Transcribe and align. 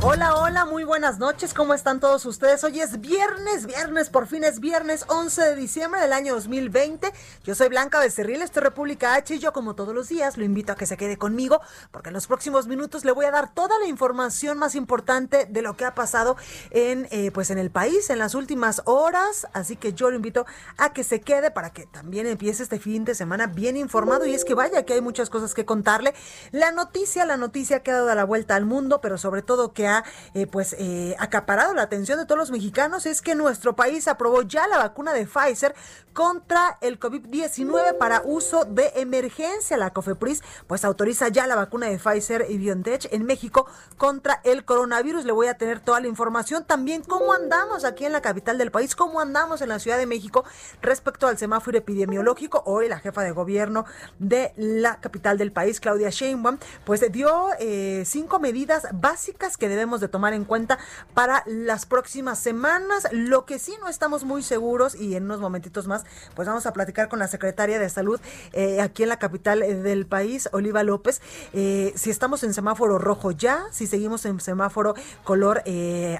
Hola, 0.00 0.36
hola, 0.36 0.64
muy 0.64 0.84
buenas 0.84 1.18
noches, 1.18 1.52
¿cómo 1.52 1.74
están 1.74 1.98
todos 1.98 2.24
ustedes? 2.24 2.62
Hoy 2.62 2.80
es 2.80 3.00
viernes, 3.00 3.66
viernes, 3.66 4.10
por 4.10 4.28
fin 4.28 4.44
es 4.44 4.60
viernes 4.60 5.04
11 5.08 5.42
de 5.42 5.56
diciembre 5.56 6.00
del 6.00 6.12
año 6.12 6.34
2020. 6.34 7.12
Yo 7.42 7.56
soy 7.56 7.68
Blanca 7.68 7.98
Becerril, 7.98 8.40
esto 8.42 8.60
es 8.60 8.64
República 8.64 9.14
H 9.14 9.34
y 9.34 9.40
yo 9.40 9.52
como 9.52 9.74
todos 9.74 9.92
los 9.92 10.08
días 10.08 10.36
lo 10.36 10.44
invito 10.44 10.70
a 10.72 10.76
que 10.76 10.86
se 10.86 10.96
quede 10.96 11.16
conmigo 11.16 11.60
porque 11.90 12.10
en 12.10 12.14
los 12.14 12.28
próximos 12.28 12.68
minutos 12.68 13.04
le 13.04 13.10
voy 13.10 13.26
a 13.26 13.32
dar 13.32 13.52
toda 13.52 13.76
la 13.80 13.86
información 13.86 14.56
más 14.56 14.76
importante 14.76 15.46
de 15.46 15.62
lo 15.62 15.76
que 15.76 15.84
ha 15.84 15.96
pasado 15.96 16.36
en, 16.70 17.08
eh, 17.10 17.32
pues 17.32 17.50
en 17.50 17.58
el 17.58 17.72
país 17.72 18.08
en 18.08 18.20
las 18.20 18.36
últimas 18.36 18.82
horas. 18.84 19.48
Así 19.52 19.74
que 19.74 19.94
yo 19.94 20.10
lo 20.10 20.16
invito 20.16 20.46
a 20.76 20.92
que 20.92 21.02
se 21.02 21.22
quede 21.22 21.50
para 21.50 21.70
que 21.70 21.86
también 21.86 22.28
empiece 22.28 22.62
este 22.62 22.78
fin 22.78 23.04
de 23.04 23.16
semana 23.16 23.48
bien 23.48 23.76
informado 23.76 24.26
y 24.26 24.34
es 24.34 24.44
que 24.44 24.54
vaya 24.54 24.84
que 24.84 24.92
hay 24.92 25.00
muchas 25.00 25.28
cosas 25.28 25.54
que 25.54 25.64
contarle. 25.64 26.14
La 26.52 26.70
noticia, 26.70 27.26
la 27.26 27.36
noticia 27.36 27.82
que 27.82 27.90
ha 27.90 27.94
dado 27.94 28.14
la 28.14 28.24
vuelta 28.24 28.54
al 28.54 28.64
mundo, 28.64 29.00
pero 29.00 29.18
sobre 29.18 29.42
todo 29.42 29.72
que 29.72 29.87
eh, 30.34 30.46
pues 30.46 30.74
eh, 30.78 31.16
acaparado 31.18 31.74
la 31.74 31.82
atención 31.82 32.18
de 32.18 32.26
todos 32.26 32.38
los 32.38 32.50
mexicanos 32.50 33.06
es 33.06 33.22
que 33.22 33.34
nuestro 33.34 33.76
país 33.76 34.08
aprobó 34.08 34.42
ya 34.42 34.66
la 34.68 34.78
vacuna 34.78 35.12
de 35.12 35.26
Pfizer 35.26 35.74
contra 36.18 36.78
el 36.80 36.98
COVID-19 36.98 37.96
para 37.96 38.22
uso 38.24 38.64
de 38.64 38.90
emergencia. 38.96 39.76
La 39.76 39.92
COFEPRIS 39.92 40.42
pues 40.66 40.84
autoriza 40.84 41.28
ya 41.28 41.46
la 41.46 41.54
vacuna 41.54 41.86
de 41.86 41.96
Pfizer 41.96 42.46
y 42.48 42.58
BioNTech 42.58 43.12
en 43.12 43.24
México 43.24 43.66
contra 43.96 44.40
el 44.42 44.64
coronavirus. 44.64 45.24
Le 45.24 45.30
voy 45.30 45.46
a 45.46 45.56
tener 45.56 45.78
toda 45.78 46.00
la 46.00 46.08
información. 46.08 46.64
También 46.64 47.02
cómo 47.02 47.34
andamos 47.34 47.84
aquí 47.84 48.04
en 48.04 48.10
la 48.10 48.20
capital 48.20 48.58
del 48.58 48.72
país, 48.72 48.96
cómo 48.96 49.20
andamos 49.20 49.60
en 49.60 49.68
la 49.68 49.78
Ciudad 49.78 49.96
de 49.96 50.06
México 50.06 50.44
respecto 50.82 51.28
al 51.28 51.38
semáforo 51.38 51.78
epidemiológico. 51.78 52.64
Hoy 52.66 52.88
la 52.88 52.98
jefa 52.98 53.22
de 53.22 53.30
gobierno 53.30 53.84
de 54.18 54.52
la 54.56 54.96
capital 54.96 55.38
del 55.38 55.52
país, 55.52 55.78
Claudia 55.78 56.10
Sheinbaum, 56.10 56.58
pues 56.84 57.00
dio 57.12 57.50
eh, 57.60 58.02
cinco 58.04 58.40
medidas 58.40 58.88
básicas 58.92 59.56
que 59.56 59.68
debemos 59.68 60.00
de 60.00 60.08
tomar 60.08 60.32
en 60.32 60.44
cuenta 60.44 60.80
para 61.14 61.44
las 61.46 61.86
próximas 61.86 62.40
semanas. 62.40 63.06
Lo 63.12 63.46
que 63.46 63.60
sí 63.60 63.76
no 63.80 63.86
estamos 63.86 64.24
muy 64.24 64.42
seguros 64.42 64.96
y 64.96 65.14
en 65.14 65.26
unos 65.26 65.38
momentitos 65.38 65.86
más, 65.86 66.07
pues 66.34 66.48
vamos 66.48 66.66
a 66.66 66.72
platicar 66.72 67.08
con 67.08 67.18
la 67.18 67.28
secretaria 67.28 67.78
de 67.78 67.88
salud 67.88 68.20
eh, 68.52 68.80
aquí 68.80 69.02
en 69.02 69.08
la 69.08 69.18
capital 69.18 69.62
eh, 69.62 69.74
del 69.74 70.06
país, 70.06 70.48
Oliva 70.52 70.82
López, 70.82 71.20
eh, 71.52 71.92
si 71.96 72.10
estamos 72.10 72.42
en 72.44 72.54
semáforo 72.54 72.98
rojo 72.98 73.30
ya, 73.30 73.64
si 73.70 73.86
seguimos 73.86 74.24
en 74.24 74.40
semáforo 74.40 74.94
color 75.24 75.62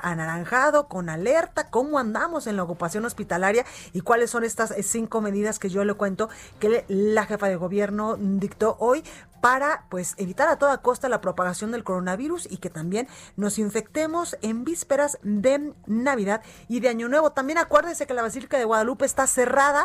anaranjado, 0.03 0.89
con 0.89 1.09
alerta, 1.09 1.69
cómo 1.71 1.99
andamos 1.99 2.47
en 2.47 2.57
la 2.57 2.63
ocupación 2.63 3.05
hospitalaria 3.05 3.65
y 3.93 4.01
cuáles 4.01 4.31
son 4.31 4.45
estas 4.45 4.75
cinco 4.83 5.21
medidas 5.21 5.59
que 5.59 5.71
yo 5.71 5.85
le 5.85 5.95
cuento 5.95 6.29
que 6.59 6.85
la 6.89 7.25
jefa 7.27 7.49
de 7.49 7.57
gobierno 7.57 8.17
dictó 8.19 8.77
hoy 8.79 9.03
para 9.41 9.85
pues 9.89 10.15
evitar 10.17 10.49
a 10.49 10.59
toda 10.59 10.79
costa 10.79 11.09
la 11.09 11.21
propagación 11.21 11.71
del 11.71 11.85
coronavirus 11.85 12.51
y 12.51 12.59
que 12.59 12.71
también 12.71 13.09
nos 13.37 13.59
infectemos 13.59 14.37
en 14.43 14.65
vísperas 14.65 15.19
de 15.23 15.73
Navidad 15.87 16.43
y 16.69 16.81
de 16.81 16.89
Año 16.89 17.09
Nuevo. 17.09 17.33
También 17.33 17.59
acuérdese 17.59 18.07
que 18.07 18.15
la 18.15 18.23
Basílica 18.23 18.59
de 18.59 18.65
Guadalupe 18.65 19.05
está 19.05 19.27
cerrada 19.27 19.78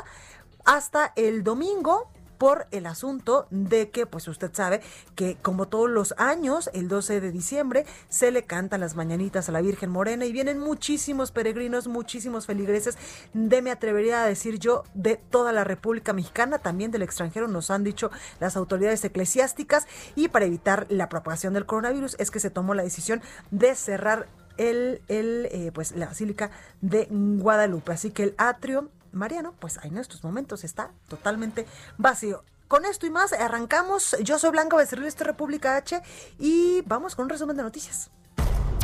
hasta 0.66 1.14
el 1.16 1.44
domingo 1.44 2.10
por 2.44 2.68
el 2.72 2.88
asunto 2.88 3.48
de 3.52 3.90
que, 3.90 4.06
pues 4.06 4.28
usted 4.28 4.52
sabe 4.54 4.82
que 5.16 5.38
como 5.42 5.70
todos 5.70 5.90
los 5.90 6.14
años, 6.18 6.70
el 6.74 6.90
12 6.90 7.22
de 7.22 7.32
diciembre 7.32 7.86
se 8.10 8.32
le 8.32 8.44
cantan 8.44 8.82
las 8.82 8.98
mañanitas 8.98 9.48
a 9.48 9.54
la 9.54 9.62
Virgen 9.62 9.90
Morena 9.90 10.26
y 10.26 10.34
vienen 10.34 10.60
muchísimos 10.60 11.32
peregrinos, 11.32 11.88
muchísimos 11.88 12.46
feligreses 12.46 12.98
de, 13.34 13.62
me 13.62 13.72
atrevería 13.72 14.24
a 14.24 14.28
decir 14.28 14.60
yo, 14.60 14.84
de 14.94 15.16
toda 15.16 15.54
la 15.54 15.64
República 15.64 16.12
Mexicana, 16.12 16.60
también 16.60 16.92
del 16.92 17.04
extranjero, 17.04 17.48
nos 17.48 17.72
han 17.72 17.86
dicho 17.86 18.12
las 18.42 18.58
autoridades 18.58 19.06
eclesiásticas 19.06 19.88
y 20.18 20.28
para 20.28 20.44
evitar 20.44 20.86
la 20.90 21.08
propagación 21.08 21.54
del 21.54 21.66
coronavirus 21.66 22.18
es 22.20 22.30
que 22.30 22.42
se 22.42 22.50
tomó 22.50 22.74
la 22.74 22.84
decisión 22.84 23.22
de 23.52 23.74
cerrar 23.74 24.28
el, 24.58 25.02
el 25.08 25.48
eh, 25.50 25.72
pues 25.74 25.94
la 25.94 26.08
Basílica 26.08 26.52
de 26.82 27.08
Guadalupe. 27.10 27.94
Así 27.94 28.12
que 28.12 28.24
el 28.24 28.36
atrio 28.38 28.90
Mariano, 29.14 29.54
pues 29.60 29.80
en 29.84 29.98
estos 29.98 30.24
momentos 30.24 30.64
está 30.64 30.92
totalmente 31.08 31.68
vacío. 31.98 32.44
Con 32.68 32.86
esto 32.86 33.06
y 33.06 33.12
más, 33.12 33.34
arrancamos. 33.34 34.16
Yo 34.24 34.40
soy 34.40 34.52
Blanca 34.52 34.76
Becerril, 34.76 35.06
esto 35.06 35.24
es 35.24 35.28
República 35.28 35.76
H 35.76 36.02
y 36.40 36.82
vamos 36.82 37.16
con 37.16 37.26
un 37.26 37.30
resumen 37.30 37.56
de 37.56 37.64
noticias. 37.64 38.10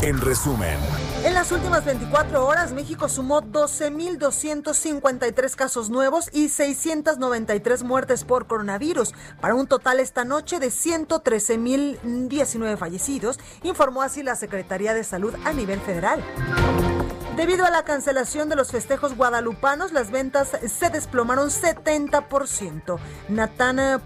En 0.02 0.22
resumen, 0.22 0.78
En 1.26 1.34
las 1.34 1.52
últimas 1.52 1.84
24 1.84 2.46
horas, 2.46 2.72
México 2.72 3.10
sumó 3.10 3.42
12.253 3.42 5.56
casos 5.56 5.90
nuevos 5.90 6.30
y 6.32 6.48
693 6.48 7.84
muertes 7.84 8.24
por 8.24 8.48
coronavirus, 8.48 9.14
para 9.42 9.56
un 9.56 9.68
total 9.68 10.00
esta 10.00 10.24
noche 10.24 10.60
de 10.60 10.68
113.019 10.68 12.78
fallecidos, 12.78 13.42
informó 13.62 14.02
así 14.02 14.24
la 14.24 14.38
Secretaría 14.38 14.94
de 14.94 15.04
Salud 15.04 15.36
a 15.44 15.52
nivel 15.52 15.82
federal. 15.82 16.24
Debido 17.40 17.64
a 17.64 17.70
la 17.70 17.84
cancelación 17.84 18.50
de 18.50 18.58
los 18.58 18.70
festejos 18.70 19.16
guadalupanos, 19.16 19.94
las 19.94 20.12
ventas 20.12 20.50
se 20.68 20.90
desplomaron 20.90 21.48
70%. 21.48 23.00
Natana 23.30 24.02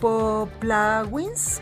Poplawins 0.00 1.60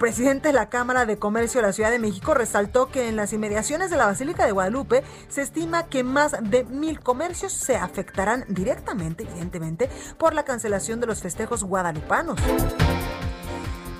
presidente 0.00 0.48
de 0.48 0.54
la 0.54 0.68
Cámara 0.68 1.06
de 1.06 1.18
Comercio 1.18 1.60
de 1.60 1.68
la 1.68 1.72
Ciudad 1.72 1.92
de 1.92 2.00
México 2.00 2.34
resaltó 2.34 2.88
que 2.88 3.08
en 3.08 3.14
las 3.14 3.32
inmediaciones 3.32 3.90
de 3.90 3.96
la 3.96 4.06
Basílica 4.06 4.44
de 4.44 4.50
Guadalupe 4.50 5.04
se 5.28 5.42
estima 5.42 5.86
que 5.86 6.02
más 6.02 6.34
de 6.42 6.64
mil 6.64 6.98
comercios 6.98 7.52
se 7.52 7.76
afectarán 7.76 8.44
directamente, 8.48 9.22
evidentemente, 9.22 9.88
por 10.18 10.34
la 10.34 10.44
cancelación 10.44 10.98
de 10.98 11.06
los 11.06 11.20
festejos 11.20 11.62
guadalupanos. 11.62 12.40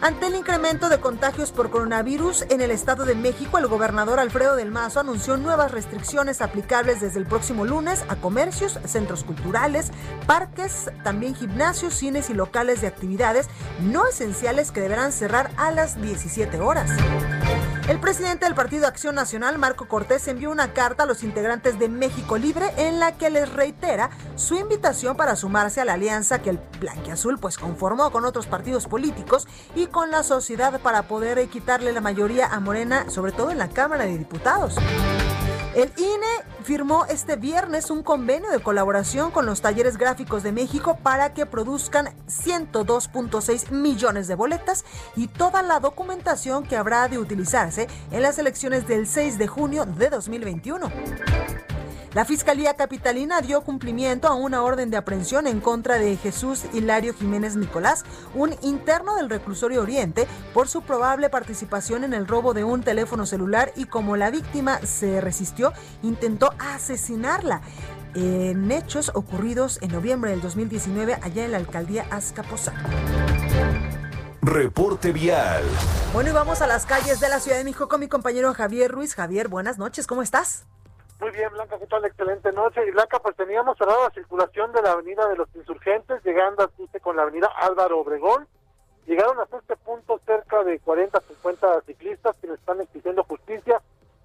Ante 0.05 0.27
el 0.27 0.35
incremento 0.35 0.91
de 0.91 1.01
contagios 1.01 1.51
por 1.51 1.71
coronavirus 1.71 2.43
en 2.51 2.61
el 2.61 2.71
Estado 2.71 3.07
de 3.07 3.15
México, 3.15 3.57
el 3.57 3.69
gobernador 3.69 4.21
Alfredo 4.21 4.55
del 4.55 4.71
Mazo 4.71 5.01
anunció 5.01 5.39
nuevas 5.39 5.71
restricciones 5.71 6.43
aplicables 6.43 7.01
desde 7.01 7.19
el 7.19 7.25
próximo 7.25 7.65
lunes 7.65 8.05
a 8.11 8.17
comercios, 8.17 8.79
centros 8.85 9.25
culturales, 9.25 9.93
parques, 10.27 10.91
también 11.05 11.35
gimnasios, 11.35 11.95
cines 11.95 12.29
y 12.29 12.35
locales 12.35 12.83
de 12.83 12.89
actividades 12.89 13.49
no 13.81 14.07
esenciales 14.07 14.73
que 14.73 14.83
deberán 14.83 15.11
cerrar 15.11 15.51
a 15.57 15.71
las 15.71 15.99
17 15.99 16.61
horas. 16.61 16.91
El 17.87 18.01
presidente 18.01 18.47
del 18.47 18.55
Partido 18.55 18.87
Acción 18.87 19.15
Nacional, 19.15 19.59
Marco 19.59 19.87
Cortés, 19.87 20.27
envió 20.29 20.51
una 20.51 20.73
carta 20.73 21.03
a 21.03 21.07
los 21.07 21.23
integrantes 21.23 21.79
de 21.79 21.91
México 21.91 22.39
Libre 22.39 22.73
en 22.79 22.99
la 22.99 23.13
que 23.13 23.29
les 23.29 23.53
reitera 23.53 24.09
su 24.37 24.57
invitación 24.57 25.19
para 25.19 25.37
sumarse 25.37 25.83
a 25.83 25.85
la 25.85 25.93
alianza 25.93 26.41
que 26.41 26.49
el 26.49 26.61
Blanquiazul 26.81 27.39
pues 27.39 27.59
conformó 27.59 28.11
con 28.11 28.25
otros 28.25 28.47
partidos 28.47 28.87
políticos 28.87 29.47
y 29.75 29.87
con 29.89 30.11
la 30.11 30.23
sociedad 30.23 30.81
para 30.81 31.03
poder 31.03 31.47
quitarle 31.49 31.93
la 31.93 32.01
mayoría 32.01 32.47
a 32.47 32.59
Morena, 32.59 33.11
sobre 33.11 33.33
todo 33.33 33.51
en 33.51 33.59
la 33.59 33.69
Cámara 33.69 34.07
de 34.07 34.17
Diputados. 34.17 34.77
El 35.75 35.91
INE 35.97 36.63
firmó 36.63 37.05
este 37.07 37.35
viernes 37.35 37.91
un 37.91 38.05
convenio 38.05 38.49
de 38.51 38.61
colaboración 38.61 39.33
con 39.33 39.45
los 39.45 39.61
talleres 39.61 39.97
gráficos 39.97 40.45
de 40.45 40.53
México 40.53 40.97
para 41.03 41.35
que 41.35 41.47
produzcan 41.47 42.15
102.6 42.29 43.73
millones 43.73 44.29
de 44.29 44.37
boletas 44.37 44.85
y 45.17 45.27
toda 45.27 45.63
la 45.63 45.81
documentación 45.81 46.63
que 46.63 46.77
habrá 46.77 47.09
de 47.09 47.19
utilizarse 47.19 47.89
en 48.13 48.23
las 48.23 48.39
elecciones 48.39 48.87
del 48.87 49.09
6 49.09 49.37
de 49.37 49.49
junio 49.49 49.85
de 49.85 50.11
2021. 50.11 51.74
La 52.15 52.25
Fiscalía 52.25 52.75
Capitalina 52.75 53.41
dio 53.41 53.63
cumplimiento 53.63 54.29
a 54.29 54.35
una 54.35 54.63
orden 54.63 54.89
de 54.89 54.97
aprehensión 54.97 55.49
en 55.49 55.61
contra 55.61 55.99
de 55.99 56.17
Jesús 56.17 56.63
Hilario 56.73 57.13
Jiménez 57.13 57.57
Nicolás, 57.57 58.05
un 58.35 58.55
interno 58.63 59.17
del 59.17 59.29
reclusorio 59.29 59.83
Oriente, 59.83 60.29
por 60.53 60.69
su 60.69 60.83
probable 60.83 61.29
participación 61.29 62.05
en 62.05 62.15
el 62.15 62.29
robo 62.29 62.55
de 62.55 62.63
un 62.63 62.85
teléfono 62.85 63.27
celular 63.27 63.73
y 63.75 63.87
como 63.87 64.17
la 64.17 64.31
víctima 64.31 64.79
se 64.87 65.21
resistió, 65.21 65.73
intentó 66.05 66.55
asesinarla 66.61 67.63
en 68.15 68.71
hechos 68.71 69.11
ocurridos 69.13 69.81
en 69.83 69.91
noviembre 69.91 70.31
del 70.31 70.41
2019 70.41 71.19
allá 71.21 71.45
en 71.45 71.51
la 71.51 71.59
alcaldía 71.59 72.07
Azcapotzalco. 72.13 72.91
Reporte 74.41 75.11
Vial. 75.11 75.65
Bueno, 76.13 76.31
y 76.31 76.33
vamos 76.33 76.63
a 76.63 76.69
las 76.69 76.87
calles 76.87 77.19
de 77.19 77.29
la 77.29 77.41
Ciudad 77.41 77.59
de 77.59 77.65
México 77.65 77.89
con 77.89 77.99
mi 77.99 78.07
compañero 78.07 78.55
Javier 78.55 78.93
Ruiz. 78.93 79.17
Javier, 79.17 79.49
buenas 79.49 79.79
noches, 79.79 80.07
¿cómo 80.07 80.23
estás? 80.23 80.65
Muy 81.25 81.33
bien, 81.33 81.49
Blanca, 81.53 81.79
¿qué 81.79 81.87
tal? 81.87 82.05
Excelente 82.05 82.53
noche. 82.53 82.87
Y 82.87 82.91
Blanca, 82.91 83.19
pues 83.19 83.35
teníamos 83.35 83.79
cerrada 83.79 84.09
la 84.09 84.11
circulación 84.11 84.71
de 84.73 84.83
la 84.83 84.93
Avenida 84.93 85.27
de 85.27 85.37
los 85.37 85.49
Insurgentes, 85.55 86.23
llegando 86.23 86.65
a 86.65 86.99
con 87.01 87.17
la 87.17 87.23
Avenida 87.23 87.47
Álvaro 87.63 88.01
Obregón. 88.01 88.47
Llegaron 89.07 89.41
hasta 89.41 89.57
este 89.57 89.75
punto 89.77 90.21
cerca 90.27 90.63
de 90.65 90.79
40, 90.81 91.19
50 91.19 91.81
ciclistas 91.87 92.37
que 92.37 92.53
están 92.53 92.83
exigiendo 92.83 93.25
justicia, 93.25 93.81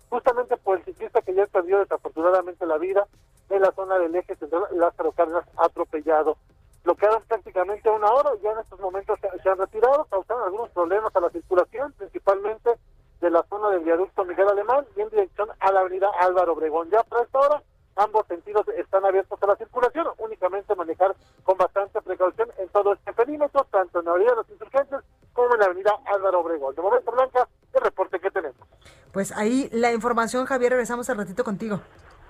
justamente 0.10 0.58
por 0.58 0.78
el 0.78 0.84
ciclista 0.84 1.22
que 1.22 1.34
ya 1.34 1.46
perdió 1.46 1.80
desafortunadamente 1.80 2.66
la 2.66 2.78
vida 2.78 3.08
en 3.50 3.62
la 3.62 3.72
zona 3.72 3.98
del 3.98 4.14
eje 4.16 4.36
central 4.36 4.64
Lázaro 4.74 5.14
Cárdenas 5.14 5.46
atropellado. 5.56 6.36
Bloquearon 6.84 7.24
prácticamente 7.30 7.90
una 7.90 8.12
hora, 8.12 8.32
ya 8.44 8.52
en 8.52 8.60
estos 8.60 8.80
momentos 8.82 9.18
se, 9.22 9.50
han 9.50 9.58
retirado, 9.58 10.04
causaron 10.10 10.44
algunos 10.44 10.70
problemas 10.72 11.16
a 11.16 11.22
la 11.22 11.30
circulación, 11.30 11.94
principalmente 11.94 12.72
de 13.22 13.30
la 13.30 13.44
zona 13.44 13.70
del 13.70 13.82
viaducto 13.82 14.26
Miguel 14.26 14.48
Alemán 14.48 14.86
y 14.96 15.02
en 15.02 15.10
dirección 15.10 15.50
a 15.60 15.72
la 15.72 15.82
avenida 15.82 16.10
Álvaro 16.20 16.54
Obregón. 16.54 16.90
Ya 16.90 17.04
para 17.04 17.24
esta 17.24 17.40
hora 17.40 17.64
ambos 17.96 18.26
sentidos 18.28 18.66
están 18.78 19.06
abiertos 19.06 19.42
a 19.42 19.48
la 19.48 19.56
circulación, 19.58 20.08
únicamente 20.18 20.74
manejar 20.76 21.16
con 21.44 21.58
bastante 21.58 22.02
precaución 22.02 22.50
en 22.58 22.70
todo 22.70 22.94
este 22.94 23.12
perímetro, 23.14 23.66
tanto 23.72 24.00
en 24.00 24.06
la 24.06 24.12
avenida 24.12 24.32
de 24.32 24.36
los 24.38 24.50
insurgentes 24.50 25.00
como 25.34 25.54
en 25.54 25.60
la 25.60 25.66
avenida 25.66 25.92
Álvaro 26.06 26.40
Obregón. 26.40 26.76
De 26.76 26.82
momento, 26.82 27.12
Blanca, 27.12 27.48
el 27.74 27.82
reporte 27.82 28.20
que 28.20 28.32
tenemos. 28.32 28.68
Pues 29.12 29.32
ahí 29.32 29.70
la 29.72 29.92
información, 29.92 30.46
Javier, 30.46 30.72
regresamos 30.72 31.10
al 31.10 31.18
ratito 31.18 31.44
contigo. 31.44 31.82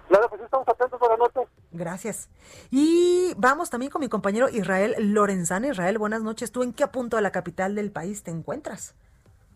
Claro, 0.08 0.28
pues 0.28 0.42
estamos 0.42 0.68
atentos, 0.68 1.00
buenas 1.00 1.20
noches. 1.20 1.48
Gracias. 1.72 2.30
Y 2.72 3.34
vamos 3.38 3.70
también 3.70 3.92
con 3.92 4.00
mi 4.00 4.10
compañero 4.10 4.50
Israel 4.50 4.96
Lorenzana. 4.98 5.68
Israel, 5.68 6.00
buenas 6.00 6.24
noches. 6.24 6.52
¿Tú 6.52 6.64
en 6.64 6.74
qué 6.74 6.88
punto 6.88 7.18
de 7.18 7.22
la 7.22 7.32
capital 7.32 7.76
del 7.76 7.92
país 7.92 8.24
te 8.24 8.32
encuentras? 8.32 8.96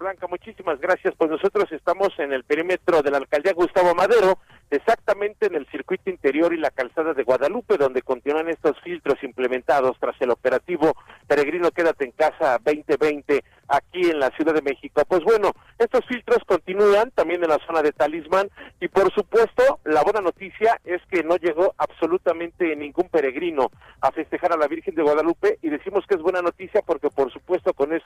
Blanca, 0.04 0.28
muchísimas 0.28 0.82
gracias. 0.82 1.14
Pues 1.18 1.32
nosotros 1.32 1.72
estamos 1.72 2.10
en 2.18 2.34
el 2.34 2.44
perímetro 2.44 3.02
de 3.02 3.10
la 3.10 3.20
alcaldía 3.20 3.54
Gustavo 3.54 3.96
Madero, 3.96 4.38
exactamente 4.70 5.46
en 5.46 5.56
el 5.56 5.66
circuito 5.68 6.10
interior 6.10 6.54
y 6.54 6.58
la 6.58 6.72
calzada 6.72 7.14
de 7.14 7.24
Guadalupe, 7.24 7.78
donde 7.78 8.02
continúan 8.02 8.50
estos 8.50 8.78
filtros 8.82 9.24
implementados 9.24 9.96
tras 10.02 10.20
el 10.20 10.32
operativo 10.32 10.94
Peregrino 11.26 11.72
Quédate 11.72 12.04
en 12.04 12.12
Casa 12.12 12.60
2020 12.66 13.44
aquí 13.70 14.10
en 14.10 14.20
la 14.20 14.30
Ciudad 14.32 14.54
de 14.54 14.62
México. 14.62 15.02
Pues 15.08 15.24
bueno, 15.24 15.52
estos 15.80 16.06
filtros 16.06 16.40
continúan 16.46 17.12
también 17.12 17.42
en 17.44 17.50
la 17.50 17.60
zona 17.66 17.82
de 17.82 17.92
Talismán 17.92 18.50
y 18.80 18.88
por 18.88 19.14
supuesto 19.14 19.80
la 19.86 20.04
buena 20.04 20.22
noticia 20.22 20.80
es 20.84 21.02
que 21.10 21.24
no 21.24 21.38
llegó 21.38 21.74
absolutamente 21.78 22.76
ningún 22.76 23.10
peregrino 23.10 23.72
a 24.02 24.12
festejar 24.12 24.54
a 24.54 24.58
la 24.58 24.68
Virgen 24.68 24.96
de 24.96 25.04
Guadalupe 25.04 25.60
y 25.62 25.70
decimos 25.70 26.06
que 26.08 26.16
es 26.16 26.22
buena 26.22 26.42
noticia 26.42 26.82
porque 26.86 27.10
por 27.10 27.32
supuesto 27.32 27.74
con 27.74 27.94
esto 27.94 28.03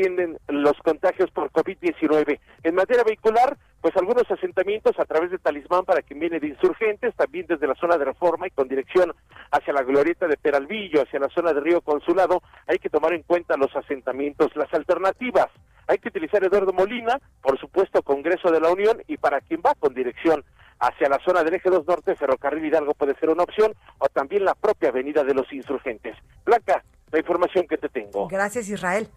descienden 0.00 0.38
los 0.48 0.76
contagios 0.82 1.30
por 1.30 1.50
COVID-19. 1.50 2.38
En 2.62 2.74
materia 2.74 3.04
vehicular, 3.04 3.56
pues 3.80 3.96
algunos 3.96 4.30
asentamientos 4.30 4.98
a 4.98 5.04
través 5.04 5.30
de 5.30 5.38
Talismán 5.38 5.84
para 5.84 6.02
quien 6.02 6.20
viene 6.20 6.40
de 6.40 6.48
insurgentes, 6.48 7.14
también 7.14 7.46
desde 7.48 7.66
la 7.66 7.74
zona 7.74 7.96
de 7.96 8.04
Reforma 8.04 8.46
y 8.46 8.50
con 8.50 8.68
dirección 8.68 9.14
hacia 9.50 9.72
la 9.72 9.82
glorieta 9.82 10.26
de 10.26 10.36
Peralvillo, 10.36 11.02
hacia 11.02 11.18
la 11.18 11.28
zona 11.28 11.52
de 11.52 11.60
Río 11.60 11.80
Consulado, 11.80 12.42
hay 12.66 12.78
que 12.78 12.90
tomar 12.90 13.12
en 13.12 13.22
cuenta 13.22 13.56
los 13.56 13.74
asentamientos, 13.74 14.54
las 14.54 14.72
alternativas. 14.72 15.48
Hay 15.86 15.98
que 15.98 16.08
utilizar 16.08 16.42
Eduardo 16.44 16.72
Molina, 16.72 17.18
por 17.42 17.58
supuesto 17.58 18.02
Congreso 18.02 18.50
de 18.50 18.60
la 18.60 18.70
Unión 18.70 19.02
y 19.06 19.16
para 19.16 19.40
quien 19.40 19.60
va 19.64 19.74
con 19.74 19.94
dirección 19.94 20.44
hacia 20.78 21.08
la 21.08 21.18
zona 21.24 21.42
del 21.42 21.54
eje 21.54 21.68
2 21.68 21.86
norte, 21.86 22.14
Ferrocarril 22.14 22.64
Hidalgo 22.64 22.94
puede 22.94 23.14
ser 23.16 23.28
una 23.28 23.42
opción 23.42 23.74
o 23.98 24.08
también 24.08 24.44
la 24.44 24.54
propia 24.54 24.88
avenida 24.88 25.24
de 25.24 25.34
los 25.34 25.52
insurgentes. 25.52 26.16
Blanca, 26.44 26.82
la 27.10 27.18
información 27.18 27.66
que 27.66 27.76
te 27.76 27.88
tengo. 27.88 28.28
Gracias 28.28 28.68
Israel. 28.68 29.08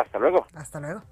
Hasta 0.00 0.18
luego. 0.18 0.46
Hasta 0.54 0.80
luego. 0.80 1.02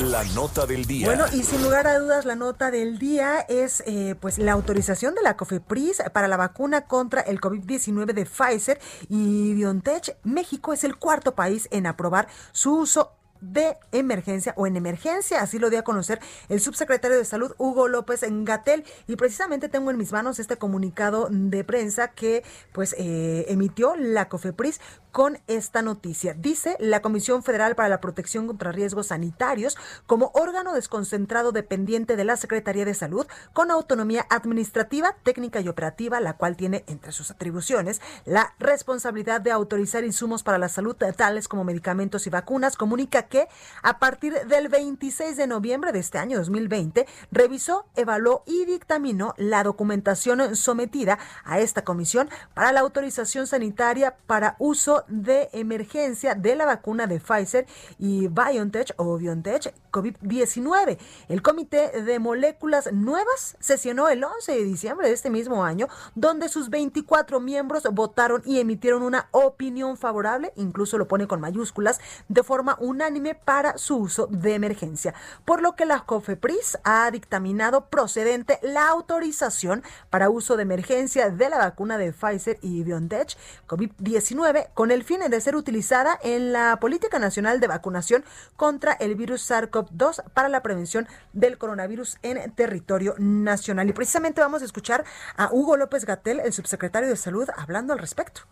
La 0.00 0.24
nota 0.34 0.66
del 0.66 0.84
día. 0.84 1.06
Bueno, 1.06 1.24
y 1.32 1.42
sin 1.42 1.62
lugar 1.62 1.86
a 1.86 1.98
dudas, 1.98 2.24
la 2.24 2.34
nota 2.34 2.70
del 2.70 2.98
día 2.98 3.40
es 3.40 3.82
eh, 3.86 4.14
pues 4.20 4.38
la 4.38 4.52
autorización 4.52 5.14
de 5.14 5.22
la 5.22 5.36
COFEPRIS 5.36 6.02
para 6.12 6.28
la 6.28 6.36
vacuna 6.36 6.82
contra 6.82 7.22
el 7.22 7.40
COVID-19 7.40 8.12
de 8.12 8.26
Pfizer 8.26 8.80
y 9.08 9.54
BioNTech. 9.54 10.16
México 10.24 10.72
es 10.72 10.84
el 10.84 10.96
cuarto 10.96 11.34
país 11.34 11.68
en 11.70 11.86
aprobar 11.86 12.28
su 12.52 12.76
uso 12.78 13.12
de 13.40 13.76
emergencia 13.92 14.54
o 14.56 14.66
en 14.66 14.76
emergencia, 14.76 15.40
así 15.40 15.58
lo 15.58 15.70
dio 15.70 15.78
a 15.78 15.82
conocer 15.82 16.20
el 16.48 16.60
subsecretario 16.60 17.16
de 17.16 17.24
Salud 17.24 17.54
Hugo 17.58 17.88
López 17.88 18.24
Gatel 18.28 18.84
y 19.06 19.16
precisamente 19.16 19.68
tengo 19.68 19.90
en 19.90 19.98
mis 19.98 20.12
manos 20.12 20.38
este 20.38 20.56
comunicado 20.56 21.28
de 21.30 21.64
prensa 21.64 22.08
que 22.08 22.44
pues 22.72 22.94
eh, 22.98 23.46
emitió 23.48 23.96
la 23.96 24.28
COFEPRIS 24.28 24.80
con 25.16 25.38
esta 25.46 25.80
noticia. 25.80 26.34
Dice 26.34 26.76
la 26.78 27.00
Comisión 27.00 27.42
Federal 27.42 27.74
para 27.74 27.88
la 27.88 28.02
Protección 28.02 28.46
contra 28.46 28.70
Riesgos 28.70 29.06
Sanitarios 29.06 29.78
como 30.06 30.30
órgano 30.34 30.74
desconcentrado 30.74 31.52
dependiente 31.52 32.16
de 32.16 32.24
la 32.24 32.36
Secretaría 32.36 32.84
de 32.84 32.92
Salud 32.92 33.26
con 33.54 33.70
autonomía 33.70 34.26
administrativa, 34.28 35.16
técnica 35.22 35.60
y 35.60 35.68
operativa, 35.68 36.20
la 36.20 36.36
cual 36.36 36.56
tiene 36.56 36.84
entre 36.86 37.12
sus 37.12 37.30
atribuciones 37.30 38.02
la 38.26 38.54
responsabilidad 38.58 39.40
de 39.40 39.52
autorizar 39.52 40.04
insumos 40.04 40.42
para 40.42 40.58
la 40.58 40.68
salud 40.68 40.96
tales 41.16 41.48
como 41.48 41.64
medicamentos 41.64 42.26
y 42.26 42.30
vacunas, 42.30 42.76
comunica 42.76 43.25
que 43.28 43.48
a 43.82 43.98
partir 43.98 44.34
del 44.46 44.68
26 44.68 45.36
de 45.36 45.46
noviembre 45.46 45.92
de 45.92 45.98
este 45.98 46.18
año 46.18 46.38
2020 46.38 47.06
revisó, 47.30 47.86
evaluó 47.94 48.42
y 48.46 48.64
dictaminó 48.64 49.34
la 49.36 49.62
documentación 49.62 50.56
sometida 50.56 51.18
a 51.44 51.60
esta 51.60 51.84
comisión 51.84 52.28
para 52.54 52.72
la 52.72 52.80
autorización 52.80 53.46
sanitaria 53.46 54.16
para 54.26 54.56
uso 54.58 55.04
de 55.08 55.48
emergencia 55.52 56.34
de 56.34 56.56
la 56.56 56.66
vacuna 56.66 57.06
de 57.06 57.20
Pfizer 57.20 57.66
y 57.98 58.28
BioNTech 58.28 58.94
o 58.96 59.16
BioNTech 59.16 59.74
COVID-19. 59.90 60.98
El 61.28 61.42
Comité 61.42 62.02
de 62.02 62.18
Moléculas 62.18 62.92
Nuevas 62.92 63.56
sesionó 63.60 64.08
el 64.08 64.22
11 64.22 64.52
de 64.52 64.64
diciembre 64.64 65.08
de 65.08 65.14
este 65.14 65.30
mismo 65.30 65.64
año, 65.64 65.88
donde 66.14 66.48
sus 66.48 66.68
24 66.70 67.40
miembros 67.40 67.84
votaron 67.92 68.42
y 68.44 68.60
emitieron 68.60 69.02
una 69.02 69.28
opinión 69.30 69.96
favorable, 69.96 70.52
incluso 70.56 70.98
lo 70.98 71.08
pone 71.08 71.26
con 71.26 71.40
mayúsculas, 71.40 72.00
de 72.28 72.42
forma 72.42 72.76
unánime 72.80 73.15
para 73.44 73.78
su 73.78 73.96
uso 73.96 74.26
de 74.26 74.54
emergencia, 74.54 75.14
por 75.44 75.62
lo 75.62 75.74
que 75.74 75.86
la 75.86 76.00
COFEPRIS 76.00 76.78
ha 76.84 77.10
dictaminado 77.10 77.86
procedente 77.86 78.58
la 78.62 78.88
autorización 78.88 79.82
para 80.10 80.28
uso 80.28 80.56
de 80.56 80.62
emergencia 80.62 81.30
de 81.30 81.48
la 81.48 81.58
vacuna 81.58 81.96
de 81.98 82.12
Pfizer 82.12 82.58
y 82.60 82.82
BioNTech 82.82 83.36
COVID-19 83.66 84.68
con 84.74 84.90
el 84.90 85.02
fin 85.02 85.20
de 85.28 85.40
ser 85.40 85.56
utilizada 85.56 86.18
en 86.22 86.52
la 86.52 86.78
Política 86.78 87.18
Nacional 87.18 87.58
de 87.58 87.68
Vacunación 87.68 88.24
contra 88.56 88.92
el 88.92 89.14
virus 89.14 89.50
SARS-CoV-2 89.50 90.24
para 90.34 90.48
la 90.48 90.62
prevención 90.62 91.08
del 91.32 91.56
coronavirus 91.56 92.18
en 92.22 92.52
territorio 92.52 93.14
nacional. 93.18 93.88
Y 93.88 93.92
precisamente 93.92 94.40
vamos 94.40 94.62
a 94.62 94.66
escuchar 94.66 95.04
a 95.36 95.48
Hugo 95.50 95.76
López 95.76 96.04
Gatel, 96.04 96.40
el 96.40 96.52
subsecretario 96.52 97.08
de 97.08 97.16
Salud, 97.16 97.48
hablando 97.56 97.92
al 97.92 97.98
respecto 97.98 98.42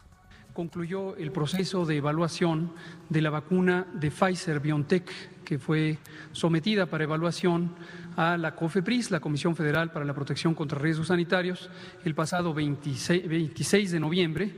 concluyó 0.55 1.17
el 1.17 1.33
proceso 1.33 1.85
de 1.85 1.97
evaluación 1.97 2.71
de 3.09 3.21
la 3.21 3.31
vacuna 3.31 3.87
de 3.93 4.11
Pfizer 4.11 4.61
BioNTech, 4.61 5.11
que 5.45 5.59
fue 5.59 5.99
sometida 6.31 6.87
para 6.87 7.05
evaluación 7.05 7.75
a 8.17 8.37
la 8.39 8.55
COFEPRIS, 8.55 9.11
la 9.11 9.19
Comisión 9.19 9.57
Federal 9.57 9.91
para 9.91 10.05
la 10.05 10.15
Protección 10.15 10.55
contra 10.55 10.79
Riesgos 10.79 11.09
Sanitarios, 11.09 11.69
el 12.05 12.15
pasado 12.15 12.55
26, 12.55 13.91
de 13.91 14.01
noviembre. 14.01 14.53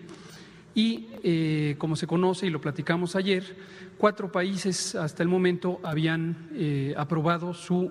Y, 0.75 1.09
eh, 1.23 1.77
como 1.79 1.97
se 1.97 2.07
conoce 2.07 2.47
y 2.47 2.51
lo 2.51 2.61
platicamos 2.61 3.17
ayer, 3.17 3.57
cuatro 3.97 4.31
países 4.31 4.95
hasta 4.95 5.23
el 5.23 5.31
momento 5.31 5.81
habían 5.83 6.51
eh, 6.53 6.95
aprobado 6.99 7.55
su 7.55 7.91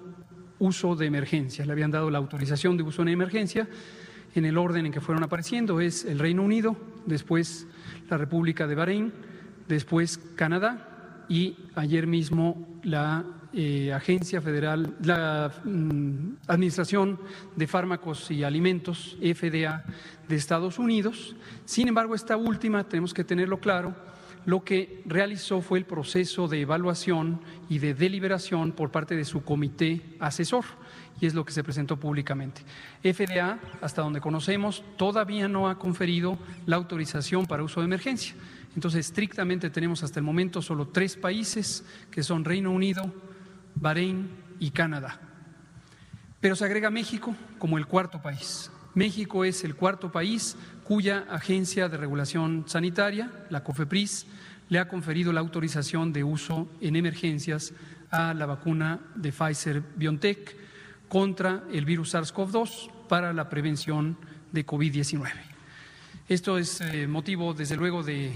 uso 0.59 0.95
de 0.95 1.07
emergencia, 1.07 1.65
le 1.65 1.71
habían 1.71 1.89
dado 1.89 2.11
la 2.11 2.19
autorización 2.19 2.77
de 2.77 2.83
uso 2.83 3.01
en 3.01 3.07
emergencia 3.07 3.67
en 4.35 4.45
el 4.45 4.57
orden 4.57 4.85
en 4.85 4.91
que 4.91 5.01
fueron 5.01 5.23
apareciendo. 5.23 5.79
Es 5.79 6.05
el 6.05 6.19
Reino 6.19 6.43
Unido, 6.43 6.75
después 7.05 7.67
la 8.09 8.17
República 8.17 8.67
de 8.67 8.75
Bahrein, 8.75 9.13
después 9.67 10.19
Canadá 10.35 11.25
y 11.27 11.57
ayer 11.75 12.05
mismo 12.05 12.67
la 12.83 13.25
eh, 13.53 13.93
Agencia 13.93 14.41
Federal, 14.41 14.95
la 15.01 15.51
mm, 15.63 16.35
Administración 16.47 17.17
de 17.55 17.67
Fármacos 17.67 18.29
y 18.29 18.43
Alimentos, 18.43 19.17
FDA, 19.21 19.85
de 20.27 20.35
Estados 20.35 20.77
Unidos. 20.77 21.35
Sin 21.63 21.87
embargo, 21.87 22.13
esta 22.13 22.35
última, 22.35 22.83
tenemos 22.83 23.13
que 23.13 23.23
tenerlo 23.23 23.59
claro, 23.59 23.95
lo 24.45 24.63
que 24.63 25.01
realizó 25.05 25.61
fue 25.61 25.79
el 25.79 25.85
proceso 25.85 26.47
de 26.47 26.61
evaluación 26.61 27.39
y 27.69 27.79
de 27.79 27.93
deliberación 27.93 28.73
por 28.73 28.91
parte 28.91 29.15
de 29.15 29.25
su 29.25 29.43
comité 29.43 30.17
asesor 30.19 30.65
y 31.19 31.25
es 31.25 31.33
lo 31.33 31.45
que 31.45 31.53
se 31.53 31.63
presentó 31.63 31.97
públicamente. 31.97 32.61
FDA, 33.01 33.59
hasta 33.81 34.01
donde 34.01 34.21
conocemos, 34.21 34.83
todavía 34.97 35.47
no 35.47 35.69
ha 35.69 35.79
conferido 35.79 36.37
la 36.65 36.75
autorización 36.75 37.45
para 37.45 37.63
uso 37.63 37.79
de 37.79 37.85
emergencia. 37.85 38.35
Entonces, 38.75 39.07
estrictamente 39.07 39.69
tenemos 39.69 40.03
hasta 40.03 40.19
el 40.19 40.25
momento 40.25 40.61
solo 40.61 40.87
tres 40.89 41.15
países, 41.15 41.85
que 42.11 42.23
son 42.23 42.43
Reino 42.43 42.71
Unido, 42.71 43.13
Bahrein 43.75 44.29
y 44.59 44.71
Canadá. 44.71 45.19
Pero 46.41 46.55
se 46.55 46.65
agrega 46.65 46.89
México 46.89 47.35
como 47.57 47.77
el 47.77 47.87
cuarto 47.87 48.21
país. 48.21 48.69
México 48.93 49.43
es 49.45 49.63
el 49.63 49.75
cuarto 49.75 50.11
país 50.11 50.57
cuya 50.83 51.25
agencia 51.29 51.89
de 51.89 51.97
regulación 51.97 52.65
sanitaria, 52.67 53.31
la 53.49 53.63
COFEPRIS, 53.63 54.27
le 54.69 54.79
ha 54.79 54.87
conferido 54.87 55.31
la 55.31 55.41
autorización 55.41 56.11
de 56.11 56.23
uso 56.23 56.67
en 56.81 56.95
emergencias 56.95 57.73
a 58.09 58.33
la 58.33 58.45
vacuna 58.45 58.99
de 59.15 59.31
Pfizer 59.31 59.81
BioNTech 59.95 60.64
contra 61.07 61.63
el 61.71 61.85
virus 61.85 62.13
SARS-CoV-2 62.13 62.89
para 63.07 63.33
la 63.33 63.49
prevención 63.49 64.17
de 64.51 64.65
COVID-19. 64.65 65.31
Esto 66.27 66.57
es 66.57 66.81
eh, 66.81 67.07
motivo, 67.07 67.53
desde 67.53 67.75
luego, 67.75 68.03
de 68.03 68.35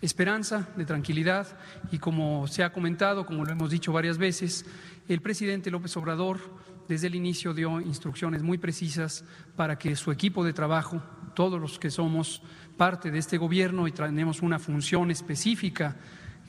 esperanza, 0.00 0.68
de 0.76 0.84
tranquilidad 0.84 1.46
y 1.90 1.98
como 1.98 2.46
se 2.46 2.62
ha 2.62 2.72
comentado, 2.72 3.26
como 3.26 3.44
lo 3.44 3.52
hemos 3.52 3.70
dicho 3.70 3.92
varias 3.92 4.18
veces, 4.18 4.64
el 5.08 5.20
presidente 5.20 5.70
López 5.70 5.96
Obrador 5.96 6.40
desde 6.88 7.06
el 7.06 7.14
inicio 7.14 7.54
dio 7.54 7.80
instrucciones 7.80 8.42
muy 8.42 8.58
precisas 8.58 9.24
para 9.56 9.78
que 9.78 9.96
su 9.96 10.12
equipo 10.12 10.44
de 10.44 10.52
trabajo, 10.52 11.02
todos 11.34 11.60
los 11.60 11.78
que 11.78 11.90
somos 11.90 12.42
parte 12.76 13.10
de 13.10 13.18
este 13.18 13.38
gobierno 13.38 13.88
y 13.88 13.92
tenemos 13.92 14.42
una 14.42 14.58
función 14.58 15.10
específica 15.10 15.96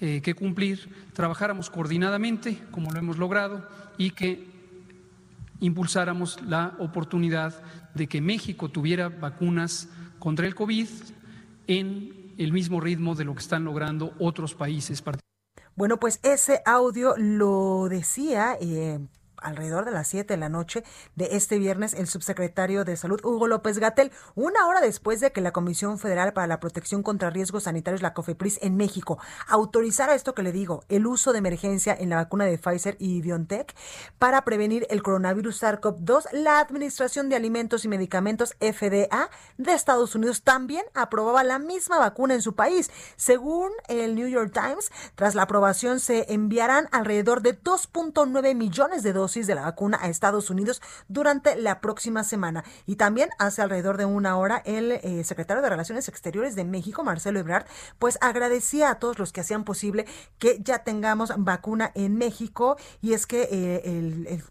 eh, 0.01 0.21
que 0.21 0.33
cumplir, 0.33 0.89
trabajáramos 1.13 1.69
coordinadamente, 1.69 2.59
como 2.71 2.91
lo 2.91 2.99
hemos 2.99 3.17
logrado, 3.17 3.67
y 3.97 4.11
que 4.11 4.54
impulsáramos 5.59 6.41
la 6.41 6.75
oportunidad 6.79 7.53
de 7.93 8.07
que 8.07 8.21
México 8.21 8.69
tuviera 8.69 9.09
vacunas 9.09 9.89
contra 10.19 10.47
el 10.47 10.55
COVID 10.55 10.87
en 11.67 12.33
el 12.37 12.51
mismo 12.51 12.79
ritmo 12.81 13.15
de 13.15 13.25
lo 13.25 13.33
que 13.33 13.41
están 13.41 13.63
logrando 13.63 14.13
otros 14.19 14.53
países. 14.53 15.03
Bueno, 15.75 15.99
pues 15.99 16.19
ese 16.23 16.61
audio 16.65 17.15
lo 17.17 17.87
decía 17.89 18.57
eh, 18.61 18.99
alrededor 19.45 19.85
de 19.85 19.91
las 19.91 20.07
7 20.07 20.33
de 20.33 20.37
la 20.37 20.49
noche 20.49 20.83
de 21.15 21.29
este 21.31 21.57
viernes 21.57 21.93
el 21.93 22.07
subsecretario 22.07 22.83
de 22.83 22.97
Salud, 22.97 23.21
Hugo 23.23 23.47
López 23.47 23.79
Gatel, 23.79 24.11
una 24.33 24.67
hora 24.67 24.81
después 24.81 25.19
de 25.19 25.31
que 25.31 25.41
la 25.41 25.53
Comisión 25.53 25.99
Federal 25.99 26.33
para 26.33 26.47
la 26.47 26.59
Protección 26.59 27.03
contra 27.03 27.29
Riesgos 27.29 27.63
Sanitarios, 27.63 28.01
la 28.01 28.13
COFEPRIS, 28.13 28.59
en 28.61 28.75
México, 28.75 29.19
autorizara 29.47 30.15
esto 30.15 30.33
que 30.33 30.43
le 30.43 30.51
digo, 30.51 30.83
el 30.89 31.05
uso 31.05 31.31
de 31.31 31.39
emergencia 31.39 31.95
en 31.97 32.09
la 32.09 32.17
vacuna 32.17 32.45
de 32.45 32.57
Pfizer 32.57 32.97
y 32.99 33.21
BioNTech 33.21 33.75
para 34.17 34.43
prevenir 34.43 34.87
el 34.89 35.03
coronavirus 35.03 35.61
SARS-CoV-2, 35.61 36.31
la 36.31 36.59
Administración 36.59 37.29
de 37.29 37.35
Alimentos 37.35 37.85
y 37.85 37.87
Medicamentos, 37.87 38.55
FDA, 38.59 39.29
de 39.57 39.73
Estados 39.73 40.15
Unidos 40.15 40.41
también 40.41 40.83
aprobaba 40.93 41.43
la 41.43 41.59
misma 41.59 41.99
vacuna 41.99 42.33
en 42.33 42.41
su 42.41 42.55
país. 42.55 42.89
Según 43.15 43.71
el 43.87 44.15
New 44.15 44.27
York 44.27 44.51
Times, 44.53 44.91
tras 45.15 45.35
la 45.35 45.43
aprobación 45.43 45.99
se 45.99 46.33
enviarán 46.33 46.87
alrededor 46.91 47.41
de 47.41 47.59
2.9 47.61 48.55
millones 48.55 49.03
de 49.03 49.13
dosis 49.13 49.34
de 49.43 49.55
la 49.55 49.63
vacuna 49.63 49.99
a 50.01 50.07
Estados 50.07 50.49
Unidos 50.49 50.81
durante 51.07 51.55
la 51.55 51.81
próxima 51.81 52.23
semana. 52.23 52.63
Y 52.85 52.95
también 52.95 53.29
hace 53.37 53.61
alrededor 53.61 53.97
de 53.97 54.05
una 54.05 54.37
hora 54.37 54.61
el 54.65 54.93
eh, 54.93 55.23
secretario 55.25 55.61
de 55.61 55.69
Relaciones 55.69 56.07
Exteriores 56.07 56.55
de 56.55 56.63
México, 56.63 57.03
Marcelo 57.03 57.39
Ebrard, 57.39 57.65
pues 57.99 58.17
agradecía 58.21 58.89
a 58.89 58.99
todos 58.99 59.19
los 59.19 59.33
que 59.33 59.41
hacían 59.41 59.65
posible 59.65 60.05
que 60.39 60.59
ya 60.63 60.79
tengamos 60.79 61.33
vacuna 61.37 61.91
en 61.95 62.17
México. 62.17 62.77
Y 63.01 63.13
es 63.13 63.27
que 63.27 63.49
eh, 63.51 63.81
el 63.85 64.41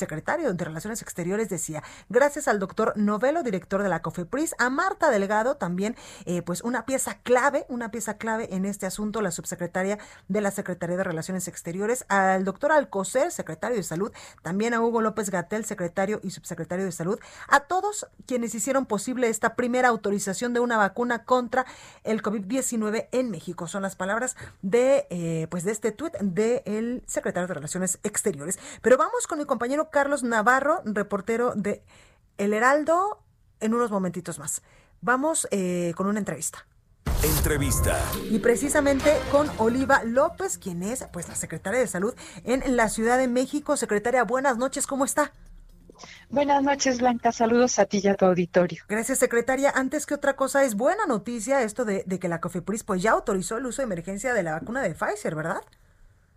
secretario 0.00 0.52
de 0.52 0.64
Relaciones 0.64 1.02
Exteriores 1.02 1.48
decía, 1.48 1.82
gracias 2.08 2.48
al 2.48 2.58
doctor 2.58 2.94
Novelo, 2.96 3.42
director 3.42 3.82
de 3.82 3.88
la 3.88 4.02
COFEPRIS, 4.02 4.54
a 4.58 4.70
Marta 4.70 5.10
Delgado, 5.10 5.56
también 5.56 5.94
eh, 6.24 6.42
pues 6.42 6.62
una 6.62 6.86
pieza 6.86 7.18
clave, 7.22 7.66
una 7.68 7.90
pieza 7.90 8.16
clave 8.16 8.48
en 8.54 8.64
este 8.64 8.86
asunto, 8.86 9.20
la 9.20 9.30
subsecretaria 9.30 9.98
de 10.28 10.40
la 10.40 10.50
Secretaría 10.50 10.96
de 10.96 11.04
Relaciones 11.04 11.46
Exteriores, 11.48 12.06
al 12.08 12.44
doctor 12.44 12.72
Alcocer, 12.72 13.30
secretario 13.30 13.76
de 13.76 13.82
Salud, 13.82 14.10
también 14.42 14.74
a 14.74 14.80
Hugo 14.80 15.02
López 15.02 15.30
Gatel, 15.30 15.64
secretario 15.64 16.18
y 16.22 16.30
subsecretario 16.30 16.86
de 16.86 16.92
Salud, 16.92 17.20
a 17.48 17.60
todos 17.60 18.06
quienes 18.26 18.54
hicieron 18.54 18.86
posible 18.86 19.28
esta 19.28 19.54
primera 19.54 19.88
autorización 19.88 20.54
de 20.54 20.60
una 20.60 20.78
vacuna 20.78 21.24
contra 21.24 21.66
el 22.04 22.22
COVID-19 22.22 23.08
en 23.12 23.30
México. 23.30 23.68
Son 23.68 23.82
las 23.82 23.96
palabras 23.96 24.36
de 24.62 25.06
eh, 25.10 25.46
pues 25.50 25.64
de 25.64 25.72
este 25.72 25.92
tuit 25.92 26.14
del 26.20 27.02
secretario 27.06 27.46
de 27.46 27.54
Relaciones 27.54 27.98
Exteriores. 28.02 28.58
Pero 28.80 28.96
vamos 28.96 29.26
con 29.26 29.38
mi 29.38 29.44
compañero 29.44 29.89
Carlos 29.90 30.22
Navarro, 30.22 30.82
reportero 30.84 31.54
de 31.54 31.82
El 32.38 32.54
Heraldo, 32.54 33.22
en 33.60 33.74
unos 33.74 33.90
momentitos 33.90 34.38
más. 34.38 34.62
Vamos 35.00 35.48
eh, 35.50 35.92
con 35.96 36.06
una 36.06 36.18
entrevista. 36.18 36.66
Entrevista. 37.22 37.98
Y 38.30 38.38
precisamente 38.38 39.14
con 39.30 39.50
Oliva 39.58 40.02
López, 40.04 40.58
quien 40.58 40.82
es 40.82 41.04
pues 41.12 41.28
la 41.28 41.34
secretaria 41.34 41.80
de 41.80 41.86
Salud 41.86 42.14
en 42.44 42.76
la 42.76 42.88
Ciudad 42.88 43.18
de 43.18 43.28
México. 43.28 43.76
Secretaria, 43.76 44.24
buenas 44.24 44.56
noches, 44.56 44.86
¿cómo 44.86 45.04
está? 45.04 45.32
Buenas 46.30 46.62
noches, 46.62 46.98
Blanca. 46.98 47.32
Saludos 47.32 47.78
a 47.78 47.84
ti 47.84 48.00
y 48.02 48.08
a 48.08 48.14
tu 48.14 48.24
auditorio. 48.24 48.82
Gracias, 48.88 49.18
secretaria. 49.18 49.70
Antes 49.74 50.06
que 50.06 50.14
otra 50.14 50.34
cosa, 50.34 50.64
es 50.64 50.74
buena 50.74 51.04
noticia 51.06 51.62
esto 51.62 51.84
de, 51.84 52.04
de 52.06 52.18
que 52.18 52.28
la 52.28 52.40
COFEPRIS 52.40 52.84
pues 52.84 53.02
ya 53.02 53.12
autorizó 53.12 53.58
el 53.58 53.66
uso 53.66 53.82
de 53.82 53.86
emergencia 53.86 54.32
de 54.32 54.42
la 54.42 54.52
vacuna 54.52 54.82
de 54.82 54.94
Pfizer, 54.94 55.34
¿verdad? 55.34 55.60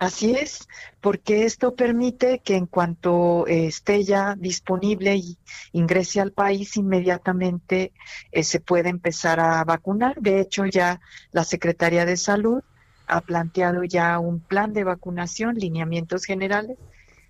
Así 0.04 0.36
es, 0.36 0.68
porque 1.00 1.46
esto 1.46 1.76
permite 1.76 2.40
que 2.40 2.58
en 2.58 2.66
cuanto 2.66 3.48
eh, 3.48 3.68
esté 3.68 4.04
ya 4.04 4.36
disponible 4.36 5.16
y 5.16 5.38
ingrese 5.72 6.20
al 6.20 6.34
país, 6.34 6.76
inmediatamente 6.76 7.94
eh, 8.34 8.44
se 8.44 8.60
puede 8.60 8.90
empezar 8.90 9.40
a 9.40 9.64
vacunar. 9.64 10.20
De 10.20 10.42
hecho, 10.42 10.66
ya 10.66 11.00
la 11.32 11.46
Secretaría 11.46 12.06
de 12.06 12.18
Salud 12.18 12.62
ha 13.08 13.22
planteado 13.22 13.86
ya 13.86 14.20
un 14.20 14.42
plan 14.42 14.74
de 14.74 14.84
vacunación, 14.84 15.56
lineamientos 15.56 16.26
generales. 16.26 16.78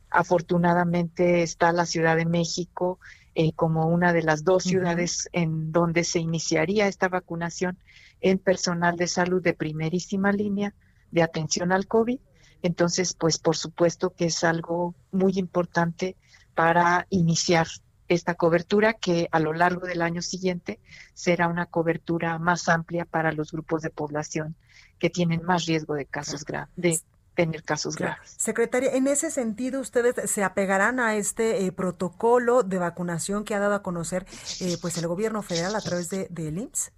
Afortunadamente 0.10 1.44
está 1.44 1.72
la 1.74 1.86
Ciudad 1.86 2.16
de 2.16 2.26
México 2.26 2.98
eh, 3.36 3.52
como 3.54 3.86
una 3.86 4.14
de 4.14 4.24
las 4.24 4.44
dos 4.44 4.64
ciudades 4.64 5.30
en 5.32 5.72
donde 5.72 6.04
se 6.04 6.18
iniciaría 6.18 6.88
esta 6.88 7.08
vacunación 7.08 7.78
en 8.20 8.40
personal 8.40 8.98
de 8.98 9.06
salud 9.06 9.44
de 9.44 9.54
primerísima 9.54 10.32
línea 10.32 10.74
de 11.12 11.22
atención 11.22 11.72
al 11.72 11.86
COVID 11.86 12.18
entonces, 12.64 13.14
pues 13.14 13.38
por 13.38 13.56
supuesto 13.56 14.10
que 14.12 14.26
es 14.26 14.44
algo 14.44 14.96
muy 15.12 15.34
importante 15.38 16.16
para 16.56 17.06
iniciar 17.10 17.68
esta 18.08 18.36
cobertura 18.36 18.94
que 18.94 19.28
a 19.32 19.40
lo 19.40 19.54
largo 19.54 19.86
del 19.86 20.02
año 20.02 20.22
siguiente 20.22 20.80
será 21.14 21.48
una 21.48 21.66
cobertura 21.66 22.40
más 22.40 22.70
amplia 22.70 23.06
para 23.06 23.32
los 23.32 23.52
grupos 23.52 23.82
de 23.82 23.90
población 23.90 24.56
que 25.00 25.10
tienen 25.10 25.44
más 25.44 25.66
riesgo 25.66 25.96
de 25.96 26.06
casos 26.06 26.46
graves 26.46 26.70
de 26.76 27.00
tener 27.36 27.64
casos 27.64 27.96
graves. 27.96 28.36
Secretaria, 28.38 28.92
en 28.94 29.08
ese 29.08 29.32
sentido, 29.32 29.80
¿ustedes 29.82 30.30
se 30.30 30.44
apegarán 30.44 31.00
a 31.00 31.16
este 31.16 31.66
eh, 31.66 31.72
protocolo 31.72 32.64
de 32.64 32.78
vacunación 32.78 33.44
que 33.44 33.56
ha 33.56 33.60
dado 33.60 33.74
a 33.74 33.82
conocer 33.82 34.26
eh, 34.60 34.78
pues 34.82 34.98
el 34.98 35.08
gobierno 35.08 35.42
federal 35.42 35.76
a 35.76 35.82
través 35.82 36.10
de, 36.10 36.28
del 36.30 36.60
IMSS? 36.60 36.92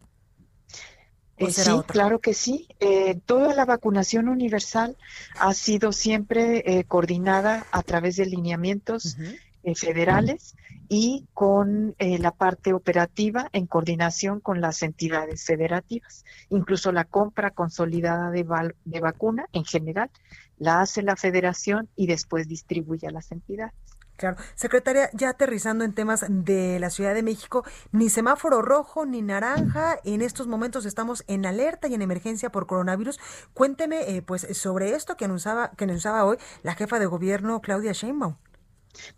Eh, 1.38 1.52
sí, 1.52 1.70
claro 1.88 2.20
que 2.20 2.34
sí. 2.34 2.68
Eh, 2.80 3.20
toda 3.26 3.54
la 3.54 3.66
vacunación 3.66 4.30
universal 4.30 4.96
ha 5.38 5.54
sido 5.54 5.92
siempre 5.92 6.64
eh, 6.66 6.84
coordinada 6.86 7.66
a 7.72 7.84
través 7.84 8.16
de 8.16 8.26
lineamientos 8.26 9.18
federales 9.76 10.56
y 10.90 11.26
con 11.34 11.96
la 11.98 12.30
parte 12.30 12.72
operativa 12.72 13.50
en 13.52 13.66
coordinación 13.66 14.40
con 14.40 14.62
las 14.62 14.84
entidades 14.84 15.44
federativas. 15.44 16.24
Incluso 16.52 16.92
la 16.92 17.04
compra 17.04 17.50
consolidada 17.50 18.30
de, 18.30 18.46
de 18.86 19.00
vacuna 19.00 19.48
en 19.54 19.66
general 19.66 20.12
la 20.58 20.82
hace 20.82 21.02
la 21.02 21.16
federación 21.16 21.90
y 21.96 22.06
después 22.06 22.48
distribuye 22.48 23.08
a 23.08 23.12
las 23.12 23.32
entidades. 23.32 23.74
Claro. 24.18 24.38
Secretaria, 24.56 25.10
ya 25.14 25.30
aterrizando 25.30 25.84
en 25.84 25.94
temas 25.94 26.26
de 26.30 26.80
la 26.80 26.90
Ciudad 26.90 27.14
de 27.14 27.24
México, 27.24 27.66
ni 27.92 28.10
semáforo 28.10 28.62
rojo 28.62 29.06
ni 29.06 29.22
naranja. 29.22 30.00
En 30.06 30.22
estos 30.22 30.48
momentos 30.48 30.86
estamos 30.86 31.24
en 31.28 31.46
alerta 31.46 31.88
y 31.88 31.96
en 31.96 32.02
emergencia 32.02 32.50
por 32.50 32.66
coronavirus. 32.66 33.20
Cuénteme, 33.54 34.16
eh, 34.16 34.22
pues, 34.22 34.48
sobre 34.58 34.96
esto 34.96 35.18
que 35.18 35.26
anunciaba, 35.26 35.72
que 35.72 35.84
anunciaba 35.84 36.24
hoy 36.24 36.38
la 36.64 36.76
jefa 36.76 37.00
de 37.00 37.08
gobierno, 37.08 37.62
Claudia 37.62 37.92
Sheinbaum. 37.92 38.36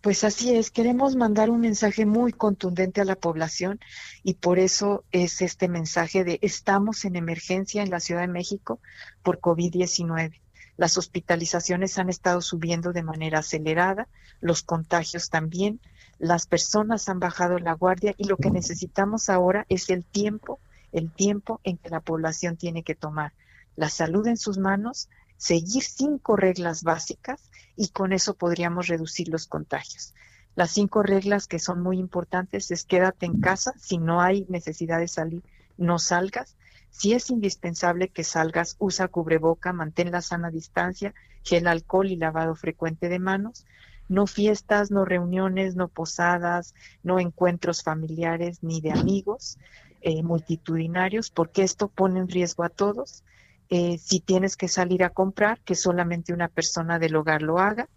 Pues 0.01 0.23
así 0.23 0.55
es, 0.55 0.71
queremos 0.71 1.15
mandar 1.15 1.51
un 1.51 1.61
mensaje 1.61 2.07
muy 2.07 2.33
contundente 2.33 3.01
a 3.01 3.05
la 3.05 3.15
población 3.15 3.79
y 4.23 4.35
por 4.35 4.57
eso 4.57 5.03
es 5.11 5.41
este 5.41 5.67
mensaje 5.67 6.23
de 6.23 6.39
estamos 6.41 7.05
en 7.05 7.15
emergencia 7.15 7.83
en 7.83 7.91
la 7.91 7.99
Ciudad 7.99 8.21
de 8.21 8.27
México 8.27 8.79
por 9.21 9.39
COVID-19. 9.39 10.41
Las 10.77 10.97
hospitalizaciones 10.97 11.97
han 11.97 12.09
estado 12.09 12.39
subiendo 12.41 12.93
de 12.93 13.03
manera 13.03 13.39
acelerada, 13.39 14.07
los 14.39 14.61
contagios 14.61 15.29
también, 15.29 15.81
las 16.19 16.47
personas 16.47 17.09
han 17.09 17.19
bajado 17.19 17.59
la 17.59 17.73
guardia 17.73 18.13
y 18.17 18.25
lo 18.25 18.37
que 18.37 18.51
necesitamos 18.51 19.29
ahora 19.29 19.65
es 19.69 19.89
el 19.89 20.03
tiempo, 20.03 20.59
el 20.91 21.11
tiempo 21.11 21.59
en 21.63 21.77
que 21.77 21.89
la 21.89 21.99
población 21.99 22.57
tiene 22.57 22.83
que 22.83 22.95
tomar 22.95 23.33
la 23.75 23.89
salud 23.89 24.25
en 24.27 24.37
sus 24.37 24.57
manos, 24.57 25.09
seguir 25.37 25.83
cinco 25.83 26.35
reglas 26.35 26.83
básicas 26.83 27.49
y 27.75 27.89
con 27.89 28.13
eso 28.13 28.35
podríamos 28.35 28.87
reducir 28.87 29.29
los 29.29 29.47
contagios. 29.47 30.13
Las 30.55 30.71
cinco 30.71 31.03
reglas 31.03 31.47
que 31.47 31.59
son 31.59 31.81
muy 31.81 31.99
importantes 31.99 32.71
es 32.71 32.83
quédate 32.83 33.27
en 33.27 33.39
casa, 33.39 33.73
si 33.77 33.99
no 33.99 34.21
hay 34.21 34.45
necesidad 34.49 34.97
de 34.99 35.07
salir, 35.07 35.43
no 35.77 35.99
salgas, 35.99 36.55
si 36.89 37.13
es 37.13 37.29
indispensable 37.29 38.09
que 38.09 38.23
salgas, 38.23 38.75
usa 38.79 39.07
cubreboca, 39.07 39.73
mantén 39.73 40.11
la 40.11 40.21
sana 40.21 40.49
distancia, 40.49 41.13
gel 41.43 41.67
alcohol 41.67 42.07
y 42.07 42.15
lavado 42.15 42.55
frecuente 42.55 43.09
de 43.09 43.19
manos. 43.19 43.65
No 44.09 44.25
fiestas, 44.25 44.89
no 44.89 45.05
reuniones, 45.05 45.75
no 45.75 45.89
posadas, 45.89 46.73
no 47.03 47.19
encuentros 47.19 47.83
familiares 47.83 48.63
ni 48.63 48.81
de 48.81 48.91
amigos 48.91 49.57
eh, 50.01 50.23
multitudinarios, 50.23 51.29
porque 51.29 51.63
esto 51.63 51.87
pone 51.87 52.19
en 52.19 52.29
riesgo 52.29 52.63
a 52.63 52.69
todos. 52.69 53.23
eh, 53.69 53.97
si 53.97 54.19
tienes 54.21 54.55
que 54.55 54.67
salir 54.67 55.03
a 55.03 55.09
comprar, 55.09 55.59
que 55.61 55.75
solamente 55.75 56.33
una 56.33 56.47
persona 56.47 56.99
del 56.99 57.15
hogar 57.15 57.41
lo 57.41 57.59
haga. 57.59 57.89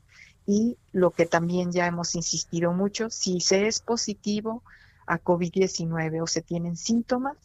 Y 0.47 0.79
lo 0.93 1.13
que 1.13 1.27
también 1.27 1.71
ya 1.71 1.87
hemos 1.87 2.15
insistido 2.17 2.73
mucho, 2.73 3.09
si 3.11 3.41
se 3.41 3.69
es 3.69 3.81
positivo 3.81 4.65
a 5.07 5.21
COVID-19 5.21 6.23
o 6.23 6.27
se 6.27 6.43
tienen 6.43 6.77
síntomas, 6.77 7.37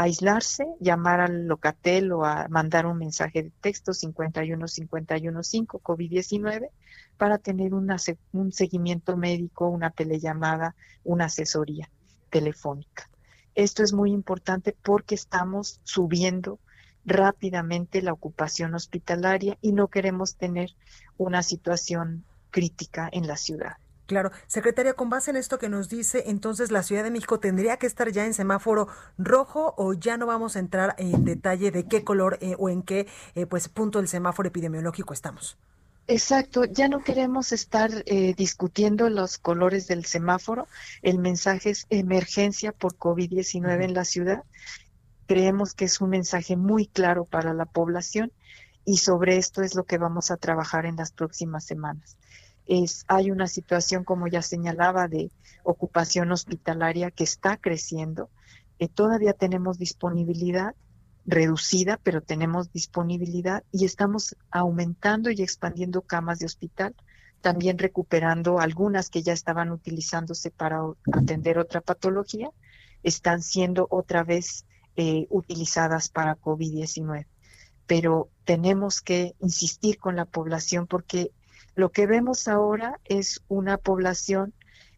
aislarse, 0.00 0.64
llamar 0.78 1.20
al 1.20 1.48
locatel 1.48 2.12
o 2.12 2.24
a 2.24 2.46
mandar 2.48 2.86
un 2.86 2.98
mensaje 2.98 3.42
de 3.42 3.50
texto 3.60 3.92
51515 3.92 5.66
COVID-19 5.82 6.70
para 7.16 7.38
tener 7.38 7.74
un 7.74 8.52
seguimiento 8.52 9.16
médico, 9.16 9.66
una 9.66 9.90
telellamada, 9.90 10.76
una 11.02 11.24
asesoría 11.24 11.90
telefónica. 12.30 13.10
Esto 13.56 13.82
es 13.82 13.92
muy 13.92 14.12
importante 14.12 14.76
porque 14.84 15.16
estamos 15.16 15.80
subiendo 15.82 16.60
rápidamente 17.04 18.00
la 18.00 18.12
ocupación 18.12 18.76
hospitalaria 18.76 19.58
y 19.60 19.72
no 19.72 19.88
queremos 19.88 20.36
tener 20.36 20.76
una 21.16 21.42
situación 21.42 22.24
crítica 22.50 23.08
en 23.10 23.26
la 23.26 23.36
ciudad. 23.36 23.78
Claro, 24.08 24.30
secretaria, 24.46 24.94
con 24.94 25.10
base 25.10 25.30
en 25.30 25.36
esto 25.36 25.58
que 25.58 25.68
nos 25.68 25.90
dice, 25.90 26.24
entonces 26.28 26.70
la 26.70 26.82
Ciudad 26.82 27.04
de 27.04 27.10
México 27.10 27.40
tendría 27.40 27.76
que 27.76 27.86
estar 27.86 28.10
ya 28.10 28.24
en 28.24 28.32
semáforo 28.32 28.88
rojo 29.18 29.74
o 29.76 29.92
ya 29.92 30.16
no 30.16 30.24
vamos 30.24 30.56
a 30.56 30.60
entrar 30.60 30.94
en 30.96 31.26
detalle 31.26 31.70
de 31.70 31.84
qué 31.84 32.04
color 32.04 32.38
eh, 32.40 32.56
o 32.58 32.70
en 32.70 32.80
qué 32.82 33.06
eh, 33.34 33.44
pues 33.44 33.68
punto 33.68 33.98
del 33.98 34.08
semáforo 34.08 34.48
epidemiológico 34.48 35.12
estamos. 35.12 35.58
Exacto, 36.06 36.64
ya 36.64 36.88
no 36.88 37.04
queremos 37.04 37.52
estar 37.52 37.90
eh, 38.06 38.32
discutiendo 38.34 39.10
los 39.10 39.36
colores 39.36 39.88
del 39.88 40.06
semáforo. 40.06 40.66
El 41.02 41.18
mensaje 41.18 41.68
es 41.68 41.86
emergencia 41.90 42.72
por 42.72 42.96
COVID-19 42.96 43.84
en 43.84 43.92
la 43.92 44.06
ciudad. 44.06 44.42
Creemos 45.26 45.74
que 45.74 45.84
es 45.84 46.00
un 46.00 46.08
mensaje 46.08 46.56
muy 46.56 46.86
claro 46.86 47.26
para 47.26 47.52
la 47.52 47.66
población 47.66 48.32
y 48.86 48.96
sobre 48.96 49.36
esto 49.36 49.60
es 49.60 49.74
lo 49.74 49.84
que 49.84 49.98
vamos 49.98 50.30
a 50.30 50.38
trabajar 50.38 50.86
en 50.86 50.96
las 50.96 51.12
próximas 51.12 51.66
semanas. 51.66 52.16
Hay 53.06 53.30
una 53.30 53.46
situación, 53.46 54.04
como 54.04 54.26
ya 54.28 54.42
señalaba, 54.42 55.08
de 55.08 55.30
ocupación 55.62 56.30
hospitalaria 56.32 57.10
que 57.10 57.24
está 57.24 57.56
creciendo. 57.56 58.30
Eh, 58.78 58.88
todavía 58.88 59.32
tenemos 59.32 59.78
disponibilidad 59.78 60.74
reducida, 61.28 61.98
pero 62.02 62.22
tenemos 62.22 62.72
disponibilidad 62.72 63.62
y 63.70 63.84
estamos 63.84 64.34
aumentando 64.50 65.30
y 65.30 65.42
expandiendo 65.42 66.00
camas 66.00 66.38
de 66.38 66.46
hospital, 66.46 66.94
también 67.42 67.76
recuperando 67.76 68.60
algunas 68.60 69.10
que 69.10 69.22
ya 69.22 69.34
estaban 69.34 69.70
utilizándose 69.70 70.50
para 70.50 70.80
atender 71.12 71.58
otra 71.58 71.82
patología, 71.82 72.50
están 73.02 73.42
siendo 73.42 73.86
otra 73.90 74.24
vez 74.24 74.64
eh, 74.96 75.26
utilizadas 75.28 76.08
para 76.08 76.36
COVID-19. 76.36 77.26
Pero 77.86 78.30
tenemos 78.44 79.02
que 79.02 79.34
insistir 79.40 79.98
con 79.98 80.16
la 80.16 80.24
población 80.24 80.86
porque 80.86 81.30
lo 81.78 81.92
que 81.92 82.08
vemos 82.08 82.48
ahora 82.48 82.98
es 83.04 83.40
una 83.46 83.78
población 83.78 84.52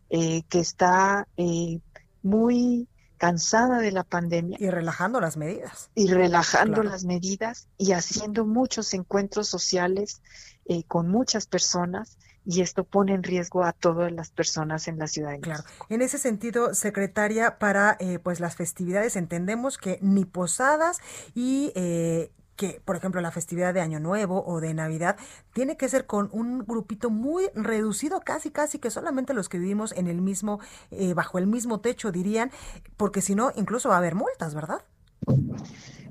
eh, 0.09 0.45
que 0.49 0.61
está 0.61 1.29
eh, 1.37 1.81
muy 2.23 2.89
cansada 3.19 3.81
de 3.81 3.93
la 3.93 4.03
pandemia. 4.03 4.57
Y 4.59 4.71
relajando 4.71 5.21
las 5.21 5.37
medidas. 5.37 5.91
Y 5.95 6.07
relajando 6.11 6.83
las 6.83 7.05
medidas 7.05 7.69
y 7.77 7.93
haciendo 7.93 8.47
muchos 8.47 8.95
encuentros 8.95 9.47
sociales 9.47 10.23
eh, 10.65 10.85
con 10.85 11.11
muchas 11.11 11.45
personas 11.47 12.17
y 12.47 12.63
esto 12.63 12.85
pone 12.85 13.13
en 13.13 13.23
riesgo 13.23 13.63
a 13.63 13.75
todas 13.75 14.11
las 14.11 14.31
personas 14.31 14.89
en 14.89 14.99
la 14.99 15.07
ciudad 15.07 15.33
de 15.33 15.41
Claro. 15.41 15.63
En 15.91 16.01
ese 16.01 16.17
sentido, 16.17 16.75
secretaria, 16.75 17.59
para 17.59 17.99
eh, 18.01 18.19
pues 18.19 18.41
las 18.41 18.57
festividades 18.57 19.17
entendemos 19.17 19.77
que 19.77 19.99
ni 20.01 20.25
posadas 20.25 20.99
y 21.35 21.73
eh, 21.75 22.33
que, 22.61 22.83
por 22.85 22.95
ejemplo, 22.95 23.23
la 23.23 23.31
festividad 23.31 23.73
de 23.73 23.81
Año 23.81 24.00
Nuevo 24.00 24.45
o 24.47 24.61
de 24.61 24.75
Navidad 24.75 25.17
tiene 25.55 25.79
que 25.79 25.88
ser 25.88 26.05
con 26.05 26.29
un 26.31 26.59
grupito 26.67 27.09
muy 27.09 27.49
reducido, 27.55 28.21
casi, 28.21 28.50
casi 28.50 28.79
que 28.79 28.90
solamente 28.90 29.33
los 29.33 29.49
que 29.49 29.59
vivimos 29.59 29.93
en 29.93 30.09
el 30.09 30.21
mismo, 30.21 30.61
eh, 30.90 31.14
bajo 31.14 31.38
el 31.38 31.47
mismo 31.47 31.81
techo, 31.81 32.12
dirían, 32.12 32.50
porque 32.99 33.23
si 33.23 33.35
no, 33.35 33.50
incluso 33.56 33.89
va 33.89 33.95
a 33.95 33.99
haber 33.99 34.15
multas, 34.15 34.54
¿verdad? 34.54 34.85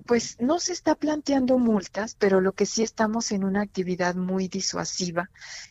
Pues 0.07 0.37
no 0.39 0.57
se 0.57 0.73
está 0.73 0.95
planteando 0.95 1.59
multas, 1.59 2.15
pero 2.15 2.41
lo 2.41 2.53
que 2.53 2.65
sí 2.65 2.81
estamos 2.81 3.31
en 3.31 3.43
una 3.43 3.61
actividad 3.61 4.15
muy 4.15 4.47
disuasiva, 4.47 5.29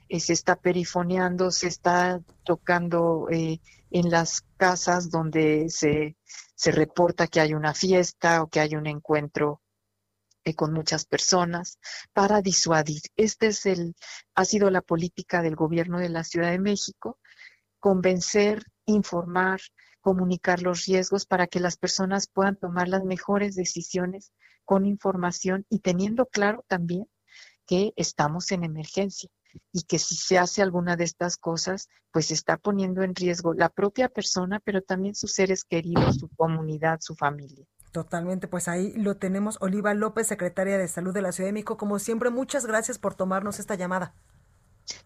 eh, 0.09 0.21
se 0.21 0.33
está 0.33 0.55
perifoneando, 0.55 1.51
se 1.51 1.67
está 1.67 2.21
tocando 2.45 3.27
eh, 3.33 3.61
en 3.91 4.11
las 4.11 4.45
casas 4.57 5.11
donde 5.11 5.71
se, 5.71 6.15
se 6.55 6.71
reporta 6.71 7.27
que 7.27 7.41
hay 7.41 7.53
una 7.53 7.75
fiesta 7.75 8.45
o 8.45 8.47
que 8.47 8.61
hay 8.61 8.77
un 8.77 8.87
encuentro 8.87 9.61
con 10.55 10.73
muchas 10.73 11.05
personas 11.05 11.79
para 12.13 12.43
disuadir. 12.43 13.03
Este 13.17 13.49
es 13.49 13.67
el, 13.67 13.95
ha 14.35 14.45
sido 14.45 14.71
la 14.71 14.83
política 14.83 15.43
del 15.43 15.57
gobierno 15.57 15.99
de 15.99 16.09
la 16.09 16.25
Ciudad 16.25 16.51
de 16.51 16.59
México, 16.59 17.19
convencer, 17.81 18.65
informar, 18.87 19.61
comunicar 20.01 20.63
los 20.63 20.87
riesgos 20.87 21.27
para 21.27 21.47
que 21.47 21.61
las 21.61 21.77
personas 21.77 22.29
puedan 22.29 22.57
tomar 22.57 22.89
las 22.89 23.05
mejores 23.05 23.55
decisiones 23.55 24.33
con 24.65 24.87
información 24.87 25.67
y 25.69 25.81
teniendo 25.81 26.27
claro 26.27 26.65
también 26.69 27.07
que 27.67 27.93
estamos 27.97 28.51
en 28.53 28.65
emergencia 28.65 29.29
y 29.73 29.83
que 29.83 29.99
si 29.99 30.17
se 30.17 30.39
hace 30.39 30.63
alguna 30.63 30.97
de 30.97 31.05
estas 31.05 31.37
cosas, 31.37 31.89
pues 32.13 32.31
está 32.31 32.57
poniendo 32.57 33.03
en 33.03 33.15
riesgo 33.15 33.55
la 33.55 33.69
propia 33.69 34.09
persona, 34.09 34.61
pero 34.61 34.83
también 34.83 35.15
sus 35.15 35.33
seres 35.33 35.65
queridos, 35.65 36.17
su 36.17 36.29
comunidad, 36.31 36.99
su 37.01 37.15
familia. 37.15 37.67
Totalmente, 37.93 38.49
pues 38.49 38.69
ahí 38.69 38.93
lo 38.95 39.17
tenemos. 39.17 39.59
Oliva 39.61 39.95
López, 39.95 40.27
secretaria 40.27 40.77
de 40.79 40.89
Salud 40.89 41.15
de 41.15 41.23
la 41.23 41.33
Ciudad 41.33 41.49
de 41.49 41.53
México. 41.53 41.77
Como 41.77 41.99
siempre, 41.99 42.31
muchas 42.31 42.67
gracias 42.67 42.99
por 42.99 43.15
tomarnos 43.15 43.59
esta 43.59 43.75
llamada. 43.77 44.15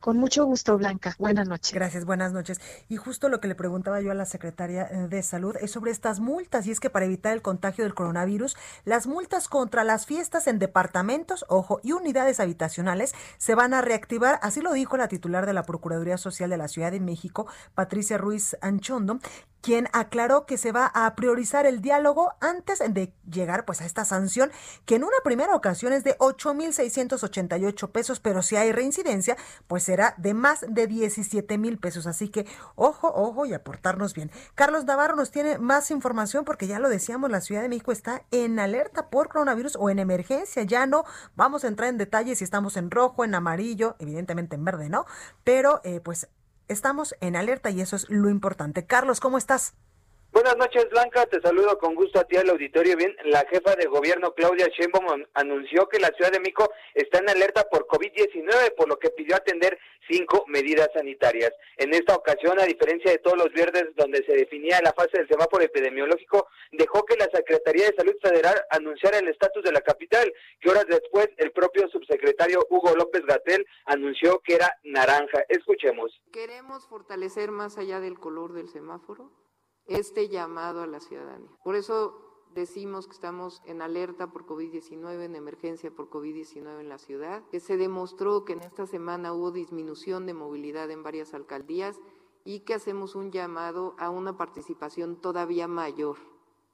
Con 0.01 0.17
mucho 0.17 0.45
gusto, 0.45 0.77
Blanca. 0.79 1.15
Buenas 1.19 1.49
noches. 1.49 1.73
Gracias, 1.75 2.05
buenas 2.05 2.33
noches. 2.33 2.61
Y 2.89 2.97
justo 2.97 3.29
lo 3.29 3.41
que 3.41 3.49
le 3.49 3.55
preguntaba 3.55 4.01
yo 4.01 4.11
a 4.11 4.15
la 4.15 4.25
secretaria 4.25 4.87
eh, 4.91 5.09
de 5.09 5.23
Salud 5.23 5.57
es 5.61 5.71
sobre 5.71 5.91
estas 5.91 6.21
multas, 6.21 6.67
y 6.67 6.71
es 6.71 6.81
que 6.81 6.91
para 6.91 7.07
evitar 7.07 7.33
el 7.33 7.43
contagio 7.43 7.85
del 7.85 7.95
coronavirus, 7.95 8.57
las 8.85 9.07
multas 9.07 9.49
contra 9.49 9.85
las 9.85 10.07
fiestas 10.07 10.47
en 10.47 10.59
departamentos, 10.59 11.45
ojo, 11.49 11.81
y 11.83 11.93
unidades 11.93 12.41
habitacionales 12.41 13.15
se 13.39 13.55
van 13.55 13.75
a 13.75 13.83
reactivar, 13.83 14.39
así 14.43 14.61
lo 14.61 14.73
dijo 14.73 14.97
la 14.97 15.09
titular 15.09 15.47
de 15.47 15.53
la 15.53 15.65
Procuraduría 15.65 16.19
Social 16.19 16.51
de 16.51 16.57
la 16.57 16.69
Ciudad 16.69 16.93
de 16.93 17.01
México, 17.01 17.47
Patricia 17.75 18.19
Ruiz 18.19 18.57
Anchondo, 18.61 19.19
quien 19.63 19.89
aclaró 19.93 20.45
que 20.45 20.59
se 20.59 20.73
va 20.73 20.87
a 20.87 21.15
priorizar 21.15 21.67
el 21.67 21.81
diálogo 21.81 22.35
antes 22.41 22.81
de 22.81 23.13
llegar 23.31 23.65
pues 23.65 23.81
a 23.81 23.87
esta 23.87 24.05
sanción 24.05 24.51
que 24.85 24.97
en 24.97 25.05
una 25.05 25.17
primera 25.25 25.55
ocasión 25.55 25.93
es 25.93 26.03
de 26.05 26.19
8.688 26.19 27.91
pesos, 27.93 28.19
pero 28.19 28.43
si 28.43 28.57
hay 28.57 28.73
reincidencia, 28.73 29.37
pues 29.73 29.85
será 29.85 30.15
de 30.19 30.35
más 30.35 30.67
de 30.69 30.87
17 30.87 31.57
mil 31.57 31.79
pesos. 31.79 32.07
Así 32.07 32.29
que 32.29 32.47
ojo, 32.75 33.11
ojo 33.11 33.47
y 33.47 33.55
aportarnos 33.55 34.13
bien. 34.13 34.31
Carlos 34.55 34.85
Navarro 34.85 35.17
nos 35.17 35.31
tiene 35.31 35.57
más 35.57 35.91
información 35.91 36.45
porque 36.45 36.67
ya 36.67 36.79
lo 36.79 36.91
decíamos, 36.91 37.31
la 37.31 37.41
Ciudad 37.41 37.63
de 37.63 37.71
México 37.71 37.91
está 37.91 38.23
en 38.33 38.59
alerta 38.59 39.09
por 39.09 39.31
coronavirus 39.31 39.77
o 39.81 39.89
en 39.89 39.99
emergencia. 39.99 40.63
Ya 40.65 40.85
no 40.85 41.07
vamos 41.37 41.65
a 41.65 41.69
entrar 41.69 41.89
en 41.89 41.97
detalles 41.97 42.37
si 42.37 42.45
estamos 42.45 42.77
en 42.77 42.91
rojo, 42.91 43.25
en 43.25 43.35
amarillo, 43.35 43.97
evidentemente 43.99 44.57
en 44.57 44.65
verde, 44.67 44.91
¿no? 44.91 45.07
Pero 45.43 45.81
eh, 45.85 46.01
pues 46.01 46.29
estamos 46.69 47.15
en 47.23 47.35
alerta 47.35 47.71
y 47.71 47.81
eso 47.81 47.97
es 47.97 48.11
lo 48.11 48.29
importante. 48.29 48.85
Carlos, 48.85 49.21
¿cómo 49.21 49.39
estás? 49.39 49.73
Buenas 50.33 50.57
noches, 50.57 50.89
Blanca. 50.89 51.27
Te 51.27 51.43
saludo 51.43 51.79
con 51.79 51.95
gusto 51.95 52.19
a 52.19 52.25
ti 52.25 52.39
al 52.39 52.49
auditorio. 52.49 52.97
Bien, 52.97 53.15
la 53.27 53.45
jefa 53.51 53.77
de 53.77 53.85
gobierno, 53.85 54.33
Claudia 54.33 54.67
Sheinbaum, 54.67 55.27
anunció 55.35 55.87
que 55.91 56.01
la 56.01 56.09
Ciudad 56.17 56.33
de 56.33 56.41
México 56.41 56.73
está 56.95 57.19
en 57.19 57.29
alerta 57.29 57.69
por 57.69 57.87
COVID-19, 57.87 58.75
por 58.75 58.89
lo 58.89 58.99
que 58.99 59.11
pidió 59.11 59.37
atender 59.37 59.79
cinco 60.09 60.45
medidas 60.47 60.89
sanitarias. 60.95 61.53
En 61.77 61.93
esta 61.93 62.17
ocasión, 62.17 62.59
a 62.59 62.65
diferencia 62.65 63.11
de 63.11 63.19
todos 63.19 63.37
los 63.37 63.53
viernes 63.53 63.95
donde 63.95 64.25
se 64.25 64.33
definía 64.33 64.81
la 64.81 64.95
fase 64.95 65.19
del 65.19 65.29
semáforo 65.29 65.63
epidemiológico, 65.65 66.49
dejó 66.71 67.05
que 67.05 67.17
la 67.17 67.29
Secretaría 67.31 67.91
de 67.91 67.97
Salud 67.97 68.17
Federal 68.23 68.59
anunciara 68.71 69.19
el 69.19 69.29
estatus 69.29 69.63
de 69.63 69.73
la 69.73 69.83
capital, 69.83 70.33
que 70.63 70.71
horas 70.71 70.87
después 70.89 71.29
el 71.37 71.53
propio 71.53 71.89
subsecretario 71.89 72.67
Hugo 72.71 72.97
López 72.97 73.21
Gatel 73.27 73.67
anunció 73.85 74.39
que 74.39 74.55
era 74.55 74.79
naranja. 74.83 75.45
Escuchemos. 75.51 76.23
Queremos 76.33 76.87
fortalecer 76.89 77.51
más 77.51 77.77
allá 77.77 78.01
del 78.01 78.19
color 78.19 78.55
del 78.55 78.69
semáforo 78.69 79.42
este 79.87 80.29
llamado 80.29 80.83
a 80.83 80.87
la 80.87 81.01
ciudadanía. 81.01 81.51
Por 81.65 81.77
eso 81.77 82.23
decimos 82.55 83.07
que 83.07 83.15
estamos 83.15 83.63
en 83.65 83.83
alerta 83.83 84.31
por 84.31 84.47
COVID-19, 84.47 85.25
en 85.25 85.37
emergencia 85.37 85.91
por 85.91 86.11
COVID-19 86.11 86.81
en 86.81 86.89
la 86.89 86.99
ciudad, 86.99 87.43
que 87.51 87.61
se 87.61 87.77
demostró 87.77 88.45
que 88.45 88.53
en 88.53 88.61
esta 88.61 88.87
semana 88.87 89.33
hubo 89.33 89.51
disminución 89.51 90.27
de 90.27 90.35
movilidad 90.35 90.91
en 90.91 91.03
varias 91.03 91.35
alcaldías 91.35 92.01
y 92.45 92.61
que 92.61 92.75
hacemos 92.75 93.15
un 93.15 93.31
llamado 93.31 93.95
a 93.99 94.11
una 94.11 94.37
participación 94.37 95.21
todavía 95.21 95.69
mayor, 95.69 96.19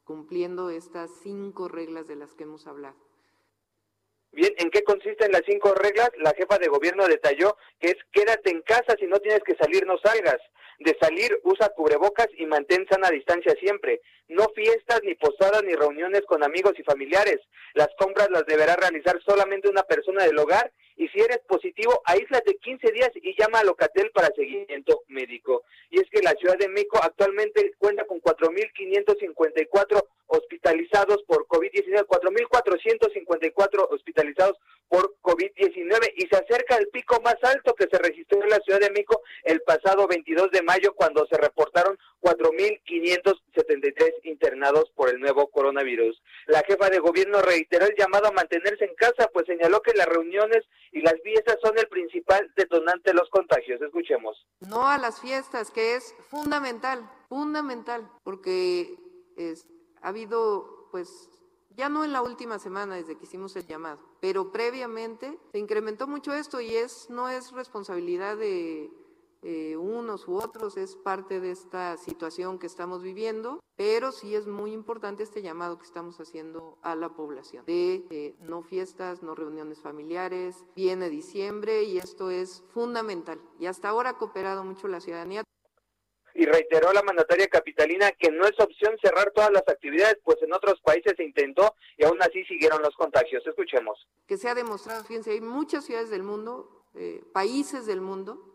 cumpliendo 0.05 0.71
estas 0.71 1.11
cinco 1.23 1.69
reglas 1.69 2.09
de 2.09 2.17
las 2.17 2.35
que 2.35 2.45
hemos 2.45 2.67
hablado. 2.67 3.08
Bien, 4.33 4.53
¿en 4.59 4.71
qué 4.71 4.83
consisten 4.83 5.33
las 5.33 5.43
cinco 5.47 5.75
reglas? 5.75 6.11
La 6.19 6.33
jefa 6.35 6.59
de 6.59 6.69
gobierno 6.69 7.07
detalló 7.07 7.57
que 7.81 7.89
es 7.89 7.97
quédate 8.13 8.51
en 8.51 8.63
casa, 8.63 8.95
si 8.99 9.07
no 9.07 9.19
tienes 9.21 9.43
que 9.43 9.57
salir, 9.57 9.87
no 9.87 9.99
salgas. 9.99 10.39
de 10.81 10.97
salir, 11.01 11.41
usa 11.43 11.71
cubrebocas 11.71 12.29
y 12.37 12.47
mantén 12.47 12.87
sana 12.89 13.11
distancia 13.11 13.53
siempre. 13.59 14.01
No 14.29 14.47
fiestas, 14.55 15.01
ni 15.03 15.17
posadas, 15.17 15.65
ni 15.65 15.75
reuniones 15.75 16.23
con 16.27 16.45
amigos 16.45 16.75
y 16.79 16.85
familiares. 16.85 17.41
Las 17.75 17.89
compras 17.99 18.29
las 18.31 18.47
deberá 18.47 18.77
realizar 18.77 19.21
solamente 19.27 19.69
una 19.69 19.83
persona 19.83 20.23
del 20.23 20.39
hogar 20.39 20.71
y 20.99 21.09
si 21.09 21.21
eres 21.21 21.39
positivo, 21.49 22.03
aíslate 22.05 22.59
15 22.59 22.93
días 22.93 23.11
y 23.15 23.35
llama 23.41 23.61
a 23.61 23.65
Locatel 23.65 24.11
para 24.11 24.35
seguimiento 24.35 25.03
médico. 25.09 25.63
Y 25.91 26.01
es 26.01 26.11
que 26.11 26.23
la 26.23 26.33
Ciudad 26.33 26.59
de 26.59 26.69
México 26.69 26.99
actualmente 27.03 27.73
cuenta 27.79 28.05
con 28.05 28.21
4.554 28.21 30.07
hospitalizados 30.29 31.23
por 31.25 31.47
COVID-19, 31.47 32.07
4.454 32.07 33.89
hospitalizados 33.91 34.57
por 34.89 35.17
COVID-19 35.23 36.13
y 36.17 36.27
se 36.29 36.37
acerca 36.37 36.77
el 36.77 36.89
pico 36.89 37.21
más 37.23 37.37
alto 37.43 37.75
que 37.75 37.89
se 37.91 37.99
registró 37.99 38.43
en 38.43 38.49
la 38.49 38.59
Ciudad 38.61 38.81
de 38.81 38.91
México 38.91 39.23
el 39.45 39.61
pasado 39.63 40.07
22 40.07 40.51
de 40.51 40.63
mayo 40.63 40.95
cuando 40.95 41.27
se 41.27 41.37
reportaron 41.37 41.99
4.573 42.23 44.15
internados 44.25 44.91
por 44.95 45.11
el 45.11 45.21
nuevo 45.21 45.49
coronavirus. 45.49 46.21
La 46.47 46.63
jefa 46.67 46.89
de 46.89 46.99
gobierno 46.99 47.43
reiteró 47.43 47.87
el 47.87 47.95
llamado 47.97 48.29
a 48.29 48.33
mantenerse 48.33 48.85
en 48.85 48.95
casa, 48.95 49.29
pues 49.33 49.47
señaló 49.47 49.83
que 49.83 49.95
las 49.95 50.07
reuniones 50.07 50.65
y 50.93 51.01
las 51.01 51.15
fiestas 51.23 51.59
son 51.63 51.79
el 51.79 51.89
principal 51.89 52.51
detonante 52.57 53.11
de 53.11 53.15
los 53.15 53.29
contagios. 53.31 53.81
Escuchemos. 53.81 54.47
No 54.61 54.89
a 54.89 54.99
las 54.99 55.21
fiestas, 55.21 55.71
que 55.71 55.97
es 55.97 56.15
fundamental, 56.29 57.09
fundamental, 57.29 58.09
porque 58.25 58.97
es, 59.37 59.67
ha 60.03 60.09
habido, 60.09 60.89
pues, 60.91 61.29
ya 61.77 61.89
no 61.89 62.05
en 62.05 62.13
la 62.13 62.23
última 62.23 62.59
semana 62.59 62.97
desde 62.97 63.17
que 63.17 63.25
hicimos 63.25 63.55
el 63.57 63.67
llamado, 63.67 64.01
pero 64.21 64.51
previamente 64.51 65.39
se 65.53 65.59
incrementó 65.59 66.07
mucho 66.07 66.33
esto 66.33 66.61
y 66.61 66.75
es 66.75 67.09
no 67.09 67.29
es 67.29 67.53
responsabilidad 67.53 68.37
de 68.37 68.91
unos 69.79 70.27
u 70.27 70.37
otros, 70.37 70.77
es 70.77 70.97
parte 70.97 71.41
de 71.41 71.53
esta 71.53 71.97
situación 71.97 72.59
que 72.59 72.67
estamos 72.67 73.03
viviendo, 73.03 73.61
pero 73.77 74.11
sí 74.11 74.35
es 74.35 74.49
muy 74.49 74.73
importante 74.73 75.23
este 75.23 75.41
llamado 75.41 75.79
que 75.79 75.85
estamos 75.85 76.19
haciendo 76.19 76.79
a 76.83 76.97
la 76.97 77.11
población 77.11 77.65
de 77.65 78.05
eh, 78.11 78.35
no 78.41 78.63
fiestas, 78.63 79.23
no 79.23 79.37
reuniones 79.37 79.81
familiares, 79.81 80.65
viene 80.75 81.09
diciembre 81.09 81.85
y 81.85 81.99
esto 81.99 82.31
es 82.31 82.65
fundamental. 82.75 83.41
Y 83.61 83.67
hasta 83.67 83.89
ahora 83.89 84.11
ha 84.11 84.19
cooperado 84.19 84.65
mucho 84.65 84.89
la 84.89 85.01
ciudadanía 85.01 85.45
y 86.39 86.47
reiteró 86.47 86.93
la 86.93 87.03
mandataria 87.03 87.49
capitalina 87.49 88.13
que 88.13 88.31
no 88.31 88.47
es 88.47 88.59
opción 88.61 88.97
cerrar 89.03 89.33
todas 89.33 89.51
las 89.51 89.67
actividades, 89.67 90.19
pues 90.23 90.41
en 90.41 90.53
otros 90.53 90.81
países 90.83 91.15
se 91.17 91.25
intentó 91.25 91.75
y 91.97 92.05
aún 92.05 92.23
así 92.23 92.45
siguieron 92.45 92.81
los 92.81 92.95
contagios. 92.95 93.45
Escuchemos. 93.45 94.07
Que 94.29 94.37
se 94.37 94.49
ha 94.49 94.55
demostrado, 94.55 95.03
fíjense, 95.03 95.33
hay 95.33 95.41
muchas 95.41 95.85
ciudades 95.85 96.11
del 96.11 96.23
mundo, 96.23 96.85
eh, 96.95 97.25
países 97.33 97.87
del 97.87 98.01
mundo, 98.01 98.55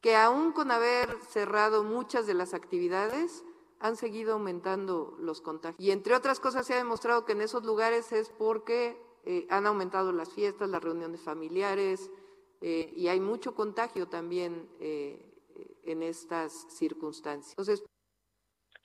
que 0.00 0.16
aún 0.16 0.50
con 0.50 0.72
haber 0.72 1.16
cerrado 1.30 1.84
muchas 1.84 2.26
de 2.26 2.34
las 2.34 2.54
actividades, 2.54 3.44
han 3.78 3.94
seguido 3.94 4.32
aumentando 4.32 5.16
los 5.20 5.40
contagios. 5.40 5.78
Y 5.78 5.92
entre 5.92 6.16
otras 6.16 6.40
cosas 6.40 6.66
se 6.66 6.74
ha 6.74 6.78
demostrado 6.78 7.24
que 7.24 7.32
en 7.32 7.40
esos 7.42 7.62
lugares 7.62 8.10
es 8.10 8.30
porque 8.30 9.00
eh, 9.26 9.46
han 9.48 9.66
aumentado 9.66 10.10
las 10.10 10.32
fiestas, 10.32 10.68
las 10.68 10.82
reuniones 10.82 11.20
familiares, 11.20 12.10
eh, 12.60 12.92
y 12.96 13.06
hay 13.06 13.20
mucho 13.20 13.54
contagio 13.54 14.08
también 14.08 14.68
en 15.84 16.02
estas 16.02 16.66
circunstancias. 16.76 17.52
Entonces, 17.52 17.82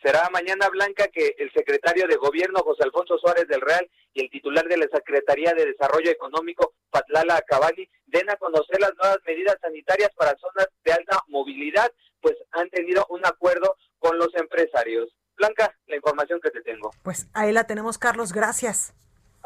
Será 0.01 0.29
mañana 0.31 0.69
blanca 0.69 1.07
que 1.07 1.35
el 1.39 1.51
secretario 1.53 2.07
de 2.07 2.17
Gobierno, 2.17 2.59
José 2.59 2.83
Alfonso 2.83 3.17
Suárez 3.17 3.47
del 3.47 3.61
Real, 3.61 3.89
y 4.13 4.21
el 4.21 4.29
titular 4.29 4.67
de 4.67 4.77
la 4.77 4.87
Secretaría 4.93 5.53
de 5.53 5.65
Desarrollo 5.65 6.11
Económico, 6.11 6.73
Patlala 6.91 7.37
Acabali, 7.37 7.89
den 8.05 8.29
a 8.29 8.35
conocer 8.35 8.79
las 8.79 8.93
nuevas 8.95 9.17
medidas 9.25 9.57
sanitarias 9.59 10.11
para 10.15 10.37
zonas 10.37 10.67
de 10.83 10.93
alta 10.93 11.23
movilidad, 11.29 11.91
pues 12.21 12.35
han 12.51 12.69
tenido 12.69 13.07
un 13.09 13.25
acuerdo 13.25 13.75
con 13.97 14.19
los 14.19 14.33
empresarios. 14.35 15.09
Blanca, 15.35 15.75
la 15.87 15.95
información 15.95 16.39
que 16.41 16.51
te 16.51 16.61
tengo. 16.61 16.91
Pues 17.03 17.27
ahí 17.33 17.51
la 17.51 17.65
tenemos, 17.65 17.97
Carlos. 17.97 18.33
Gracias. 18.33 18.93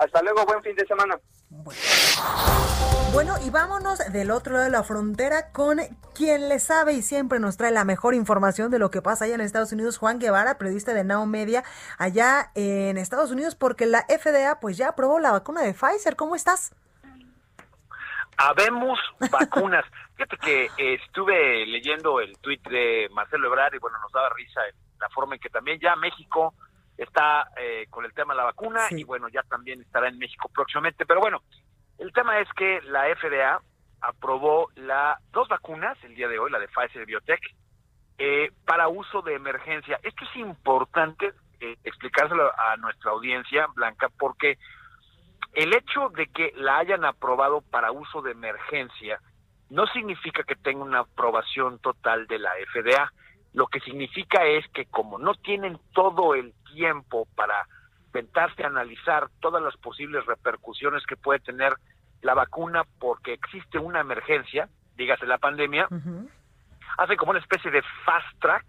Hasta 0.01 0.19
luego, 0.23 0.43
buen 0.47 0.63
fin 0.63 0.75
de 0.75 0.85
semana. 0.87 1.15
Bueno. 3.13 3.35
y 3.45 3.51
vámonos 3.51 3.99
del 4.11 4.31
otro 4.31 4.53
lado 4.53 4.65
de 4.65 4.71
la 4.71 4.81
frontera 4.81 5.51
con 5.51 5.77
quien 6.15 6.49
le 6.49 6.57
sabe 6.57 6.93
y 6.93 7.03
siempre 7.03 7.39
nos 7.39 7.55
trae 7.55 7.69
la 7.69 7.85
mejor 7.85 8.15
información 8.15 8.71
de 8.71 8.79
lo 8.79 8.89
que 8.89 9.03
pasa 9.03 9.25
allá 9.25 9.35
en 9.35 9.41
Estados 9.41 9.71
Unidos, 9.73 9.99
Juan 9.99 10.17
Guevara, 10.17 10.57
periodista 10.57 10.95
de 10.95 11.03
Now 11.03 11.27
Media, 11.27 11.63
allá 11.99 12.49
en 12.55 12.97
Estados 12.97 13.29
Unidos, 13.29 13.53
porque 13.53 13.85
la 13.85 14.03
FDA 14.07 14.59
pues 14.59 14.75
ya 14.75 14.89
aprobó 14.89 15.19
la 15.19 15.31
vacuna 15.31 15.61
de 15.61 15.75
Pfizer. 15.75 16.15
¿Cómo 16.15 16.35
estás? 16.35 16.73
Habemos 18.37 18.97
vacunas. 19.29 19.85
Fíjate 20.15 20.37
que 20.39 20.95
estuve 20.95 21.67
leyendo 21.67 22.21
el 22.21 22.35
tuit 22.39 22.67
de 22.69 23.07
Marcelo 23.11 23.49
Ebrard 23.49 23.75
y 23.75 23.77
bueno, 23.77 23.99
nos 24.01 24.11
daba 24.11 24.29
risa 24.29 24.61
la 24.99 25.09
forma 25.09 25.35
en 25.35 25.41
que 25.41 25.49
también 25.49 25.79
ya 25.79 25.95
México 25.95 26.55
está 27.03 27.49
eh, 27.57 27.87
con 27.89 28.05
el 28.05 28.13
tema 28.13 28.33
de 28.33 28.37
la 28.37 28.45
vacuna 28.45 28.87
y 28.91 29.03
bueno, 29.03 29.27
ya 29.29 29.41
también 29.43 29.81
estará 29.81 30.07
en 30.07 30.17
México 30.17 30.49
próximamente. 30.53 31.05
Pero 31.05 31.19
bueno, 31.19 31.41
el 31.97 32.13
tema 32.13 32.39
es 32.39 32.47
que 32.53 32.81
la 32.83 33.03
FDA 33.15 33.61
aprobó 34.01 34.69
la 34.75 35.19
dos 35.31 35.47
vacunas 35.47 35.97
el 36.03 36.15
día 36.15 36.27
de 36.27 36.39
hoy, 36.39 36.51
la 36.51 36.59
de 36.59 36.67
Pfizer 36.67 37.01
y 37.01 37.05
Biotech, 37.05 37.41
eh, 38.17 38.51
para 38.65 38.87
uso 38.87 39.21
de 39.21 39.33
emergencia. 39.33 39.99
Esto 40.03 40.25
es 40.25 40.35
importante 40.35 41.33
eh, 41.59 41.77
explicárselo 41.83 42.51
a 42.59 42.77
nuestra 42.77 43.11
audiencia, 43.11 43.67
Blanca, 43.73 44.09
porque 44.17 44.57
el 45.53 45.73
hecho 45.75 46.09
de 46.09 46.27
que 46.27 46.53
la 46.55 46.77
hayan 46.77 47.03
aprobado 47.03 47.61
para 47.61 47.91
uso 47.91 48.21
de 48.21 48.31
emergencia 48.31 49.19
no 49.69 49.87
significa 49.87 50.43
que 50.43 50.55
tenga 50.55 50.83
una 50.83 50.99
aprobación 50.99 51.79
total 51.79 52.27
de 52.27 52.39
la 52.39 52.51
FDA. 52.71 53.11
Lo 53.53 53.67
que 53.67 53.79
significa 53.81 54.45
es 54.45 54.67
que 54.69 54.85
como 54.85 55.17
no 55.19 55.33
tienen 55.35 55.77
todo 55.93 56.35
el 56.35 56.53
tiempo 56.73 57.27
para 57.35 57.67
intentarse 58.07 58.63
analizar 58.63 59.29
todas 59.39 59.61
las 59.63 59.75
posibles 59.77 60.25
repercusiones 60.25 61.05
que 61.05 61.17
puede 61.17 61.39
tener 61.39 61.73
la 62.21 62.33
vacuna 62.33 62.83
porque 62.99 63.33
existe 63.33 63.79
una 63.79 64.01
emergencia, 64.01 64.69
dígase 64.95 65.25
la 65.25 65.37
pandemia, 65.37 65.87
hace 66.97 67.17
como 67.17 67.31
una 67.31 67.39
especie 67.39 67.71
de 67.71 67.81
fast 68.05 68.39
track 68.39 68.65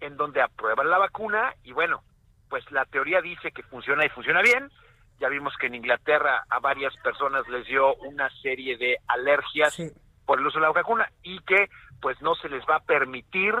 en 0.00 0.16
donde 0.16 0.42
aprueban 0.42 0.90
la 0.90 0.98
vacuna 0.98 1.54
y 1.62 1.72
bueno, 1.72 2.02
pues 2.48 2.70
la 2.70 2.84
teoría 2.84 3.20
dice 3.20 3.50
que 3.50 3.62
funciona 3.64 4.04
y 4.04 4.10
funciona 4.10 4.42
bien. 4.42 4.70
Ya 5.18 5.28
vimos 5.28 5.54
que 5.58 5.66
en 5.66 5.74
Inglaterra 5.74 6.44
a 6.50 6.58
varias 6.60 6.94
personas 6.98 7.48
les 7.48 7.66
dio 7.66 7.94
una 7.96 8.28
serie 8.42 8.76
de 8.76 8.98
alergias 9.08 9.74
por 10.26 10.38
el 10.38 10.46
uso 10.46 10.58
de 10.58 10.66
la 10.66 10.72
vacuna 10.72 11.10
y 11.22 11.38
que 11.40 11.68
pues 12.02 12.20
no 12.20 12.34
se 12.34 12.50
les 12.50 12.62
va 12.66 12.76
a 12.76 12.84
permitir 12.84 13.54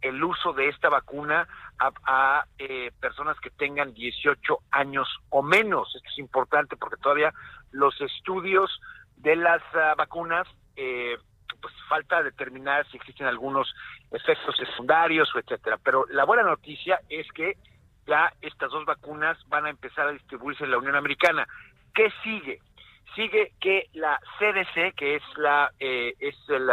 el 0.00 0.22
uso 0.22 0.52
de 0.52 0.68
esta 0.68 0.88
vacuna 0.88 1.48
a, 1.78 2.44
eh, 2.58 2.90
personas 3.00 3.38
que 3.40 3.50
tengan 3.50 3.94
18 3.94 4.58
años 4.70 5.08
o 5.30 5.42
menos. 5.42 5.94
Esto 5.94 6.08
es 6.08 6.18
importante 6.18 6.76
porque 6.76 6.96
todavía 6.96 7.32
los 7.72 8.00
estudios 8.00 8.80
de 9.16 9.36
las 9.36 9.62
ah, 9.74 9.94
vacunas, 9.96 10.46
eh, 10.76 11.16
pues 11.60 11.74
falta 11.88 12.22
determinar 12.22 12.86
si 12.88 12.96
existen 12.96 13.26
algunos 13.26 13.72
efectos 14.10 14.56
secundarios 14.56 15.34
o 15.34 15.38
etcétera. 15.38 15.78
Pero 15.82 16.06
la 16.10 16.24
buena 16.24 16.42
noticia 16.42 17.00
es 17.08 17.26
que 17.32 17.56
ya 18.06 18.32
estas 18.40 18.70
dos 18.70 18.84
vacunas 18.84 19.36
van 19.48 19.66
a 19.66 19.70
empezar 19.70 20.08
a 20.08 20.12
distribuirse 20.12 20.64
en 20.64 20.70
la 20.70 20.78
Unión 20.78 20.96
Americana. 20.96 21.46
¿Qué 21.94 22.10
sigue? 22.22 22.60
Sigue 23.14 23.52
que 23.60 23.88
la 23.94 24.20
CDC, 24.38 24.94
que 24.94 25.16
es 25.16 25.22
la 25.36 25.72
eh, 25.80 26.14
es 26.20 26.36
el, 26.48 26.70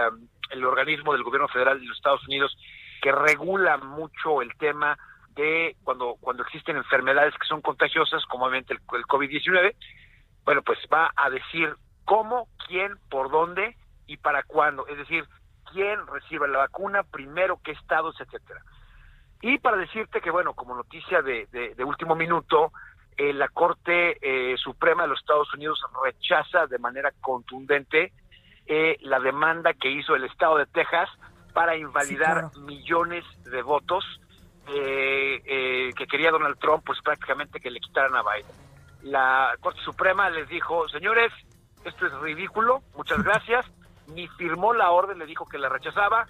el 0.52 0.66
organismo 0.66 1.14
del 1.14 1.24
gobierno 1.24 1.48
federal 1.48 1.80
de 1.80 1.86
los 1.86 1.98
Estados 1.98 2.26
Unidos 2.28 2.56
que 3.02 3.12
regula 3.12 3.78
mucho 3.78 4.42
el 4.42 4.56
tema 4.58 4.98
de 5.36 5.76
cuando, 5.84 6.16
cuando 6.20 6.44
existen 6.44 6.78
enfermedades 6.78 7.34
que 7.36 7.48
son 7.48 7.62
contagiosas, 7.62 8.26
como 8.26 8.46
obviamente 8.46 8.74
el, 8.74 8.82
COVID-19, 8.82 9.76
bueno, 10.46 10.62
pues 10.62 10.80
va 10.92 11.12
a 11.16 11.30
decir 11.30 11.76
cómo, 12.06 12.48
quién, 12.68 12.98
por 13.10 13.30
dónde 13.30 13.76
y 14.08 14.18
para 14.18 14.44
cuándo. 14.44 14.88
Es 14.88 14.98
decir, 14.98 15.26
quién 15.72 16.06
recibe 16.08 16.48
la 16.48 16.60
vacuna, 16.60 17.04
primero, 17.04 17.60
qué 17.64 17.72
estados, 17.72 18.16
etcétera. 18.20 18.62
Y 19.42 19.60
para 19.60 19.78
decirte 19.78 20.22
que, 20.22 20.32
bueno, 20.32 20.54
como 20.54 20.76
noticia 20.76 21.22
de, 21.22 21.48
de, 21.48 21.84
último 21.84 22.16
minuto, 22.16 22.72
eh, 23.18 23.34
la 23.34 23.50
Corte 23.50 24.18
eh, 24.22 24.56
Suprema 24.58 25.04
de 25.04 25.10
los 25.10 25.20
Estados 25.20 25.54
Unidos 25.54 25.80
rechaza 26.04 26.68
de 26.68 26.80
manera 26.80 27.12
contundente 27.22 28.14
eh, 28.66 28.98
la 29.02 29.20
demanda 29.20 29.74
que 29.74 29.90
hizo 29.90 30.16
el 30.16 30.24
Estado 30.24 30.58
de 30.58 30.66
Texas 30.68 31.10
para 31.56 31.78
invalidar 31.78 32.52
millones 32.58 33.24
de 33.46 33.62
votos 33.62 34.04
eh, 34.68 35.42
eh, 35.46 35.94
que 35.96 36.06
quería 36.06 36.30
Donald 36.30 36.60
Trump, 36.60 36.84
pues 36.86 37.00
prácticamente 37.02 37.62
que 37.62 37.72
le 37.72 37.80
quitaran 37.80 38.14
a 38.14 38.24
Biden. 38.24 38.52
La 39.04 39.56
Corte 39.62 39.80
Suprema 39.80 40.30
les 40.30 40.50
dijo, 40.50 40.86
señores, 40.90 41.32
esto 41.86 42.08
es 42.08 42.14
ridículo, 42.20 42.82
muchas 42.98 43.24
gracias, 43.24 43.66
ni 44.08 44.28
firmó 44.28 44.74
la 44.74 44.92
orden, 44.92 45.18
le 45.18 45.26
dijo 45.26 45.48
que 45.48 45.58
la 45.58 45.70
rechazaba, 45.70 46.28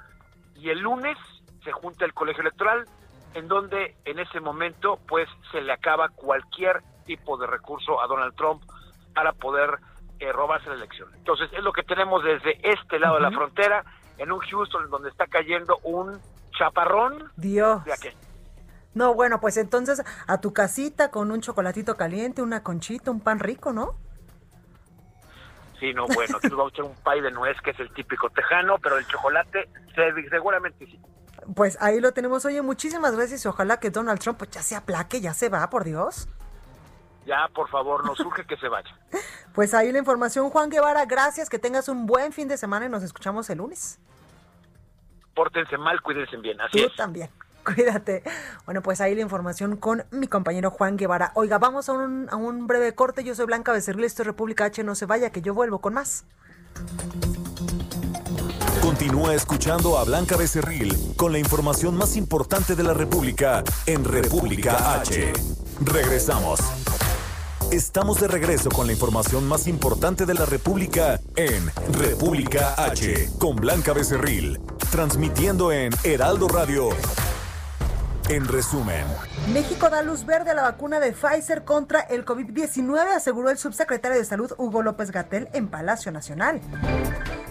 y 0.54 0.70
el 0.70 0.82
lunes 0.82 1.18
se 1.64 1.72
junta 1.72 2.06
el 2.06 2.14
colegio 2.14 2.42
electoral, 2.42 2.86
en 3.34 3.48
donde 3.48 3.96
en 4.06 4.20
ese 4.20 4.40
momento 4.40 5.00
pues 5.08 5.28
se 5.52 5.60
le 5.60 5.74
acaba 5.74 6.10
cualquier 6.10 6.84
tipo 7.08 7.36
de 7.38 7.48
recurso 7.48 8.00
a 8.00 8.06
Donald 8.06 8.36
Trump 8.36 8.62
para 9.16 9.34
poder 9.34 9.80
eh, 10.20 10.32
robarse 10.32 10.70
la 10.70 10.76
elección. 10.76 11.10
Entonces 11.16 11.50
es 11.52 11.64
lo 11.64 11.74
que 11.74 11.82
tenemos 11.82 12.24
desde 12.24 12.60
este 12.62 13.00
lado 13.00 13.16
de 13.16 13.22
la 13.22 13.32
frontera 13.32 13.84
en 14.18 14.32
un 14.32 14.40
Houston 14.40 14.90
donde 14.90 15.10
está 15.10 15.28
cayendo 15.28 15.78
un 15.84 16.20
chaparrón. 16.58 17.32
Dios. 17.36 17.84
¿De 17.86 17.94
a 17.94 17.98
qué? 17.98 18.14
No, 18.94 19.14
bueno, 19.14 19.42
pues 19.42 19.58
entonces 19.58 20.02
a 20.28 20.40
tu 20.40 20.54
casita 20.54 21.12
con 21.12 21.32
un 21.32 21.42
chocolatito 21.42 21.98
caliente, 21.98 22.42
una 22.42 22.64
conchita, 22.64 23.12
un 23.12 23.20
pan 23.20 23.40
rico, 23.40 23.74
¿no? 23.74 23.96
Sí, 25.80 25.94
no, 25.94 26.08
bueno, 26.08 26.38
aquí 26.38 26.48
vamos 26.50 26.72
a 26.72 26.76
echar 26.76 26.86
un 26.86 26.96
pay 27.04 27.20
de 27.20 27.32
nuez, 27.32 27.60
que 27.62 27.72
es 27.72 27.80
el 27.82 27.94
típico 27.94 28.30
tejano, 28.30 28.78
pero 28.82 28.98
el 28.98 29.06
chocolate 29.08 29.68
se- 29.94 30.30
seguramente 30.30 30.86
sí. 30.86 30.98
Pues 31.54 31.78
ahí 31.82 32.00
lo 32.00 32.14
tenemos. 32.14 32.46
Oye, 32.46 32.62
muchísimas 32.62 33.16
gracias 33.16 33.44
y 33.44 33.48
ojalá 33.50 33.78
que 33.80 33.90
Donald 33.92 34.20
Trump 34.20 34.38
pues, 34.38 34.50
ya 34.52 34.64
se 34.64 34.76
aplaque, 34.76 35.20
ya 35.20 35.34
se 35.34 35.50
va, 35.50 35.70
por 35.70 35.84
Dios. 35.84 36.30
Ya, 37.26 37.48
por 37.54 37.70
favor, 37.70 38.06
nos 38.06 38.18
surge 38.18 38.46
que 38.46 38.58
se 38.58 38.68
vaya. 38.68 38.90
Pues 39.56 39.74
ahí 39.74 39.90
la 39.94 40.00
información, 40.00 40.50
Juan 40.50 40.70
Guevara. 40.70 41.06
Gracias, 41.06 41.50
que 41.50 41.58
tengas 41.60 41.88
un 41.88 42.06
buen 42.06 42.34
fin 42.34 42.50
de 42.50 42.58
semana 42.58 42.88
y 42.88 42.90
nos 42.90 43.04
escuchamos 43.04 43.50
el 43.50 43.60
lunes. 43.60 44.00
Pórtense 45.34 45.78
mal, 45.78 46.02
cuídense 46.02 46.36
bien, 46.36 46.60
así 46.60 46.78
Tú 46.82 46.88
es. 46.88 46.96
también. 46.98 47.30
Cuídate. 47.64 48.22
Bueno, 48.66 48.82
pues 48.82 49.00
ahí 49.00 49.16
la 49.16 49.22
información 49.22 49.78
con 49.78 50.04
mi 50.12 50.28
compañero 50.28 50.72
Juan 50.72 50.98
Guevara. 50.98 51.32
Oiga, 51.36 51.58
vamos 51.58 51.88
a 51.88 51.94
un, 51.94 52.28
a 52.30 52.36
un 52.36 52.68
breve 52.68 52.94
corte. 52.96 53.24
Yo 53.24 53.34
soy 53.34 53.46
Blanca 53.46 53.72
Becerril, 53.72 54.04
esto 54.04 54.24
es 54.24 54.28
República 54.28 54.66
H. 54.66 54.84
No 54.84 54.94
se 54.94 55.06
vaya, 55.06 55.30
que 55.30 55.42
yo 55.42 55.54
vuelvo 55.54 55.80
con 55.80 55.94
más. 55.94 56.26
Continúa 58.86 59.34
escuchando 59.34 59.98
a 59.98 60.04
Blanca 60.04 60.38
Becerril 60.38 60.96
con 61.18 61.32
la 61.32 61.40
información 61.40 61.98
más 61.98 62.16
importante 62.16 62.76
de 62.76 62.84
la 62.84 62.94
República 62.94 63.64
en 63.88 64.06
República 64.06 64.94
H. 65.02 65.34
Regresamos. 65.82 66.60
Estamos 67.72 68.22
de 68.22 68.28
regreso 68.28 68.70
con 68.70 68.86
la 68.86 68.94
información 68.94 69.48
más 69.48 69.66
importante 69.66 70.28
de 70.28 70.36
la 70.36 70.46
República 70.46 71.20
en 71.36 71.72
República 71.94 72.76
H 72.78 73.32
con 73.40 73.56
Blanca 73.56 73.92
Becerril, 73.92 74.62
transmitiendo 74.92 75.72
en 75.72 75.92
Heraldo 76.04 76.48
Radio. 76.48 76.90
En 78.30 78.48
resumen, 78.48 79.06
México 79.52 79.90
da 79.90 80.04
luz 80.04 80.28
verde 80.28 80.52
a 80.52 80.54
la 80.54 80.62
vacuna 80.62 81.00
de 81.00 81.12
Pfizer 81.12 81.64
contra 81.64 82.02
el 82.02 82.24
COVID-19, 82.24 83.16
aseguró 83.16 83.50
el 83.50 83.58
subsecretario 83.58 84.18
de 84.18 84.26
Salud 84.26 84.52
Hugo 84.58 84.84
López 84.84 85.10
Gatel 85.10 85.50
en 85.54 85.70
Palacio 85.70 86.12
Nacional. 86.12 86.62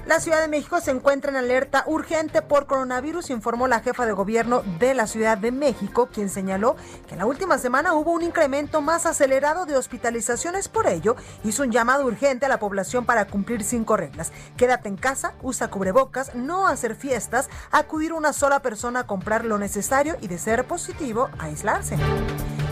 La 0.07 0.21
Ciudad 0.21 0.43
de 0.43 0.49
México 0.49 0.81
se 0.83 0.91
encuentra 0.91 1.31
en 1.31 1.37
alerta 1.39 1.83
urgente 1.87 2.43
por 2.43 2.67
coronavirus, 2.67 3.31
informó 3.31 3.69
la 3.69 3.81
jefa 3.81 4.05
de 4.05 4.13
gobierno 4.13 4.63
de 4.79 4.93
la 4.93 5.07
Ciudad 5.07 5.39
de 5.39 5.51
México, 5.51 6.11
quien 6.13 6.29
señaló 6.29 6.77
que 7.07 7.15
en 7.15 7.21
la 7.21 7.27
última 7.27 7.57
semana 7.57 7.95
hubo 7.95 8.13
un 8.13 8.21
incremento 8.21 8.83
más 8.83 9.07
acelerado 9.07 9.65
de 9.65 9.79
hospitalizaciones. 9.79 10.69
Por 10.69 10.89
ello, 10.89 11.17
hizo 11.43 11.63
un 11.63 11.73
llamado 11.73 12.05
urgente 12.05 12.45
a 12.45 12.51
la 12.51 12.59
población 12.59 13.07
para 13.07 13.27
cumplir 13.27 13.65
cinco 13.65 13.97
reglas. 13.97 14.31
Quédate 14.59 14.91
en 14.91 14.99
casa, 14.99 15.33
usa 15.43 15.69
cubrebocas, 15.69 16.35
no 16.35 16.67
hacer 16.67 16.97
fiestas, 16.97 17.49
acudir 17.71 18.13
una 18.13 18.35
sola 18.35 18.61
persona 18.61 19.01
a 19.01 19.07
comprar 19.07 19.47
lo 19.47 19.57
necesario 19.57 20.19
y, 20.21 20.29
de 20.29 20.37
ser 20.37 20.67
positivo, 20.67 21.31
aislarse. 21.39 21.97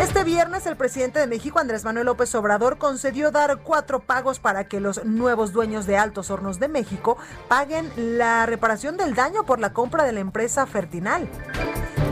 Este 0.00 0.24
viernes 0.24 0.64
el 0.64 0.76
presidente 0.76 1.18
de 1.18 1.26
México, 1.26 1.58
Andrés 1.58 1.84
Manuel 1.84 2.06
López 2.06 2.34
Obrador, 2.34 2.78
concedió 2.78 3.30
dar 3.30 3.58
cuatro 3.58 4.00
pagos 4.00 4.38
para 4.38 4.64
que 4.64 4.80
los 4.80 5.04
nuevos 5.04 5.52
dueños 5.52 5.84
de 5.84 5.98
Altos 5.98 6.30
Hornos 6.30 6.58
de 6.58 6.68
México 6.68 7.18
paguen 7.48 7.90
la 7.96 8.46
reparación 8.46 8.96
del 8.96 9.14
daño 9.14 9.44
por 9.44 9.60
la 9.60 9.72
compra 9.72 10.04
de 10.04 10.12
la 10.12 10.20
empresa 10.20 10.66
Fertinal. 10.66 11.28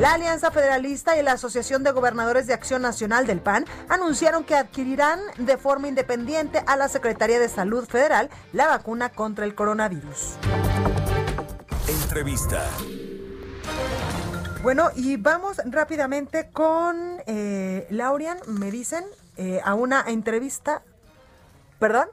La 0.00 0.12
Alianza 0.12 0.52
Federalista 0.52 1.18
y 1.18 1.22
la 1.22 1.32
Asociación 1.32 1.82
de 1.82 1.90
Gobernadores 1.90 2.46
de 2.46 2.54
Acción 2.54 2.82
Nacional 2.82 3.26
del 3.26 3.40
PAN 3.40 3.64
anunciaron 3.88 4.44
que 4.44 4.54
adquirirán 4.54 5.18
de 5.38 5.56
forma 5.56 5.88
independiente 5.88 6.62
a 6.66 6.76
la 6.76 6.88
Secretaría 6.88 7.40
de 7.40 7.48
Salud 7.48 7.84
Federal 7.84 8.30
la 8.52 8.68
vacuna 8.68 9.08
contra 9.08 9.44
el 9.44 9.56
coronavirus. 9.56 10.36
entrevista. 11.88 12.64
Bueno, 14.62 14.90
y 14.94 15.16
vamos 15.16 15.60
rápidamente 15.66 16.50
con 16.52 17.20
eh, 17.26 17.86
Laurian, 17.90 18.38
me 18.46 18.70
dicen, 18.70 19.04
eh, 19.36 19.60
a 19.64 19.74
una 19.74 20.04
entrevista, 20.06 20.82
perdón, 21.78 22.08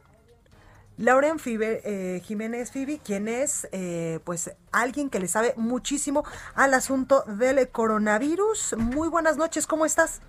Laurian 0.97 1.39
Fibe- 1.39 1.81
eh, 1.83 2.21
Jiménez 2.23 2.71
Fibi, 2.71 2.99
quien 2.99 3.27
es 3.27 3.67
eh, 3.71 4.19
pues 4.23 4.55
alguien 4.71 5.09
que 5.09 5.19
le 5.19 5.27
sabe 5.27 5.53
muchísimo 5.57 6.23
al 6.55 6.73
asunto 6.73 7.23
del 7.27 7.69
coronavirus. 7.69 8.75
Muy 8.77 9.09
buenas 9.09 9.37
noches, 9.37 9.67
¿cómo 9.67 9.85
estás? 9.85 10.21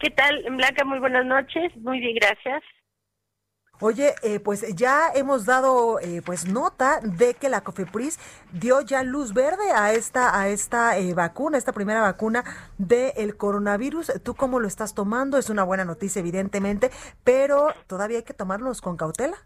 ¿Qué 0.00 0.10
tal, 0.10 0.44
Blanca? 0.50 0.84
Muy 0.84 0.98
buenas 0.98 1.24
noches. 1.24 1.74
Muy 1.76 2.00
bien, 2.00 2.16
gracias. 2.16 2.62
Oye, 3.80 4.14
eh, 4.22 4.40
pues 4.40 4.74
ya 4.74 5.10
hemos 5.14 5.44
dado 5.44 6.00
eh, 6.00 6.22
pues 6.24 6.46
nota 6.46 6.98
de 7.02 7.34
que 7.34 7.50
la 7.50 7.60
COFEPRIS 7.60 8.18
dio 8.52 8.80
ya 8.80 9.02
luz 9.02 9.34
verde 9.34 9.70
a 9.70 9.92
esta 9.92 10.40
a 10.40 10.48
esta 10.48 10.96
eh, 10.96 11.12
vacuna, 11.12 11.58
esta 11.58 11.72
primera 11.72 12.00
vacuna 12.00 12.42
del 12.78 13.36
coronavirus. 13.36 14.12
¿Tú 14.24 14.34
cómo 14.34 14.60
lo 14.60 14.66
estás 14.66 14.94
tomando? 14.94 15.36
Es 15.36 15.50
una 15.50 15.62
buena 15.62 15.84
noticia, 15.84 16.20
evidentemente, 16.20 16.90
pero 17.22 17.74
todavía 17.86 18.18
hay 18.18 18.24
que 18.24 18.32
tomarlos 18.32 18.80
con 18.80 18.96
cautela. 18.96 19.36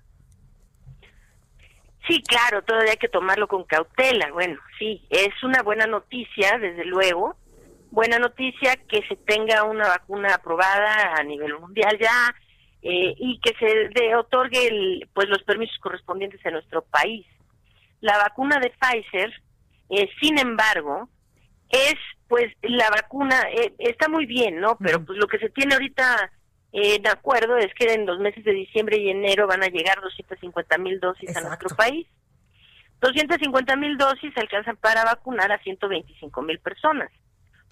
Sí, 2.07 2.23
claro, 2.23 2.63
todavía 2.63 2.93
hay 2.93 2.99
que 2.99 3.09
tomarlo 3.09 3.49
con 3.49 3.65
cautela. 3.65 4.31
Bueno, 4.33 4.61
sí, 4.79 5.05
es 5.11 5.43
una 5.43 5.63
buena 5.63 5.87
noticia, 5.87 6.57
desde 6.59 6.85
luego. 6.85 7.35
Buena 7.91 8.21
noticia 8.21 8.77
que 8.89 9.03
se 9.09 9.17
tenga 9.17 9.65
una 9.65 9.89
vacuna 9.89 10.35
aprobada 10.35 11.17
a 11.17 11.25
nivel 11.25 11.59
mundial 11.59 11.99
ya 12.01 12.33
eh, 12.83 13.15
y 13.17 13.41
que 13.41 13.55
se 13.59 13.89
de, 13.89 14.15
otorgue 14.17 14.69
el, 14.69 15.09
pues 15.13 15.29
los 15.29 15.43
permisos 15.43 15.79
correspondientes 15.79 16.45
a 16.47 16.51
nuestro 16.51 16.83
país. 16.83 17.27
La 18.01 18.17
vacuna 18.19 18.59
de 18.59 18.71
Pfizer, 18.71 19.33
eh, 19.91 20.09
sin 20.21 20.39
embargo, 20.39 21.09
es 21.69 21.95
pues 22.29 22.53
la 22.63 22.89
vacuna 22.91 23.43
eh, 23.51 23.75
está 23.79 24.09
muy 24.09 24.25
bien, 24.25 24.61
¿no? 24.61 24.79
Pero 24.79 25.05
pues 25.05 25.19
lo 25.19 25.27
que 25.27 25.39
se 25.39 25.51
tiene 25.51 25.75
ahorita 25.75 26.31
eh, 26.73 27.01
de 27.01 27.09
acuerdo 27.09 27.57
es 27.57 27.73
que 27.75 27.93
en 27.93 28.07
los 28.07 28.21
meses 28.21 28.45
de 28.45 28.53
diciembre 28.53 28.99
y 28.99 29.11
enero 29.11 29.49
van 29.49 29.63
a 29.65 29.69
llegar 29.69 30.01
250 30.01 30.79
mil 30.79 31.01
dosis 31.01 31.37
a 31.37 31.41
nuestro 31.41 31.75
país. 31.77 32.07
250 33.01 33.77
mil 33.77 33.97
dosis 33.97 34.37
alcanzan 34.37 34.77
para 34.77 35.05
vacunar 35.05 35.51
a 35.51 35.59
125 35.59 36.43
mil 36.43 36.59
personas, 36.61 37.11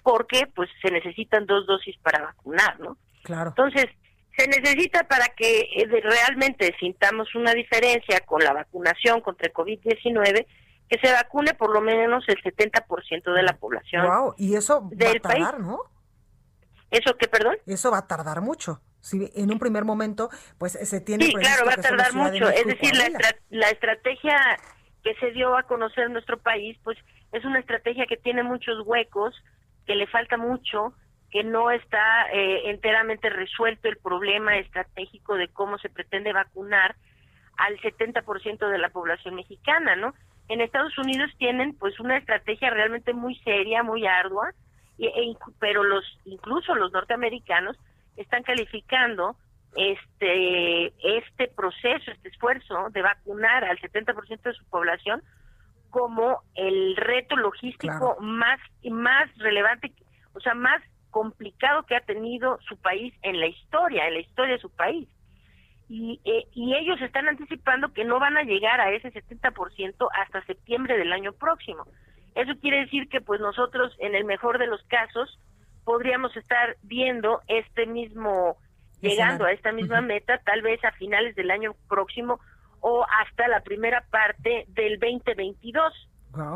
porque 0.03 0.47
pues 0.53 0.69
se 0.81 0.91
necesitan 0.91 1.45
dos 1.45 1.65
dosis 1.67 1.95
para 1.99 2.21
vacunar, 2.21 2.79
¿no? 2.79 2.97
Claro. 3.23 3.51
Entonces, 3.51 3.85
se 4.39 4.47
necesita 4.47 5.03
para 5.07 5.27
que 5.29 5.61
eh, 5.75 5.87
realmente 6.01 6.73
sintamos 6.79 7.33
una 7.35 7.53
diferencia 7.53 8.19
con 8.21 8.41
la 8.43 8.53
vacunación 8.53 9.21
contra 9.21 9.47
el 9.47 9.53
COVID-19, 9.53 10.45
que 10.89 10.99
se 11.01 11.11
vacune 11.13 11.53
por 11.53 11.71
lo 11.73 11.81
menos 11.81 12.23
el 12.27 12.41
70% 12.41 13.33
de 13.33 13.43
la 13.43 13.53
población. 13.57 14.05
Wow, 14.07 14.35
y 14.37 14.55
eso 14.55 14.81
va 14.83 14.87
a 14.87 14.89
país. 14.89 15.21
tardar, 15.21 15.59
¿no? 15.59 15.79
¿Eso 16.91 17.15
qué, 17.17 17.27
perdón? 17.27 17.57
Eso 17.67 17.91
va 17.91 17.99
a 17.99 18.07
tardar 18.07 18.41
mucho. 18.41 18.81
Si 18.99 19.31
en 19.35 19.51
un 19.51 19.59
primer 19.59 19.85
momento, 19.85 20.29
pues 20.57 20.73
se 20.73 20.99
tiene 21.01 21.25
Sí, 21.25 21.33
claro, 21.33 21.65
va 21.65 21.73
a 21.73 21.77
tardar 21.77 22.11
de 22.11 22.17
mucho. 22.17 22.49
Es 22.49 22.65
decir, 22.65 22.95
la, 22.95 23.05
estra- 23.05 23.37
la 23.49 23.69
estrategia 23.69 24.35
que 25.03 25.13
se 25.15 25.31
dio 25.31 25.55
a 25.55 25.63
conocer 25.63 26.05
en 26.05 26.13
nuestro 26.13 26.37
país, 26.39 26.77
pues 26.83 26.97
es 27.31 27.45
una 27.45 27.59
estrategia 27.59 28.05
que 28.07 28.17
tiene 28.17 28.43
muchos 28.43 28.75
huecos, 28.85 29.33
que 29.85 29.95
le 29.95 30.07
falta 30.07 30.35
mucho, 30.37 30.93
que 31.31 31.43
no 31.43 31.69
está 31.71 32.27
eh, 32.31 32.69
enteramente 32.69 33.29
resuelto 33.29 33.87
el 33.87 33.97
problema 33.97 34.57
estratégico 34.57 35.35
de 35.35 35.47
cómo 35.49 35.77
se 35.77 35.89
pretende 35.89 36.33
vacunar 36.33 36.95
al 37.57 37.77
70% 37.79 38.69
de 38.69 38.77
la 38.77 38.89
población 38.89 39.35
mexicana, 39.35 39.95
¿no? 39.95 40.13
En 40.47 40.61
Estados 40.61 40.97
Unidos 40.97 41.29
tienen 41.37 41.75
pues 41.77 41.99
una 41.99 42.17
estrategia 42.17 42.69
realmente 42.71 43.13
muy 43.13 43.35
seria, 43.39 43.83
muy 43.83 44.07
ardua, 44.07 44.51
y- 44.97 45.07
e 45.07 45.23
inc- 45.25 45.53
pero 45.59 45.83
los 45.83 46.03
incluso 46.25 46.73
los 46.73 46.91
norteamericanos 46.91 47.77
están 48.17 48.43
calificando 48.43 49.35
este 49.75 50.87
este 51.19 51.47
proceso, 51.47 52.11
este 52.11 52.29
esfuerzo 52.29 52.89
de 52.91 53.01
vacunar 53.01 53.63
al 53.65 53.77
70% 53.79 54.41
de 54.49 54.53
su 54.53 54.65
población 54.65 55.21
como 55.89 56.41
el 56.55 56.95
reto 56.95 57.35
logístico 57.35 58.15
Claro. 58.17 58.21
más 58.21 58.59
más 58.89 59.29
relevante, 59.37 59.91
o 60.33 60.39
sea, 60.39 60.53
más 60.53 60.81
complicado 61.09 61.83
que 61.83 61.95
ha 61.95 62.01
tenido 62.01 62.59
su 62.67 62.77
país 62.77 63.13
en 63.21 63.39
la 63.39 63.47
historia, 63.47 64.07
en 64.07 64.15
la 64.15 64.19
historia 64.19 64.55
de 64.55 64.61
su 64.61 64.69
país. 64.69 65.07
Y, 65.87 66.21
eh, 66.23 66.47
y 66.53 66.75
ellos 66.75 67.01
están 67.01 67.27
anticipando 67.27 67.93
que 67.93 68.05
no 68.05 68.19
van 68.19 68.37
a 68.37 68.43
llegar 68.43 68.79
a 68.79 68.91
ese 68.91 69.11
70% 69.11 70.07
hasta 70.13 70.45
septiembre 70.45 70.97
del 70.97 71.11
año 71.11 71.33
próximo. 71.33 71.85
Eso 72.35 72.53
quiere 72.61 72.81
decir 72.81 73.09
que 73.09 73.21
pues 73.21 73.41
nosotros 73.41 73.95
en 73.99 74.15
el 74.15 74.23
mejor 74.23 74.59
de 74.59 74.67
los 74.67 74.83
casos 74.83 75.39
podríamos 75.83 76.35
estar 76.37 76.77
viendo 76.83 77.41
este 77.47 77.87
mismo 77.87 78.57
llegando 79.01 79.45
a 79.45 79.51
esta 79.51 79.71
misma 79.71 80.01
meta 80.01 80.39
tal 80.39 80.61
vez 80.61 80.83
a 80.83 80.91
finales 80.91 81.35
del 81.35 81.51
año 81.51 81.73
próximo 81.87 82.39
o 82.81 83.05
hasta 83.21 83.47
la 83.47 83.61
primera 83.61 84.05
parte 84.09 84.65
del 84.67 84.99
2022. 84.99 86.09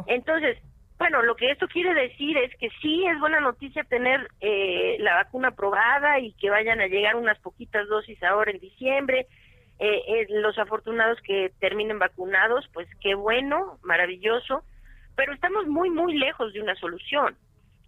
Entonces, 0.07 0.57
bueno, 1.03 1.21
lo 1.21 1.35
que 1.35 1.51
esto 1.51 1.67
quiere 1.67 1.93
decir 1.93 2.37
es 2.37 2.55
que 2.57 2.69
sí 2.81 3.05
es 3.05 3.19
buena 3.19 3.41
noticia 3.41 3.83
tener 3.83 4.29
eh, 4.39 4.95
la 4.99 5.15
vacuna 5.15 5.49
aprobada 5.49 6.17
y 6.19 6.31
que 6.31 6.49
vayan 6.49 6.79
a 6.79 6.87
llegar 6.87 7.17
unas 7.17 7.37
poquitas 7.39 7.89
dosis 7.89 8.23
ahora 8.23 8.51
en 8.51 8.59
diciembre. 8.59 9.27
Eh, 9.79 10.01
eh, 10.07 10.27
los 10.29 10.57
afortunados 10.57 11.19
que 11.19 11.51
terminen 11.59 11.99
vacunados, 11.99 12.69
pues 12.71 12.87
qué 13.01 13.15
bueno, 13.15 13.79
maravilloso, 13.83 14.63
pero 15.17 15.33
estamos 15.33 15.67
muy, 15.67 15.89
muy 15.89 16.17
lejos 16.17 16.53
de 16.53 16.61
una 16.61 16.75
solución. 16.75 17.35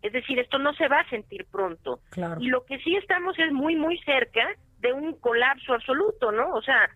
Es 0.01 0.11
decir, 0.11 0.37
esto 0.37 0.59
no 0.59 0.73
se 0.73 0.89
va 0.89 0.99
a 0.99 1.09
sentir 1.09 1.45
pronto. 1.49 2.01
Y 2.41 2.47
lo 2.47 2.65
que 2.65 2.79
sí 2.79 2.97
estamos 2.97 3.39
es 3.39 3.53
muy, 3.53 3.77
muy 3.77 3.97
cerca 3.99 4.45
de 4.79 4.91
un 4.91 5.13
colapso 5.21 5.73
absoluto, 5.73 6.33
¿no? 6.33 6.49
O 6.49 6.61
sea, 6.61 6.89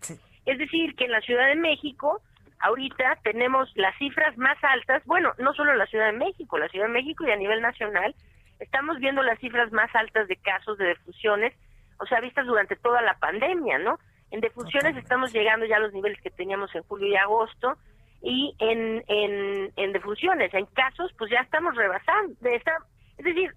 es 0.44 0.58
decir, 0.58 0.94
que 0.96 1.06
en 1.06 1.12
la 1.12 1.22
Ciudad 1.22 1.48
de 1.48 1.56
México 1.56 2.20
ahorita 2.60 3.18
tenemos 3.22 3.70
las 3.74 3.96
cifras 3.98 4.36
más 4.36 4.56
altas, 4.62 5.02
bueno, 5.06 5.32
no 5.38 5.52
solo 5.54 5.72
en 5.72 5.78
la 5.78 5.86
Ciudad 5.86 6.06
de 6.06 6.18
México, 6.18 6.58
la 6.58 6.68
Ciudad 6.68 6.86
de 6.86 6.92
México 6.92 7.24
y 7.26 7.30
a 7.30 7.36
nivel 7.36 7.60
nacional, 7.60 8.14
estamos 8.58 8.98
viendo 8.98 9.22
las 9.22 9.38
cifras 9.38 9.72
más 9.72 9.94
altas 9.94 10.28
de 10.28 10.36
casos 10.36 10.78
de 10.78 10.86
defusiones, 10.86 11.54
o 11.98 12.06
sea, 12.06 12.20
vistas 12.20 12.46
durante 12.46 12.76
toda 12.76 13.02
la 13.02 13.14
pandemia, 13.14 13.78
¿no? 13.78 13.98
En 14.30 14.40
defusiones 14.40 14.96
estamos 14.96 15.32
llegando 15.32 15.66
ya 15.66 15.76
a 15.76 15.80
los 15.80 15.92
niveles 15.92 16.20
que 16.20 16.30
teníamos 16.30 16.74
en 16.74 16.82
julio 16.84 17.08
y 17.08 17.16
agosto, 17.16 17.76
y 18.22 18.54
en, 18.58 19.02
en, 19.08 19.72
en 19.76 19.92
defunciones, 19.92 20.52
en 20.52 20.66
casos, 20.66 21.12
pues 21.18 21.30
ya 21.30 21.40
estamos 21.40 21.74
rebasando. 21.74 22.34
De 22.40 22.54
esta, 22.54 22.72
es 23.16 23.24
decir, 23.24 23.54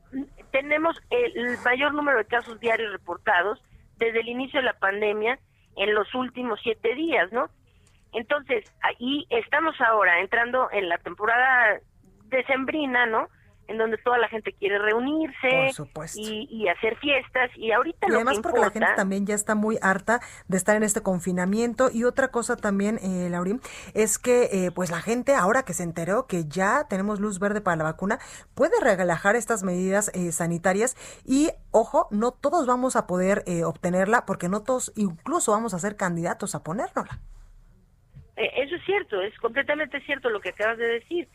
tenemos 0.52 0.98
el 1.10 1.58
mayor 1.66 1.94
número 1.94 2.18
de 2.18 2.26
casos 2.26 2.60
diarios 2.60 2.92
reportados 2.92 3.62
desde 3.98 4.22
el 4.22 4.30
inicio 4.30 4.62
de 4.62 4.66
la 4.66 4.80
pandemia 4.80 5.38
en 5.76 5.94
los 5.94 6.14
últimos 6.16 6.60
siete 6.64 6.96
días, 6.96 7.32
¿no? 7.32 7.50
Entonces, 8.14 8.72
ahí 8.82 9.26
estamos 9.30 9.80
ahora 9.82 10.20
entrando 10.20 10.70
en 10.72 10.90
la 10.90 10.98
temporada 10.98 11.80
decembrina, 12.30 13.06
¿no? 13.06 13.28
en 13.68 13.78
donde 13.78 13.98
toda 13.98 14.18
la 14.18 14.28
gente 14.28 14.54
quiere 14.54 14.78
reunirse 14.78 15.72
y, 16.16 16.68
hacer 16.68 16.98
fiestas 16.98 17.50
y 17.56 17.72
ahorita 17.72 18.08
y 18.10 18.14
además 18.14 18.40
porque 18.42 18.60
la 18.60 18.72
gente 18.72 18.88
también 18.96 19.26
ya 19.26 19.36
está 19.36 19.56
muy 19.56 19.78
harta 19.82 20.20
de 20.48 20.58
estar 20.58 20.76
en 20.76 20.84
este 20.84 21.02
confinamiento. 21.02 21.90
Y 21.92 22.04
otra 22.04 22.30
cosa 22.30 22.56
también 22.56 23.00
eh, 23.02 23.30
Laurín 23.30 23.62
es 23.94 24.18
que 24.18 24.50
eh, 24.52 24.72
pues 24.72 24.92
la 24.92 25.02
gente 25.02 25.36
ahora 25.36 25.64
que 25.64 25.74
se 25.74 25.84
enteró 25.84 26.28
que 26.28 26.46
ya 26.46 26.88
tenemos 26.90 27.20
luz 27.20 27.40
verde 27.40 27.62
para 27.62 27.78
la 27.78 27.84
vacuna 27.84 28.20
puede 28.54 28.80
relajar 28.82 29.36
estas 29.36 29.64
medidas 29.64 30.12
eh, 30.14 30.32
sanitarias. 30.32 30.96
Y 31.26 31.52
ojo 31.72 32.08
no 32.12 32.32
todos 32.32 32.66
vamos 32.66 32.96
a 32.96 33.08
poder 33.08 33.44
eh, 33.46 33.64
obtenerla 33.64 34.26
porque 34.26 34.50
no 34.50 34.62
todos 34.64 34.92
incluso 34.96 35.52
vamos 35.52 35.74
a 35.74 35.80
ser 35.80 35.96
candidatos 35.96 36.56
a 36.56 36.64
ponérnosla 36.64 37.20
eso 38.36 38.76
es 38.76 38.84
cierto 38.86 39.22
es 39.22 39.38
completamente 39.38 40.00
cierto 40.02 40.30
lo 40.30 40.40
que 40.40 40.50
acabas 40.50 40.78
de 40.78 40.88
decir. 40.88 41.28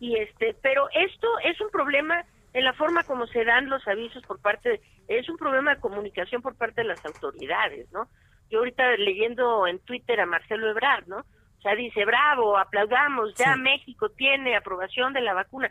Y 0.00 0.16
este 0.16 0.56
pero 0.62 0.88
esto 0.92 1.28
es 1.44 1.60
un 1.60 1.70
problema 1.70 2.24
en 2.52 2.64
la 2.64 2.72
forma 2.72 3.04
como 3.04 3.26
se 3.26 3.44
dan 3.44 3.68
los 3.68 3.86
avisos 3.86 4.24
por 4.24 4.40
parte 4.40 4.80
es 5.08 5.28
un 5.28 5.36
problema 5.36 5.74
de 5.74 5.80
comunicación 5.80 6.42
por 6.42 6.56
parte 6.56 6.82
de 6.82 6.88
las 6.88 7.04
autoridades 7.04 7.90
no 7.92 8.08
yo 8.50 8.58
ahorita 8.58 8.96
leyendo 8.96 9.66
en 9.66 9.78
Twitter 9.80 10.20
a 10.20 10.26
Marcelo 10.26 10.70
Ebrard 10.70 11.06
no 11.06 11.18
o 11.18 11.62
sea 11.62 11.74
dice 11.74 12.04
bravo 12.04 12.58
aplaudamos 12.58 13.34
ya 13.34 13.54
México 13.56 14.08
tiene 14.08 14.56
aprobación 14.56 15.12
de 15.12 15.20
la 15.20 15.34
vacuna 15.34 15.70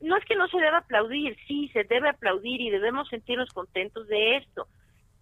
no 0.00 0.16
es 0.16 0.24
que 0.24 0.36
no 0.36 0.46
se 0.48 0.58
deba 0.58 0.78
aplaudir 0.78 1.36
sí 1.48 1.68
se 1.72 1.84
debe 1.84 2.10
aplaudir 2.10 2.60
y 2.60 2.70
debemos 2.70 3.08
sentirnos 3.08 3.50
contentos 3.50 4.06
de 4.08 4.36
esto. 4.36 4.68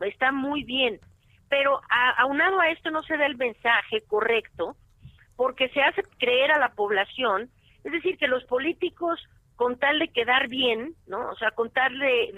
Está 0.01 0.31
muy 0.31 0.65
bien 0.65 1.01
pero 1.49 1.81
aunado 2.19 2.61
a 2.61 2.69
esto 2.69 2.91
no 2.91 3.03
se 3.03 3.17
da 3.17 3.25
el 3.25 3.37
mensaje 3.37 4.03
correcto 4.07 4.77
porque 5.39 5.71
se 5.71 5.81
hace 5.81 6.03
creer 6.19 6.51
a 6.53 6.59
la 6.59 6.75
población 6.75 7.49
es 7.85 7.93
decir, 7.93 8.19
que 8.19 8.29
los 8.29 8.45
políticos, 8.45 9.19
con 9.57 9.79
tal 9.79 9.99
de 9.99 10.09
quedar 10.09 10.49
bien, 10.49 10.95
¿no? 11.07 11.31
O 11.31 11.37
sea, 11.37 11.51
con 11.53 11.71
tal 11.71 11.99
de, 11.99 12.33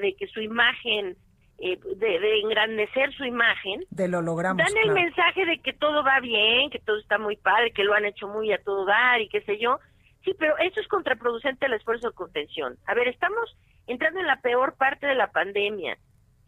de, 0.00 0.14
que 0.16 0.26
su 0.28 0.40
imagen, 0.40 1.16
eh, 1.58 1.78
de, 1.96 2.40
engrandecer 2.40 3.12
su 3.14 3.24
imagen, 3.24 3.84
de 3.90 4.08
lo 4.08 4.22
logramos, 4.22 4.64
dan 4.64 4.76
el 4.84 4.92
mensaje 4.92 5.44
de 5.44 5.58
que 5.58 5.72
todo 5.72 6.04
va 6.04 6.20
bien, 6.20 6.70
que 6.70 6.78
todo 6.78 6.98
está 6.98 7.18
muy 7.18 7.36
padre, 7.36 7.72
que 7.72 7.84
lo 7.84 7.94
han 7.94 8.04
hecho 8.04 8.28
muy 8.28 8.52
a 8.52 8.62
todo 8.62 8.84
dar 8.84 9.20
y 9.20 9.28
qué 9.28 9.40
sé 9.42 9.58
yo. 9.58 9.80
Sí, 10.24 10.36
pero 10.38 10.56
eso 10.58 10.80
es 10.80 10.86
contraproducente 10.86 11.66
al 11.66 11.72
esfuerzo 11.72 12.10
de 12.10 12.14
contención. 12.14 12.76
A 12.86 12.94
ver, 12.94 13.08
estamos 13.08 13.56
entrando 13.88 14.20
en 14.20 14.26
la 14.28 14.40
peor 14.40 14.76
parte 14.76 15.06
de 15.06 15.16
la 15.16 15.32
pandemia. 15.32 15.98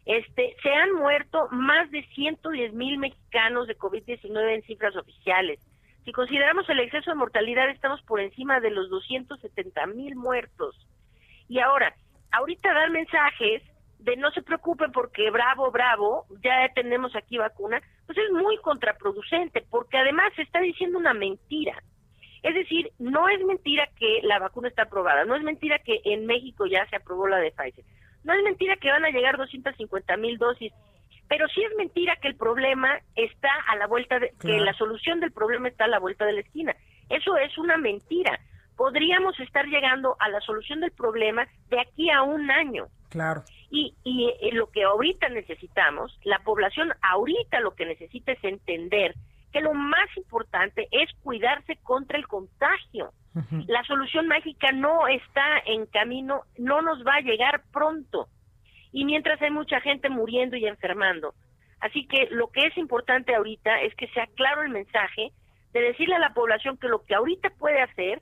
Este, 0.05 0.55
se 0.63 0.69
han 0.69 0.93
muerto 0.93 1.49
más 1.51 1.91
de 1.91 2.05
110 2.13 2.73
mil 2.73 2.99
mexicanos 2.99 3.67
de 3.67 3.77
COVID-19 3.77 4.55
en 4.55 4.61
cifras 4.61 4.95
oficiales. 4.95 5.59
Si 6.05 6.11
consideramos 6.11 6.69
el 6.69 6.79
exceso 6.79 7.09
de 7.09 7.15
mortalidad, 7.15 7.67
estamos 7.69 7.99
por 8.03 8.19
encima 8.19 8.59
de 8.59 8.69
los 8.69 8.89
270 8.91 9.87
mil 9.87 10.15
muertos. 10.15 10.87
Y 11.49 11.59
ahora, 11.59 11.95
ahorita 12.31 12.71
dar 12.73 12.91
mensajes 12.91 13.63
de 13.97 14.15
no 14.15 14.29
se 14.29 14.43
preocupen 14.43 14.91
porque 14.91 15.31
bravo, 15.31 15.71
bravo, 15.71 16.27
ya 16.43 16.69
tenemos 16.75 17.15
aquí 17.15 17.37
vacuna, 17.37 17.81
pues 18.05 18.19
es 18.19 18.31
muy 18.31 18.57
contraproducente 18.57 19.65
porque 19.71 19.97
además 19.97 20.31
se 20.35 20.43
está 20.43 20.59
diciendo 20.59 20.99
una 20.99 21.15
mentira. 21.15 21.81
Es 22.43 22.53
decir, 22.53 22.91
no 22.99 23.27
es 23.27 23.43
mentira 23.43 23.89
que 23.97 24.19
la 24.21 24.37
vacuna 24.37 24.67
está 24.67 24.83
aprobada, 24.83 25.25
no 25.25 25.35
es 25.35 25.41
mentira 25.41 25.79
que 25.79 26.01
en 26.05 26.27
México 26.27 26.67
ya 26.67 26.87
se 26.87 26.97
aprobó 26.97 27.27
la 27.27 27.37
de 27.37 27.51
Pfizer, 27.51 27.83
no 28.23 28.33
es 28.33 28.43
mentira 28.43 28.75
que 28.75 28.91
van 28.91 29.05
a 29.05 29.09
llegar 29.09 29.37
250 29.37 30.17
mil 30.17 30.37
dosis 30.37 30.71
pero 31.27 31.47
sí 31.47 31.63
es 31.63 31.75
mentira 31.77 32.15
que 32.17 32.27
el 32.27 32.35
problema 32.35 32.99
está 33.15 33.49
a 33.67 33.75
la 33.75 33.87
vuelta 33.87 34.19
de, 34.19 34.33
que 34.39 34.59
la 34.59 34.73
solución 34.73 35.19
del 35.19 35.31
problema 35.31 35.67
está 35.67 35.85
a 35.85 35.89
la 35.89 35.99
vuelta 35.99 36.25
de 36.25 36.33
la 36.33 36.41
esquina. 36.41 36.75
Eso 37.09 37.37
es 37.37 37.57
una 37.57 37.77
mentira. 37.77 38.39
Podríamos 38.75 39.39
estar 39.39 39.65
llegando 39.65 40.15
a 40.19 40.29
la 40.29 40.41
solución 40.41 40.81
del 40.81 40.91
problema 40.91 41.47
de 41.69 41.79
aquí 41.79 42.09
a 42.09 42.23
un 42.23 42.51
año. 42.51 42.87
Claro. 43.09 43.43
Y, 43.69 43.95
y 44.03 44.29
eh, 44.41 44.51
lo 44.53 44.69
que 44.69 44.83
ahorita 44.83 45.29
necesitamos, 45.29 46.19
la 46.23 46.39
población 46.39 46.93
ahorita 47.01 47.59
lo 47.61 47.73
que 47.73 47.85
necesita 47.85 48.33
es 48.33 48.43
entender 48.43 49.15
que 49.51 49.61
lo 49.61 49.73
más 49.73 50.09
importante 50.17 50.87
es 50.91 51.09
cuidarse 51.23 51.77
contra 51.83 52.17
el 52.17 52.27
contagio. 52.27 53.13
La 53.67 53.83
solución 53.83 54.29
mágica 54.29 54.71
no 54.71 55.09
está 55.09 55.59
en 55.65 55.87
camino, 55.87 56.43
no 56.57 56.81
nos 56.81 57.05
va 57.05 57.15
a 57.15 57.21
llegar 57.21 57.63
pronto 57.73 58.29
y 58.95 59.03
mientras 59.03 59.41
hay 59.41 59.51
mucha 59.51 59.81
gente 59.81 60.07
muriendo 60.07 60.55
y 60.55 60.65
enfermando. 60.65 61.33
Así 61.81 62.07
que 62.07 62.29
lo 62.31 62.47
que 62.47 62.67
es 62.67 62.77
importante 62.77 63.35
ahorita 63.35 63.81
es 63.81 63.93
que 63.95 64.07
sea 64.07 64.25
claro 64.37 64.61
el 64.61 64.69
mensaje 64.69 65.33
de 65.73 65.81
decirle 65.81 66.15
a 66.15 66.19
la 66.19 66.33
población 66.33 66.77
que 66.77 66.87
lo 66.87 67.03
que 67.03 67.13
ahorita 67.13 67.49
puede 67.59 67.81
hacer 67.81 68.21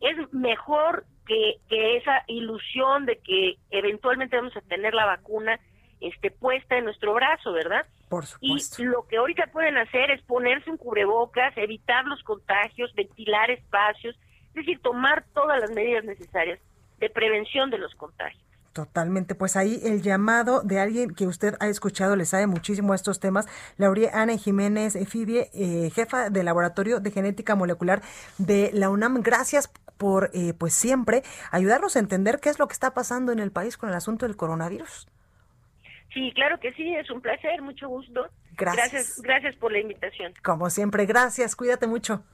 es 0.00 0.16
mejor 0.32 1.04
que, 1.26 1.56
que 1.68 1.98
esa 1.98 2.24
ilusión 2.28 3.04
de 3.04 3.18
que 3.18 3.56
eventualmente 3.70 4.36
vamos 4.36 4.56
a 4.56 4.62
tener 4.62 4.94
la 4.94 5.04
vacuna 5.04 5.60
este, 6.00 6.30
puesta 6.30 6.78
en 6.78 6.86
nuestro 6.86 7.12
brazo, 7.12 7.52
¿verdad? 7.52 7.84
Por 8.08 8.24
supuesto. 8.24 8.82
Y 8.82 8.86
lo 8.86 9.06
que 9.06 9.18
ahorita 9.18 9.48
pueden 9.52 9.76
hacer 9.76 10.10
es 10.10 10.22
ponerse 10.22 10.70
un 10.70 10.78
cubrebocas, 10.78 11.54
evitar 11.58 12.06
los 12.06 12.22
contagios, 12.22 12.90
ventilar 12.94 13.50
espacios, 13.50 14.16
es 14.48 14.54
decir, 14.54 14.80
tomar 14.80 15.26
todas 15.34 15.60
las 15.60 15.72
medidas 15.72 16.04
necesarias 16.04 16.58
de 17.00 17.10
prevención 17.10 17.68
de 17.68 17.76
los 17.76 17.94
contagios. 17.96 18.45
Totalmente, 18.76 19.34
pues 19.34 19.56
ahí 19.56 19.80
el 19.84 20.02
llamado 20.02 20.60
de 20.60 20.78
alguien 20.78 21.14
que 21.14 21.26
usted 21.26 21.54
ha 21.60 21.68
escuchado, 21.68 22.14
le 22.14 22.26
sabe 22.26 22.46
muchísimo 22.46 22.92
a 22.92 22.96
estos 22.96 23.20
temas, 23.20 23.46
Laurie 23.78 24.10
Ana 24.12 24.36
Jiménez 24.36 24.98
Fibie, 25.08 25.48
eh, 25.54 25.88
jefa 25.94 26.28
del 26.28 26.44
Laboratorio 26.44 27.00
de 27.00 27.10
Genética 27.10 27.54
Molecular 27.54 28.02
de 28.36 28.68
la 28.74 28.90
UNAM. 28.90 29.22
Gracias 29.22 29.72
por, 29.96 30.28
eh, 30.34 30.52
pues 30.52 30.74
siempre, 30.74 31.22
ayudarnos 31.50 31.96
a 31.96 32.00
entender 32.00 32.38
qué 32.38 32.50
es 32.50 32.58
lo 32.58 32.68
que 32.68 32.74
está 32.74 32.92
pasando 32.92 33.32
en 33.32 33.38
el 33.38 33.50
país 33.50 33.78
con 33.78 33.88
el 33.88 33.94
asunto 33.94 34.26
del 34.26 34.36
coronavirus. 34.36 35.08
Sí, 36.12 36.30
claro 36.34 36.60
que 36.60 36.74
sí, 36.74 36.94
es 36.94 37.10
un 37.10 37.22
placer, 37.22 37.62
mucho 37.62 37.88
gusto. 37.88 38.28
Gracias. 38.58 38.92
Gracias, 38.92 39.22
gracias 39.22 39.56
por 39.56 39.72
la 39.72 39.78
invitación. 39.78 40.34
Como 40.44 40.68
siempre, 40.68 41.06
gracias, 41.06 41.56
cuídate 41.56 41.86
mucho. 41.86 42.24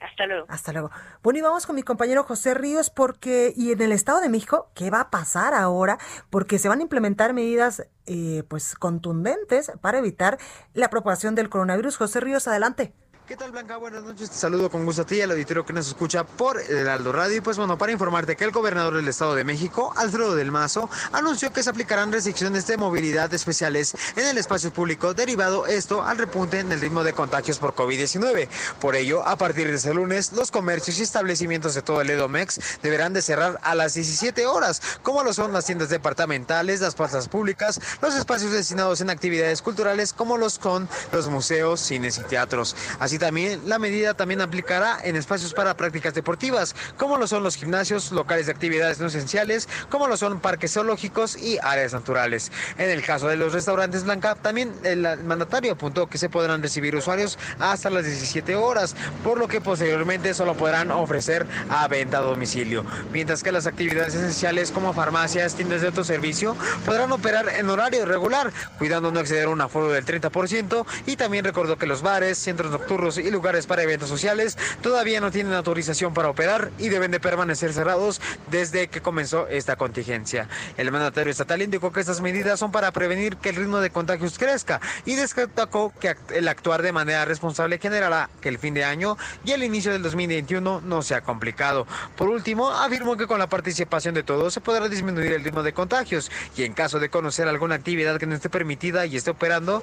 Hasta 0.00 0.26
luego. 0.26 0.46
Hasta 0.48 0.72
luego. 0.72 0.90
Bueno, 1.22 1.38
y 1.38 1.42
vamos 1.42 1.66
con 1.66 1.76
mi 1.76 1.82
compañero 1.82 2.24
José 2.24 2.54
Ríos 2.54 2.90
porque, 2.90 3.52
y 3.56 3.72
en 3.72 3.82
el 3.82 3.92
Estado 3.92 4.20
de 4.20 4.28
México, 4.28 4.70
¿qué 4.74 4.90
va 4.90 5.00
a 5.00 5.10
pasar 5.10 5.54
ahora? 5.54 5.98
Porque 6.30 6.58
se 6.58 6.68
van 6.68 6.80
a 6.80 6.82
implementar 6.82 7.34
medidas, 7.34 7.88
eh, 8.06 8.42
pues, 8.48 8.74
contundentes 8.74 9.72
para 9.80 9.98
evitar 9.98 10.38
la 10.74 10.90
propagación 10.90 11.34
del 11.34 11.48
coronavirus. 11.48 11.96
José 11.96 12.20
Ríos, 12.20 12.48
adelante. 12.48 12.92
¿Qué 13.28 13.36
tal 13.36 13.52
Blanca? 13.52 13.76
Buenas 13.76 14.04
noches, 14.04 14.30
te 14.30 14.38
saludo 14.38 14.70
con 14.70 14.86
gusto 14.86 15.02
a 15.02 15.04
ti 15.04 15.16
y 15.16 15.20
al 15.20 15.30
auditorio 15.30 15.66
que 15.66 15.74
nos 15.74 15.86
escucha 15.86 16.24
por 16.24 16.58
el 16.62 16.88
Aldo 16.88 17.12
Radio. 17.12 17.36
Y 17.36 17.40
pues 17.42 17.58
bueno, 17.58 17.76
para 17.76 17.92
informarte 17.92 18.36
que 18.36 18.44
el 18.44 18.52
gobernador 18.52 18.96
del 18.96 19.06
Estado 19.06 19.34
de 19.34 19.44
México, 19.44 19.92
Alfredo 19.98 20.34
del 20.34 20.50
Mazo, 20.50 20.88
anunció 21.12 21.52
que 21.52 21.62
se 21.62 21.68
aplicarán 21.68 22.10
restricciones 22.10 22.66
de 22.66 22.78
movilidad 22.78 23.34
especiales 23.34 23.94
en 24.16 24.24
el 24.24 24.38
espacio 24.38 24.72
público, 24.72 25.12
derivado 25.12 25.66
esto 25.66 26.02
al 26.02 26.16
repunte 26.16 26.60
en 26.60 26.72
el 26.72 26.80
ritmo 26.80 27.04
de 27.04 27.12
contagios 27.12 27.58
por 27.58 27.74
COVID-19. 27.74 28.48
Por 28.80 28.96
ello, 28.96 29.22
a 29.28 29.36
partir 29.36 29.68
de 29.68 29.74
este 29.74 29.92
lunes, 29.92 30.32
los 30.32 30.50
comercios 30.50 30.98
y 30.98 31.02
establecimientos 31.02 31.74
de 31.74 31.82
todo 31.82 32.00
el 32.00 32.08
Edomex 32.08 32.80
deberán 32.82 33.12
de 33.12 33.20
cerrar 33.20 33.60
a 33.62 33.74
las 33.74 33.92
17 33.92 34.46
horas, 34.46 34.80
como 35.02 35.22
lo 35.22 35.34
son 35.34 35.52
las 35.52 35.66
tiendas 35.66 35.90
departamentales, 35.90 36.80
las 36.80 36.94
plazas 36.94 37.28
públicas, 37.28 37.78
los 38.00 38.14
espacios 38.14 38.52
destinados 38.52 39.02
en 39.02 39.10
actividades 39.10 39.60
culturales, 39.60 40.14
como 40.14 40.38
los 40.38 40.58
con 40.58 40.88
los 41.12 41.28
museos, 41.28 41.78
cines 41.78 42.16
y 42.16 42.22
teatros. 42.22 42.74
Así 42.98 43.17
también 43.18 43.60
la 43.66 43.78
medida 43.78 44.14
también 44.14 44.40
aplicará 44.40 44.98
en 45.02 45.16
espacios 45.16 45.54
para 45.54 45.76
prácticas 45.76 46.14
deportivas, 46.14 46.74
como 46.96 47.16
lo 47.16 47.26
son 47.26 47.42
los 47.42 47.56
gimnasios, 47.56 48.12
locales 48.12 48.46
de 48.46 48.52
actividades 48.52 49.00
no 49.00 49.06
esenciales, 49.06 49.68
como 49.90 50.06
lo 50.06 50.16
son 50.16 50.40
parques 50.40 50.72
zoológicos 50.72 51.36
y 51.36 51.58
áreas 51.62 51.92
naturales. 51.92 52.50
En 52.78 52.90
el 52.90 53.02
caso 53.02 53.28
de 53.28 53.36
los 53.36 53.52
restaurantes 53.52 54.04
Blanca, 54.04 54.34
también 54.34 54.72
el 54.84 55.02
mandatario 55.24 55.72
apuntó 55.72 56.06
que 56.06 56.18
se 56.18 56.28
podrán 56.28 56.62
recibir 56.62 56.94
usuarios 56.96 57.38
hasta 57.58 57.90
las 57.90 58.04
17 58.04 58.56
horas, 58.56 58.94
por 59.24 59.38
lo 59.38 59.48
que 59.48 59.60
posteriormente 59.60 60.34
solo 60.34 60.54
podrán 60.54 60.90
ofrecer 60.90 61.46
a 61.70 61.86
venta 61.88 62.18
a 62.18 62.22
domicilio, 62.22 62.84
mientras 63.12 63.42
que 63.42 63.52
las 63.52 63.66
actividades 63.66 64.14
esenciales 64.14 64.70
como 64.70 64.92
farmacias, 64.92 65.54
tiendas 65.54 65.80
de 65.80 65.88
autoservicio 65.88 66.56
podrán 66.84 67.12
operar 67.12 67.48
en 67.48 67.68
horario 67.68 68.04
regular, 68.06 68.52
cuidando 68.78 69.10
no 69.10 69.20
exceder 69.20 69.48
un 69.48 69.60
aforo 69.60 69.88
del 69.88 70.04
30% 70.04 70.84
y 71.06 71.16
también 71.16 71.44
recordó 71.44 71.76
que 71.76 71.86
los 71.86 72.02
bares, 72.02 72.38
centros 72.38 72.70
nocturnos 72.70 73.07
y 73.16 73.30
lugares 73.30 73.66
para 73.66 73.82
eventos 73.82 74.08
sociales 74.08 74.58
todavía 74.82 75.20
no 75.20 75.30
tienen 75.30 75.54
autorización 75.54 76.12
para 76.12 76.28
operar 76.28 76.70
y 76.78 76.88
deben 76.88 77.10
de 77.10 77.20
permanecer 77.20 77.72
cerrados 77.72 78.20
desde 78.50 78.88
que 78.88 79.00
comenzó 79.00 79.48
esta 79.48 79.76
contingencia. 79.76 80.48
El 80.76 80.90
mandatario 80.90 81.30
estatal 81.30 81.62
indicó 81.62 81.92
que 81.92 82.00
estas 82.00 82.20
medidas 82.20 82.60
son 82.60 82.72
para 82.72 82.92
prevenir 82.92 83.36
que 83.36 83.50
el 83.50 83.56
ritmo 83.56 83.80
de 83.80 83.90
contagios 83.90 84.38
crezca 84.38 84.80
y 85.06 85.14
destacó 85.14 85.92
que 85.98 86.16
el 86.34 86.48
actuar 86.48 86.82
de 86.82 86.92
manera 86.92 87.24
responsable 87.24 87.78
generará 87.78 88.28
que 88.40 88.48
el 88.48 88.58
fin 88.58 88.74
de 88.74 88.84
año 88.84 89.16
y 89.44 89.52
el 89.52 89.62
inicio 89.62 89.92
del 89.92 90.02
2021 90.02 90.82
no 90.82 91.02
sea 91.02 91.22
complicado. 91.22 91.86
Por 92.16 92.28
último, 92.28 92.70
afirmó 92.70 93.16
que 93.16 93.26
con 93.26 93.38
la 93.38 93.48
participación 93.48 94.14
de 94.14 94.22
todos 94.22 94.52
se 94.52 94.60
podrá 94.60 94.88
disminuir 94.88 95.32
el 95.32 95.44
ritmo 95.44 95.62
de 95.62 95.72
contagios 95.72 96.30
y 96.56 96.64
en 96.64 96.74
caso 96.74 96.98
de 96.98 97.08
conocer 97.08 97.48
alguna 97.48 97.76
actividad 97.76 98.18
que 98.18 98.26
no 98.26 98.34
esté 98.34 98.50
permitida 98.50 99.06
y 99.06 99.16
esté 99.16 99.30
operando, 99.30 99.82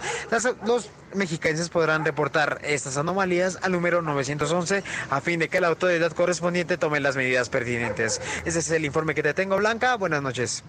los 0.66 0.90
mexicanos 1.14 1.70
podrán 1.70 2.04
reportar 2.04 2.60
estas 2.64 2.98
anomalías 2.98 3.15
al 3.22 3.72
número 3.72 4.02
911 4.02 4.84
a 5.10 5.22
fin 5.22 5.40
de 5.40 5.50
que 5.50 5.62
la 5.62 5.68
autoridad 5.68 6.12
correspondiente 6.12 6.78
tome 6.78 7.00
las 7.00 7.16
medidas 7.16 7.50
pertinentes. 7.50 8.22
Ese 8.46 8.60
es 8.60 8.72
el 8.72 8.86
informe 8.86 9.16
que 9.16 9.24
te 9.24 9.34
tengo, 9.34 9.58
Blanca. 9.58 9.96
Buenas 9.96 10.22
noches. 10.22 10.64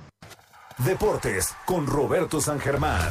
Deportes 0.78 1.54
con 1.64 1.86
Roberto 1.86 2.40
San 2.40 2.60
Germán. 2.60 3.10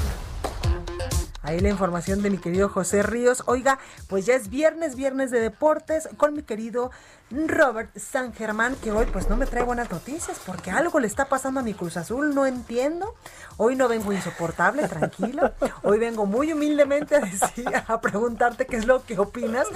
Ahí 1.46 1.60
la 1.60 1.70
información 1.70 2.24
de 2.24 2.32
mi 2.32 2.40
querido 2.40 2.70
José 2.70 3.04
Ríos. 3.04 3.44
Oiga, 3.46 3.78
pues 4.08 4.26
ya 4.26 4.34
es 4.34 4.50
viernes, 4.50 4.96
viernes 4.96 5.30
de 5.30 5.40
deportes 5.40 6.10
con 6.18 6.34
mi 6.34 6.42
querido 6.42 6.90
Robert 7.30 7.96
San 7.96 8.34
Germán, 8.34 8.76
que 8.78 8.92
hoy 8.92 9.06
pues 9.14 9.30
no 9.30 9.38
me 9.38 9.46
trae 9.46 9.64
buenas 9.64 9.92
noticias 9.92 10.42
porque 10.44 10.72
algo 10.72 11.00
le 11.00 11.06
está 11.06 11.26
pasando 11.26 11.60
a 11.60 11.64
mi 11.64 11.76
Cruz 11.76 11.98
Azul, 11.98 12.34
no 12.34 12.48
entiendo. 12.48 13.14
Hoy 13.58 13.76
no 13.76 13.88
vengo 13.88 14.12
insoportable, 14.12 14.88
tranquilo. 14.88 15.52
Hoy 15.84 16.00
vengo 16.00 16.26
muy 16.26 16.52
humildemente 16.52 17.16
a, 17.16 17.20
decir, 17.20 17.70
a 17.88 18.02
preguntarte 18.02 18.66
qué 18.66 18.78
es 18.78 18.88
lo 18.88 19.04
que 19.04 19.20
opinas. 19.20 19.68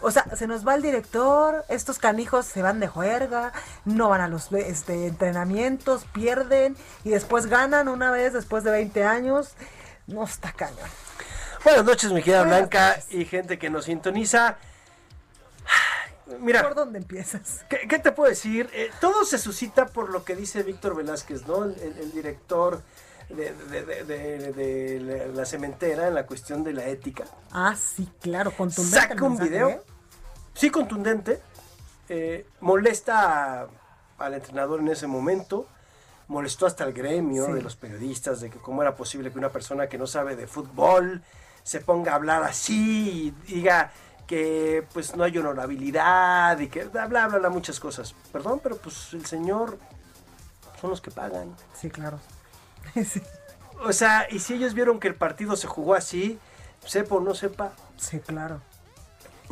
O 0.00 0.10
sea, 0.10 0.24
se 0.34 0.46
nos 0.46 0.66
va 0.66 0.74
el 0.74 0.82
director, 0.82 1.66
estos 1.68 1.98
canijos 1.98 2.46
se 2.46 2.62
van 2.62 2.80
de 2.80 2.88
juerga, 2.88 3.52
no 3.84 4.08
van 4.08 4.22
a 4.22 4.28
los 4.28 4.50
este, 4.50 5.08
entrenamientos, 5.08 6.06
pierden 6.12 6.74
y 7.04 7.10
después 7.10 7.46
ganan 7.46 7.88
una 7.88 8.10
vez 8.10 8.32
después 8.32 8.64
de 8.64 8.70
20 8.70 9.04
años. 9.04 9.54
No 10.06 10.24
está 10.24 10.52
cañón. 10.52 10.88
Buenas 11.64 11.84
noches, 11.84 12.12
mi 12.12 12.22
querida 12.22 12.42
Blanca 12.42 13.00
y 13.10 13.24
gente 13.24 13.58
que 13.58 13.70
nos 13.70 13.84
sintoniza. 13.84 14.56
Mira, 16.40 16.62
¿por 16.62 16.74
dónde 16.74 16.98
empiezas? 16.98 17.64
¿Qué, 17.68 17.98
te 17.98 18.12
puedo 18.12 18.30
decir? 18.30 18.68
Eh, 18.72 18.90
todo 19.00 19.24
se 19.24 19.38
suscita 19.38 19.86
por 19.86 20.10
lo 20.10 20.24
que 20.24 20.34
dice 20.34 20.62
Víctor 20.62 20.96
Velázquez, 20.96 21.46
¿no? 21.46 21.64
El, 21.64 22.12
director 22.12 22.82
de, 23.28 23.52
la 25.34 25.44
cementera 25.44 26.08
en 26.08 26.14
la 26.14 26.26
cuestión 26.26 26.64
de 26.64 26.72
la 26.72 26.86
ética. 26.86 27.24
Ah, 27.52 27.76
sí, 27.76 28.08
claro, 28.20 28.52
contundente. 28.56 29.00
Saca 29.00 29.24
un 29.24 29.38
video, 29.38 29.68
¿eh? 29.68 29.82
sí, 30.54 30.70
contundente, 30.70 31.40
eh, 32.08 32.46
molesta 32.60 33.68
al 34.18 34.34
entrenador 34.34 34.80
en 34.80 34.88
ese 34.88 35.06
momento 35.06 35.68
molestó 36.32 36.66
hasta 36.66 36.84
el 36.84 36.94
gremio 36.94 37.46
de 37.52 37.62
los 37.62 37.76
periodistas 37.76 38.40
de 38.40 38.48
que 38.48 38.58
cómo 38.58 38.80
era 38.80 38.96
posible 38.96 39.30
que 39.30 39.38
una 39.38 39.50
persona 39.50 39.86
que 39.86 39.98
no 39.98 40.06
sabe 40.06 40.34
de 40.34 40.46
fútbol 40.46 41.22
se 41.62 41.80
ponga 41.80 42.12
a 42.12 42.14
hablar 42.14 42.42
así 42.42 43.34
y 43.46 43.52
diga 43.52 43.92
que 44.26 44.86
pues 44.94 45.14
no 45.14 45.24
hay 45.24 45.36
honorabilidad 45.36 46.58
y 46.58 46.68
que 46.68 46.84
bla 46.84 47.06
bla 47.06 47.28
bla, 47.28 47.50
muchas 47.50 47.78
cosas. 47.78 48.14
Perdón, 48.32 48.60
pero 48.62 48.76
pues 48.76 49.12
el 49.12 49.26
señor 49.26 49.78
son 50.80 50.90
los 50.90 51.02
que 51.02 51.10
pagan. 51.10 51.54
Sí, 51.74 51.90
claro. 51.90 52.18
O 53.84 53.92
sea, 53.92 54.28
y 54.30 54.38
si 54.38 54.54
ellos 54.54 54.74
vieron 54.74 55.00
que 55.00 55.08
el 55.08 55.16
partido 55.16 55.56
se 55.56 55.66
jugó 55.66 55.94
así, 55.94 56.38
sepa 56.86 57.16
o 57.16 57.20
no 57.20 57.34
sepa. 57.34 57.72
Sí, 57.96 58.20
claro 58.20 58.60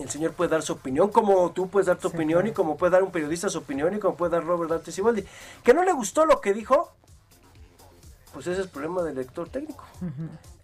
el 0.02 0.10
señor 0.10 0.32
puede 0.32 0.50
dar 0.50 0.62
su 0.62 0.72
opinión, 0.72 1.10
como 1.10 1.50
tú 1.52 1.68
puedes 1.68 1.86
dar 1.86 1.98
tu 1.98 2.08
opinión 2.08 2.46
y 2.46 2.52
como 2.52 2.76
puede 2.76 2.92
dar 2.92 3.02
un 3.02 3.10
periodista 3.10 3.48
su 3.48 3.58
opinión 3.58 3.94
y 3.94 3.98
como 3.98 4.16
puede 4.16 4.32
dar 4.32 4.44
Robert 4.44 4.70
Dante 4.70 4.92
Siboldi. 4.92 5.24
Que 5.62 5.74
no 5.74 5.84
le 5.84 5.92
gustó 5.92 6.26
lo 6.26 6.40
que 6.40 6.52
dijo, 6.52 6.92
pues 8.32 8.46
ese 8.46 8.60
es 8.60 8.66
el 8.66 8.70
problema 8.70 9.02
del 9.02 9.16
lector 9.16 9.48
técnico. 9.48 9.84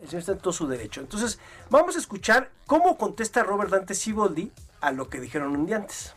El 0.00 0.08
señor 0.08 0.20
está 0.20 0.32
en 0.32 0.38
todo 0.38 0.52
su 0.52 0.66
derecho. 0.66 1.00
Entonces, 1.00 1.38
vamos 1.70 1.96
a 1.96 1.98
escuchar 1.98 2.50
cómo 2.66 2.96
contesta 2.96 3.42
Robert 3.42 3.70
Dante 3.70 3.94
Siboldi 3.94 4.50
a 4.80 4.92
lo 4.92 5.08
que 5.08 5.20
dijeron 5.20 5.56
un 5.56 5.66
día 5.66 5.76
antes. 5.76 6.14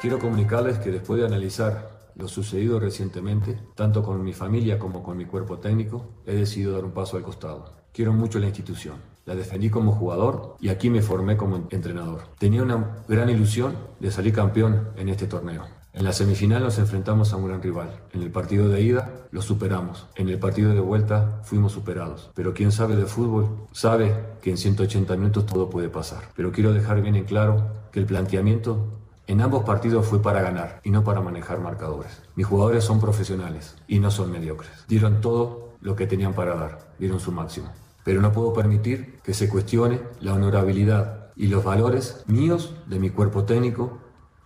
Quiero 0.00 0.18
comunicarles 0.18 0.78
que 0.78 0.90
después 0.90 1.20
de 1.20 1.26
analizar 1.26 1.90
lo 2.14 2.28
sucedido 2.28 2.80
recientemente, 2.80 3.58
tanto 3.74 4.02
con 4.02 4.22
mi 4.22 4.32
familia 4.32 4.78
como 4.78 5.02
con 5.02 5.16
mi 5.16 5.26
cuerpo 5.26 5.58
técnico, 5.58 6.06
he 6.24 6.34
decidido 6.34 6.72
dar 6.72 6.84
un 6.84 6.92
paso 6.92 7.16
al 7.16 7.22
costado. 7.22 7.72
Quiero 7.92 8.12
mucho 8.12 8.38
la 8.38 8.46
institución 8.46 9.15
la 9.26 9.34
defendí 9.34 9.68
como 9.68 9.92
jugador 9.92 10.56
y 10.60 10.68
aquí 10.68 10.88
me 10.88 11.02
formé 11.02 11.36
como 11.36 11.66
entrenador. 11.70 12.22
Tenía 12.38 12.62
una 12.62 13.02
gran 13.08 13.28
ilusión 13.28 13.76
de 14.00 14.10
salir 14.10 14.32
campeón 14.32 14.88
en 14.96 15.08
este 15.08 15.26
torneo. 15.26 15.64
En 15.92 16.04
la 16.04 16.12
semifinal 16.12 16.62
nos 16.62 16.78
enfrentamos 16.78 17.32
a 17.32 17.36
un 17.36 17.48
gran 17.48 17.62
rival. 17.62 17.90
En 18.12 18.22
el 18.22 18.30
partido 18.30 18.68
de 18.68 18.82
ida 18.82 19.26
lo 19.32 19.42
superamos. 19.42 20.06
En 20.14 20.28
el 20.28 20.38
partido 20.38 20.72
de 20.74 20.80
vuelta 20.80 21.40
fuimos 21.42 21.72
superados. 21.72 22.30
Pero 22.34 22.54
quien 22.54 22.70
sabe 22.70 22.96
de 22.96 23.06
fútbol 23.06 23.66
sabe 23.72 24.14
que 24.42 24.50
en 24.50 24.58
180 24.58 25.16
minutos 25.16 25.46
todo 25.46 25.70
puede 25.70 25.88
pasar. 25.88 26.22
Pero 26.36 26.52
quiero 26.52 26.72
dejar 26.72 27.02
bien 27.02 27.16
en 27.16 27.24
claro 27.24 27.66
que 27.92 27.98
el 27.98 28.06
planteamiento 28.06 28.92
en 29.26 29.40
ambos 29.40 29.64
partidos 29.64 30.06
fue 30.06 30.22
para 30.22 30.42
ganar 30.42 30.80
y 30.84 30.90
no 30.90 31.02
para 31.02 31.20
manejar 31.20 31.58
marcadores. 31.58 32.22
Mis 32.36 32.46
jugadores 32.46 32.84
son 32.84 33.00
profesionales 33.00 33.74
y 33.88 33.98
no 33.98 34.10
son 34.12 34.30
mediocres. 34.30 34.84
Dieron 34.86 35.20
todo 35.20 35.70
lo 35.80 35.96
que 35.96 36.06
tenían 36.06 36.34
para 36.34 36.54
dar. 36.54 36.92
Dieron 36.98 37.18
su 37.18 37.32
máximo 37.32 37.70
pero 38.06 38.22
no 38.22 38.30
puedo 38.30 38.52
permitir 38.52 39.18
que 39.24 39.34
se 39.34 39.48
cuestione 39.48 40.00
la 40.20 40.32
honorabilidad 40.32 41.32
y 41.34 41.48
los 41.48 41.64
valores 41.64 42.22
míos, 42.28 42.72
de 42.86 43.00
mi 43.00 43.10
cuerpo 43.10 43.42
técnico 43.42 43.98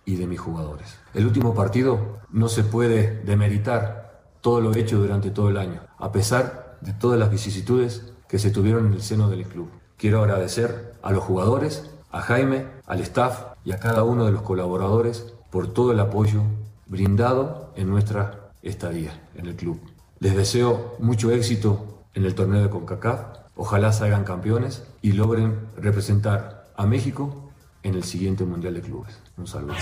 y 0.03 0.15
de 0.15 0.25
mis 0.25 0.39
jugadores. 0.39 0.97
El 1.13 1.27
último 1.27 1.53
partido 1.53 2.17
no 2.31 2.49
se 2.49 2.63
puede 2.63 3.21
demeritar 3.23 4.23
todo 4.41 4.61
lo 4.61 4.73
hecho 4.73 4.97
durante 4.97 5.29
todo 5.29 5.49
el 5.49 5.57
año, 5.57 5.81
a 5.99 6.11
pesar 6.11 6.79
de 6.81 6.93
todas 6.93 7.19
las 7.19 7.29
vicisitudes 7.29 8.11
que 8.27 8.39
se 8.39 8.49
tuvieron 8.49 8.87
en 8.87 8.93
el 8.93 9.03
seno 9.03 9.29
del 9.29 9.45
club. 9.45 9.69
Quiero 9.95 10.23
agradecer 10.23 10.95
a 11.03 11.11
los 11.11 11.23
jugadores, 11.23 11.87
a 12.09 12.21
Jaime, 12.21 12.65
al 12.87 13.01
staff 13.01 13.43
y 13.63 13.73
a 13.73 13.79
cada 13.79 14.03
uno 14.03 14.25
de 14.25 14.31
los 14.31 14.41
colaboradores 14.41 15.35
por 15.51 15.71
todo 15.71 15.91
el 15.91 15.99
apoyo 15.99 16.41
brindado 16.87 17.73
en 17.75 17.91
nuestra 17.91 18.49
estadía 18.63 19.29
en 19.35 19.45
el 19.45 19.55
club. 19.55 19.79
Les 20.17 20.35
deseo 20.35 20.95
mucho 20.97 21.29
éxito 21.29 22.00
en 22.13 22.25
el 22.25 22.35
torneo 22.35 22.61
de 22.61 22.69
CONCACAF 22.69 23.41
Ojalá 23.55 23.91
salgan 23.91 24.23
campeones 24.23 24.83
y 25.01 25.11
logren 25.11 25.67
representar 25.77 26.65
a 26.75 26.85
México 26.85 27.51
en 27.83 27.95
el 27.95 28.03
siguiente 28.03 28.43
Mundial 28.45 28.75
de 28.75 28.81
Clubes. 28.81 29.19
Un 29.37 29.45
saludo. 29.45 29.73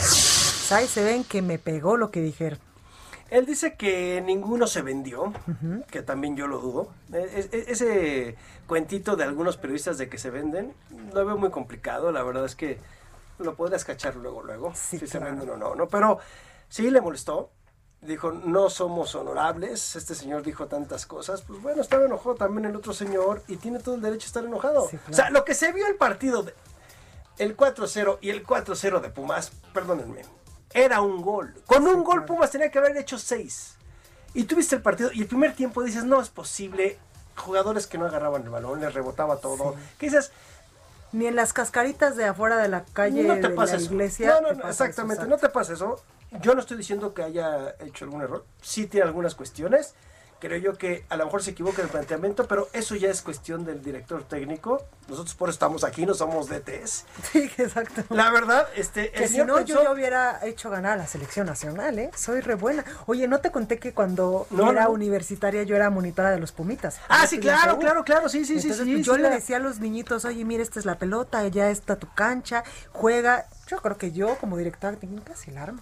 Ahí 0.71 0.87
se 0.87 1.03
ven 1.03 1.23
que 1.23 1.41
me 1.41 1.59
pegó 1.59 1.95
lo 1.95 2.11
que 2.11 2.21
dijeron. 2.21 2.59
Él 3.29 3.45
dice 3.45 3.75
que 3.75 4.21
ninguno 4.25 4.65
se 4.65 4.81
vendió, 4.81 5.31
que 5.91 6.01
también 6.01 6.35
yo 6.35 6.47
lo 6.47 6.59
dudo. 6.59 6.89
E, 7.13 7.47
e, 7.51 7.65
ese 7.71 8.35
cuentito 8.65 9.15
de 9.15 9.23
algunos 9.23 9.57
periodistas 9.57 9.99
de 9.99 10.09
que 10.09 10.17
se 10.17 10.31
venden, 10.31 10.73
lo 11.13 11.25
veo 11.25 11.37
muy 11.37 11.51
complicado. 11.51 12.11
La 12.11 12.23
verdad 12.23 12.45
es 12.45 12.55
que 12.55 12.79
lo 13.37 13.55
podrías 13.55 13.85
cachar 13.85 14.15
luego, 14.15 14.43
luego, 14.43 14.73
si 14.75 14.97
se 14.97 15.19
venden 15.19 15.49
o 15.51 15.57
no, 15.57 15.75
¿no? 15.75 15.87
Pero 15.87 16.17
sí 16.69 16.89
le 16.89 17.01
molestó 17.01 17.51
dijo, 18.01 18.31
no 18.31 18.69
somos 18.69 19.13
honorables, 19.15 19.95
este 19.95 20.15
señor 20.15 20.43
dijo 20.43 20.67
tantas 20.67 21.05
cosas, 21.05 21.41
pues 21.41 21.61
bueno, 21.61 21.81
estaba 21.81 22.05
enojado 22.05 22.35
también 22.35 22.65
el 22.65 22.75
otro 22.75 22.93
señor 22.93 23.43
y 23.47 23.57
tiene 23.57 23.79
todo 23.79 23.95
el 23.95 24.01
derecho 24.01 24.25
a 24.25 24.27
estar 24.27 24.45
enojado. 24.45 24.83
O 24.83 25.13
sea, 25.13 25.29
lo 25.29 25.43
que 25.43 25.53
se 25.53 25.71
vio 25.73 25.87
el 25.87 25.95
partido 25.95 26.45
el 27.37 27.55
4-0 27.55 28.17
y 28.21 28.29
el 28.29 28.45
4-0 28.45 28.99
de 29.01 29.09
Pumas, 29.09 29.51
perdónenme, 29.73 30.23
era 30.73 31.01
un 31.01 31.21
gol. 31.21 31.55
Con 31.65 31.87
un 31.87 32.03
gol 32.03 32.25
Pumas 32.25 32.51
tenía 32.51 32.69
que 32.69 32.79
haber 32.79 32.95
hecho 32.97 33.17
6. 33.17 33.75
Y 34.33 34.43
tuviste 34.43 34.75
el 34.75 34.81
partido 34.81 35.09
y 35.11 35.21
el 35.21 35.27
primer 35.27 35.55
tiempo 35.55 35.81
dices, 35.81 36.03
no 36.03 36.21
es 36.21 36.29
posible. 36.29 36.99
Jugadores 37.35 37.87
que 37.87 37.97
no 37.97 38.05
agarraban 38.05 38.43
el 38.43 38.49
balón, 38.49 38.81
les 38.81 38.93
rebotaba 38.93 39.37
todo. 39.37 39.75
¿Qué 39.97 40.07
dices? 40.07 40.31
Ni 41.11 41.25
en 41.27 41.35
las 41.35 41.53
cascaritas 41.53 42.15
de 42.15 42.25
afuera 42.25 42.57
de 42.57 42.67
la 42.67 42.85
calle 42.85 43.23
no 43.23 43.35
te 43.35 43.49
de 43.49 43.49
pasa 43.49 43.73
la 43.73 43.79
eso. 43.79 43.91
iglesia. 43.91 44.27
No, 44.27 44.41
no, 44.41 44.53
no, 44.63 44.69
exactamente, 44.69 45.23
eso, 45.23 45.29
no 45.29 45.37
te 45.37 45.49
pasa 45.49 45.73
eso. 45.73 45.95
Yo 46.41 46.53
no 46.53 46.59
estoy 46.61 46.77
diciendo 46.77 47.13
que 47.13 47.23
haya 47.23 47.75
hecho 47.79 48.05
algún 48.05 48.21
error. 48.21 48.45
Sí 48.61 48.85
tiene 48.85 49.07
algunas 49.07 49.33
cuestiones. 49.33 49.95
Creo 50.39 50.57
yo 50.57 50.77
que 50.77 51.03
a 51.09 51.17
lo 51.17 51.25
mejor 51.25 51.43
se 51.43 51.51
equivoca 51.51 51.81
el 51.81 51.89
planteamiento, 51.89 52.47
pero 52.47 52.69
eso 52.73 52.95
ya 52.95 53.09
es 53.09 53.21
cuestión 53.21 53.65
del 53.65 53.83
director 53.83 54.23
técnico. 54.23 54.83
Nosotros 55.09 55.35
por 55.35 55.49
eso 55.49 55.55
estamos 55.55 55.83
aquí, 55.83 56.05
no 56.05 56.13
somos 56.13 56.47
DTs. 56.49 57.05
Sí, 57.31 57.51
exacto. 57.57 58.03
La 58.09 58.31
verdad, 58.31 58.67
este, 58.75 59.11
Que 59.11 59.27
si 59.27 59.37
no, 59.39 59.59
yo 59.59 59.75
pensó- 59.75 59.83
ya 59.83 59.91
hubiera 59.91 60.39
hecho 60.45 60.69
ganar 60.69 60.93
a 60.93 60.95
la 60.97 61.07
selección 61.07 61.47
nacional, 61.47 61.99
¿eh? 61.99 62.11
Soy 62.15 62.41
re 62.41 62.55
buena. 62.55 62.85
Oye, 63.07 63.27
¿no 63.27 63.39
te 63.39 63.51
conté 63.51 63.79
que 63.79 63.93
cuando 63.93 64.47
No, 64.51 64.71
era 64.71 64.85
no. 64.85 64.91
universitaria 64.91 65.63
yo 65.63 65.75
era 65.75 65.89
monitora 65.89 66.31
de 66.31 66.39
los 66.39 66.51
Pumitas? 66.51 66.99
Ah, 67.09 67.21
Yo 67.23 67.27
sí, 67.27 67.39
claro, 67.39 67.77
claro, 67.79 68.03
claro, 68.03 68.29
sí, 68.29 68.45
sí, 68.45 68.59
sí, 68.61 68.67
Entonces, 68.69 68.85
sí, 68.85 68.93
pues, 68.93 69.05
yo 69.05 69.15
sí, 69.15 69.21
le 69.21 69.29
decía 69.29 69.57
a 69.57 69.59
los 69.59 69.79
niñitos, 69.79 70.25
oye, 70.25 70.45
mira, 70.45 70.63
esta 70.63 70.79
es 70.79 70.85
la 70.85 70.97
pelota, 70.97 71.45
ya 71.47 71.69
está 71.69 71.97
tu 71.97 72.07
cancha, 72.13 72.63
juega. 72.91 73.47
Yo 73.69 73.77
creo 73.77 73.97
que 73.97 74.11
yo, 74.11 74.35
como 74.37 74.57
directora 74.57 74.95
técnica, 74.97 75.35
sí 75.35 75.51
la 75.51 75.61
armo. 75.63 75.79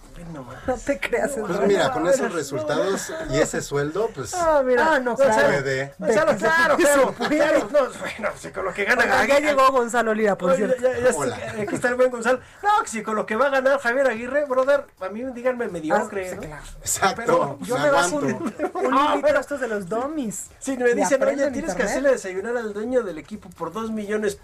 No, 0.66 0.74
te 0.76 1.00
creas. 1.00 1.30
es 1.30 1.38
Pues 1.38 1.58
mira, 1.62 1.90
con 1.90 2.06
esos 2.06 2.32
resultados 2.34 3.10
y 3.30 3.36
ese 3.38 3.62
sueldo, 3.62 4.10
pues 4.14 4.34
Ah, 4.34 4.62
mira. 4.64 4.94
Ah, 4.94 4.98
no, 5.00 5.16
claro. 5.16 5.34
puede. 5.48 5.94
Gonzalo, 5.98 6.36
claro, 6.36 6.76
de- 6.76 6.82
claro. 6.84 7.14
se 7.18 7.28
claro, 7.28 7.68
no, 7.72 7.78
bueno, 7.98 8.28
sí, 8.38 8.50
con 8.50 8.64
lo 8.66 8.74
que 8.74 8.84
gana. 8.84 9.02
Oiga, 9.04 9.26
ya 9.26 9.40
llegó 9.40 9.70
Gonzalo 9.72 10.12
Lira, 10.12 10.36
por 10.36 10.50
Oye, 10.50 10.66
cierto. 10.66 10.82
ya- 10.82 10.98
ya 10.98 11.08
está- 11.08 11.62
aquí 11.62 11.74
está 11.74 11.88
el 11.88 11.94
buen 11.94 12.10
Gonzalo. 12.10 12.40
No, 12.62 12.68
si 12.84 13.02
con 13.02 13.16
lo 13.16 13.24
que 13.24 13.36
va 13.36 13.46
a 13.46 13.50
ganar 13.50 13.78
Javier 13.80 14.06
Aguirre, 14.08 14.44
brother, 14.44 14.84
a 15.00 15.08
mí 15.08 15.24
díganme 15.34 15.68
mediocre. 15.68 16.26
Ah, 16.26 16.30
sí, 16.30 16.36
¿no? 16.36 16.42
claro. 16.42 16.62
Exacto. 16.80 17.16
Pero 17.16 17.58
Yo 17.62 17.76
me 17.78 17.84
me 17.84 17.90
bajo 17.90 18.16
un, 18.16 18.24
un 18.74 18.92
Ah, 18.92 19.16
pero- 19.22 19.40
estos 19.40 19.60
de 19.60 19.68
los 19.68 19.88
dummies. 19.88 20.48
Si 20.58 20.76
me 20.76 20.92
dicen, 20.94 21.22
oye, 21.22 21.44
en 21.46 21.52
tienes 21.54 21.74
que 21.74 21.84
hacerle 21.84 22.10
desayunar 22.10 22.54
al 22.56 22.74
dueño 22.74 23.02
del 23.02 23.16
equipo 23.16 23.48
por 23.50 23.72
dos 23.72 23.90
millones 23.90 24.38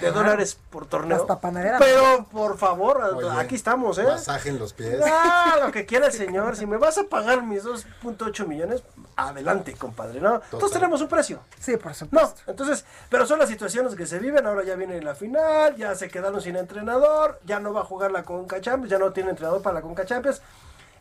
de 0.00 0.10
dólares 0.12 0.58
por 0.70 0.86
torneo. 0.86 1.20
Hasta 1.20 1.40
panadera. 1.40 1.78
Pero, 1.78 2.26
por 2.30 2.58
favor, 2.58 3.02
Oye, 3.16 3.30
aquí 3.38 3.54
estamos, 3.54 3.98
¿eh? 3.98 4.04
Masaje 4.04 4.50
en 4.50 4.58
los 4.58 4.72
pies. 4.72 5.00
Ah, 5.04 5.56
lo 5.64 5.72
que 5.72 5.86
quiera 5.86 6.06
el 6.06 6.12
señor. 6.24 6.56
Si 6.56 6.66
me 6.66 6.76
vas 6.76 6.98
a 6.98 7.04
pagar 7.04 7.42
mis 7.42 7.64
2.8 7.64 8.46
millones, 8.46 8.82
adelante, 9.16 9.74
compadre, 9.74 10.20
¿no? 10.20 10.40
Todos 10.50 10.70
tenemos 10.70 11.00
un 11.00 11.08
precio. 11.08 11.40
Sí, 11.58 11.76
por 11.76 11.94
supuesto. 11.94 12.36
No, 12.46 12.50
entonces, 12.50 12.84
pero 13.08 13.26
son 13.26 13.38
las 13.38 13.48
situaciones 13.48 13.94
que 13.94 14.06
se 14.06 14.18
viven. 14.18 14.46
Ahora 14.46 14.64
ya 14.64 14.76
viene 14.76 15.00
la 15.02 15.14
final, 15.14 15.76
ya 15.76 15.94
se 15.94 16.08
quedaron 16.08 16.40
sin 16.40 16.56
entrenador, 16.56 17.40
ya 17.44 17.60
no 17.60 17.72
va 17.72 17.80
a 17.80 17.84
jugar 17.84 18.10
la 18.12 18.22
Conca 18.22 18.60
Champions, 18.60 18.90
ya 18.90 18.98
no 18.98 19.12
tiene 19.12 19.30
entrenador 19.30 19.62
para 19.62 19.74
la 19.74 19.82
Conca 19.82 20.04
Champions. 20.04 20.40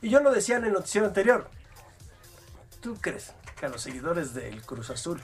Y 0.01 0.09
yo 0.09 0.19
lo 0.19 0.31
decía 0.31 0.57
en 0.57 0.65
el 0.65 0.73
noticiero 0.73 1.07
anterior. 1.07 1.47
¿Tú 2.81 2.95
crees 3.01 3.33
que 3.59 3.65
a 3.65 3.69
los 3.69 3.81
seguidores 3.81 4.33
del 4.33 4.61
Cruz 4.63 4.89
Azul, 4.91 5.21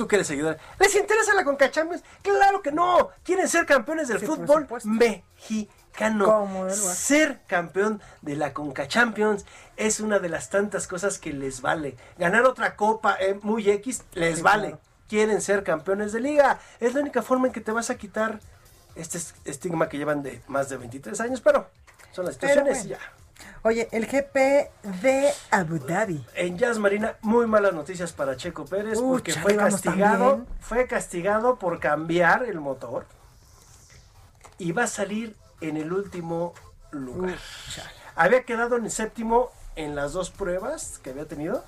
tú 0.00 0.08
que 0.08 0.16
eres 0.16 0.28
seguidor, 0.28 0.56
les 0.78 0.94
interesa 0.96 1.34
la 1.34 1.44
Conca 1.44 1.70
Champions? 1.70 2.02
Claro 2.22 2.62
que 2.62 2.72
no. 2.72 3.10
Quieren 3.22 3.46
ser 3.48 3.66
campeones 3.66 4.08
del 4.08 4.18
Sí, 4.18 4.24
fútbol 4.26 4.66
mexicano. 4.84 6.46
Lugar. 6.46 6.70
Ser 6.72 7.40
campeón 7.46 8.00
de 8.22 8.36
la 8.36 8.54
Conca 8.54 8.88
Champions 8.88 9.44
es 9.76 10.00
una 10.00 10.18
de 10.18 10.30
las 10.30 10.48
tantas 10.48 10.86
cosas 10.88 11.18
que 11.18 11.32
les 11.34 11.60
vale. 11.60 11.96
Ganar 12.18 12.44
otra 12.46 12.76
copa 12.76 13.16
eh, 13.20 13.38
muy 13.42 13.68
X 13.68 14.04
les 14.14 14.36
Sí, 14.36 14.42
vale. 14.42 14.68
claro. 14.68 14.82
Quieren 15.08 15.40
ser 15.42 15.64
campeones 15.64 16.12
de 16.12 16.20
liga. 16.20 16.60
Es 16.78 16.94
la 16.94 17.00
única 17.00 17.20
forma 17.22 17.48
en 17.48 17.52
que 17.52 17.60
te 17.60 17.72
vas 17.72 17.90
a 17.90 17.96
quitar 17.96 18.40
este 18.94 19.18
es- 19.18 19.34
estigma 19.44 19.88
que 19.88 19.98
llevan 19.98 20.22
de 20.22 20.40
más 20.46 20.68
de 20.70 20.76
23 20.78 21.20
años, 21.20 21.40
pero 21.42 21.68
son 22.12 22.24
las 22.24 22.34
situaciones 22.34 22.84
y 22.84 22.88
bueno. 22.88 23.02
ya. 23.04 23.12
Oye, 23.62 23.88
el 23.92 24.06
GP 24.06 24.70
de 25.02 25.32
Abu 25.50 25.78
Dhabi. 25.78 26.24
En 26.34 26.56
Jazz 26.56 26.78
Marina, 26.78 27.16
muy 27.20 27.46
malas 27.46 27.74
noticias 27.74 28.12
para 28.12 28.34
Checo 28.34 28.64
Pérez 28.64 28.98
Uh, 28.98 29.12
porque 29.12 29.32
chale, 29.32 29.42
fue 29.44 29.56
castigado, 29.56 30.46
fue 30.60 30.86
castigado 30.86 31.56
por 31.56 31.78
cambiar 31.78 32.44
el 32.44 32.58
motor 32.58 33.04
y 34.56 34.72
va 34.72 34.84
a 34.84 34.86
salir 34.86 35.36
en 35.60 35.76
el 35.76 35.92
último 35.92 36.54
lugar. 36.90 37.36
había 38.16 38.44
quedado 38.44 38.76
en 38.76 38.86
el 38.86 38.90
séptimo 38.90 39.50
en 39.76 39.94
las 39.94 40.12
dos 40.14 40.30
pruebas 40.30 40.98
que 41.02 41.10
había 41.10 41.26
tenido, 41.26 41.62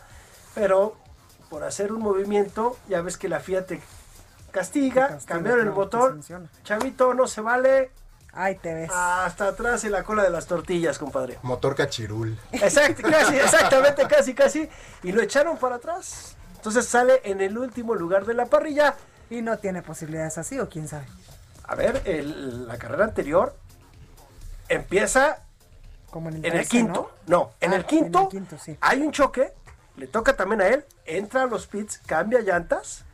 pero 0.55 0.97
por 1.51 1.63
hacer 1.63 1.93
un 1.93 2.01
movimiento, 2.01 2.79
ya 2.89 3.03
ves 3.03 3.19
que 3.19 3.29
la 3.29 3.41
FIA 3.41 3.67
te 3.67 3.83
castiga, 4.51 5.09
castiga, 5.09 5.35
cambiaron 5.35 5.67
el 5.67 5.73
motor, 5.75 6.21
chavito, 6.65 7.13
no 7.13 7.27
se 7.27 7.43
vale, 7.43 7.91
Ahí 8.35 8.55
te 8.57 8.73
ves. 8.73 8.91
hasta 8.93 9.49
atrás 9.49 9.85
en 9.85 9.93
la 9.93 10.05
cola 10.05 10.23
de 10.23 10.31
las 10.31 10.47
tortillas, 10.47 10.99
compadre. 10.99 11.39
Motor 11.43 11.75
cachirul. 11.75 12.39
Exacto, 12.53 13.03
casi, 13.11 13.37
exactamente, 13.37 14.07
casi, 14.09 14.35
casi. 14.35 14.69
Y 15.03 15.13
lo 15.13 15.21
echaron 15.23 15.59
para 15.59 15.77
atrás. 15.77 16.35
Entonces 16.57 16.87
sale 16.87 17.21
en 17.25 17.41
el 17.43 17.59
último 17.59 17.95
lugar 17.95 18.25
de 18.25 18.35
la 18.35 18.47
parrilla. 18.47 18.95
Y 19.29 19.43
no 19.43 19.59
tiene 19.59 19.83
posibilidades 19.83 20.39
así, 20.39 20.59
o 20.59 20.69
quién 20.69 20.89
sabe. 20.89 21.07
A 21.65 21.75
ver, 21.75 22.03
el- 22.07 22.67
la 22.69 22.79
carrera 22.79 23.05
anterior 23.05 23.55
empieza 24.69 25.39
Como 26.11 26.29
en 26.29 26.37
el, 26.37 26.41
en 26.41 26.53
el 26.53 26.59
13, 26.61 26.71
quinto. 26.71 27.13
No, 27.27 27.53
en 27.61 27.73
Ah, 27.73 27.77
el 27.77 27.85
quinto, 27.87 28.19
En 28.19 28.25
el 28.25 28.31
quinto, 28.31 28.59
sí. 28.59 28.77
hay 28.81 29.01
un 29.03 29.13
choque, 29.13 29.53
le 29.97 30.07
toca 30.07 30.37
también 30.37 30.61
a 30.61 30.69
él, 30.69 30.85
entra 31.07 31.43
a 31.43 31.47
los 31.47 31.67
pits, 31.67 31.99
cambia 32.07 32.41
llantas 32.41 33.05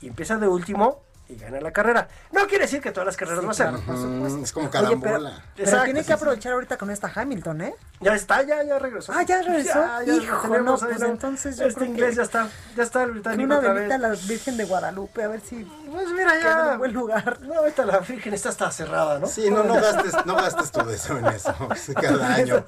y 0.00 0.08
empieza 0.08 0.36
de 0.36 0.46
último 0.48 1.02
y 1.28 1.36
gana 1.36 1.60
la 1.60 1.72
carrera. 1.72 2.06
No 2.32 2.46
quiere 2.46 2.64
decir 2.64 2.80
que 2.80 2.92
todas 2.92 3.06
las 3.06 3.16
carreras 3.16 3.40
Sí, 3.40 3.46
va 3.46 3.50
a 3.50 3.54
ser. 3.54 3.66
claro, 3.68 3.82
por 3.84 3.96
supuesto. 3.96 4.38
Es 4.44 4.52
como 4.52 4.66
Oye, 4.66 4.72
pero, 4.78 4.84
carambola. 4.86 5.44
pero 5.56 5.64
Exacto, 5.68 5.84
tiene 5.86 6.00
sí, 6.02 6.06
que 6.06 6.12
aprovechar 6.12 6.52
ahorita 6.52 6.76
con 6.78 6.90
esta 6.90 7.10
Hamilton, 7.14 7.60
¿eh? 7.62 7.74
Ya 8.00 8.14
está, 8.14 8.42
ya, 8.42 8.62
ya 8.62 8.78
regresó. 8.78 9.12
Ah, 9.14 9.22
¿ya 9.22 9.42
regresó? 9.42 9.72
Ya, 10.04 10.04
Hijo, 10.14 10.48
tenemos 10.48 10.82
no, 10.82 10.88
ahí, 10.88 10.94
pues 10.94 11.08
entonces 11.10 11.56
yo 11.56 11.64
Este 11.64 11.80
creo 11.80 11.88
inglés 11.90 12.10
que- 12.10 12.16
ya 12.16 12.22
está, 12.22 12.48
ya 12.76 12.82
está 12.82 13.02
el 13.02 13.10
británico 13.12 13.44
una 13.44 13.58
otra 13.58 13.72
velita 13.72 13.94
a 13.94 13.98
vez. 13.98 14.20
la 14.22 14.28
Virgen 14.28 14.56
de 14.56 14.64
Guadalupe, 14.66 15.22
a 15.24 15.28
ver 15.28 15.40
si 15.40 15.64
Pues 15.64 16.08
mira 16.10 16.32
queda 16.38 16.50
en 16.50 16.66
ya. 16.66 16.72
un 16.72 16.78
buen 16.78 16.92
lugar. 16.92 17.40
No, 17.40 17.54
ahorita 17.54 17.84
la 17.86 17.98
Virgen 18.00 18.34
está 18.34 18.50
hasta 18.50 18.70
cerrada, 18.70 19.18
¿no? 19.18 19.26
Sí, 19.26 19.50
no, 19.50 19.64
no 19.64 19.74
gastes, 19.74 20.14
no 20.26 20.34
gastes 20.36 20.70
tu 20.70 20.84
deseo 20.84 21.18
en 21.18 21.26
eso. 21.26 21.54
sí, 21.76 21.94
Cada 21.94 22.34
año. 22.34 22.64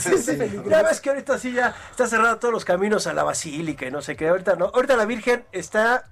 Sí. 0.00 0.32
peligro. 0.36 0.68
Ya 0.68 0.82
ves 0.82 1.00
que 1.00 1.10
ahorita 1.10 1.38
sí 1.38 1.52
ya 1.52 1.74
está 1.90 2.06
cerrada 2.06 2.38
todos 2.40 2.52
los 2.52 2.64
caminos 2.64 3.06
a 3.06 3.12
la 3.14 3.22
basílica 3.22 3.86
y 3.86 3.90
no 3.90 4.02
sé 4.02 4.16
qué. 4.16 4.28
Ahorita 4.28 4.56
no. 4.56 4.66
Ahorita 4.66 4.96
la 4.96 5.04
Virgen 5.06 5.44
está 5.52 6.04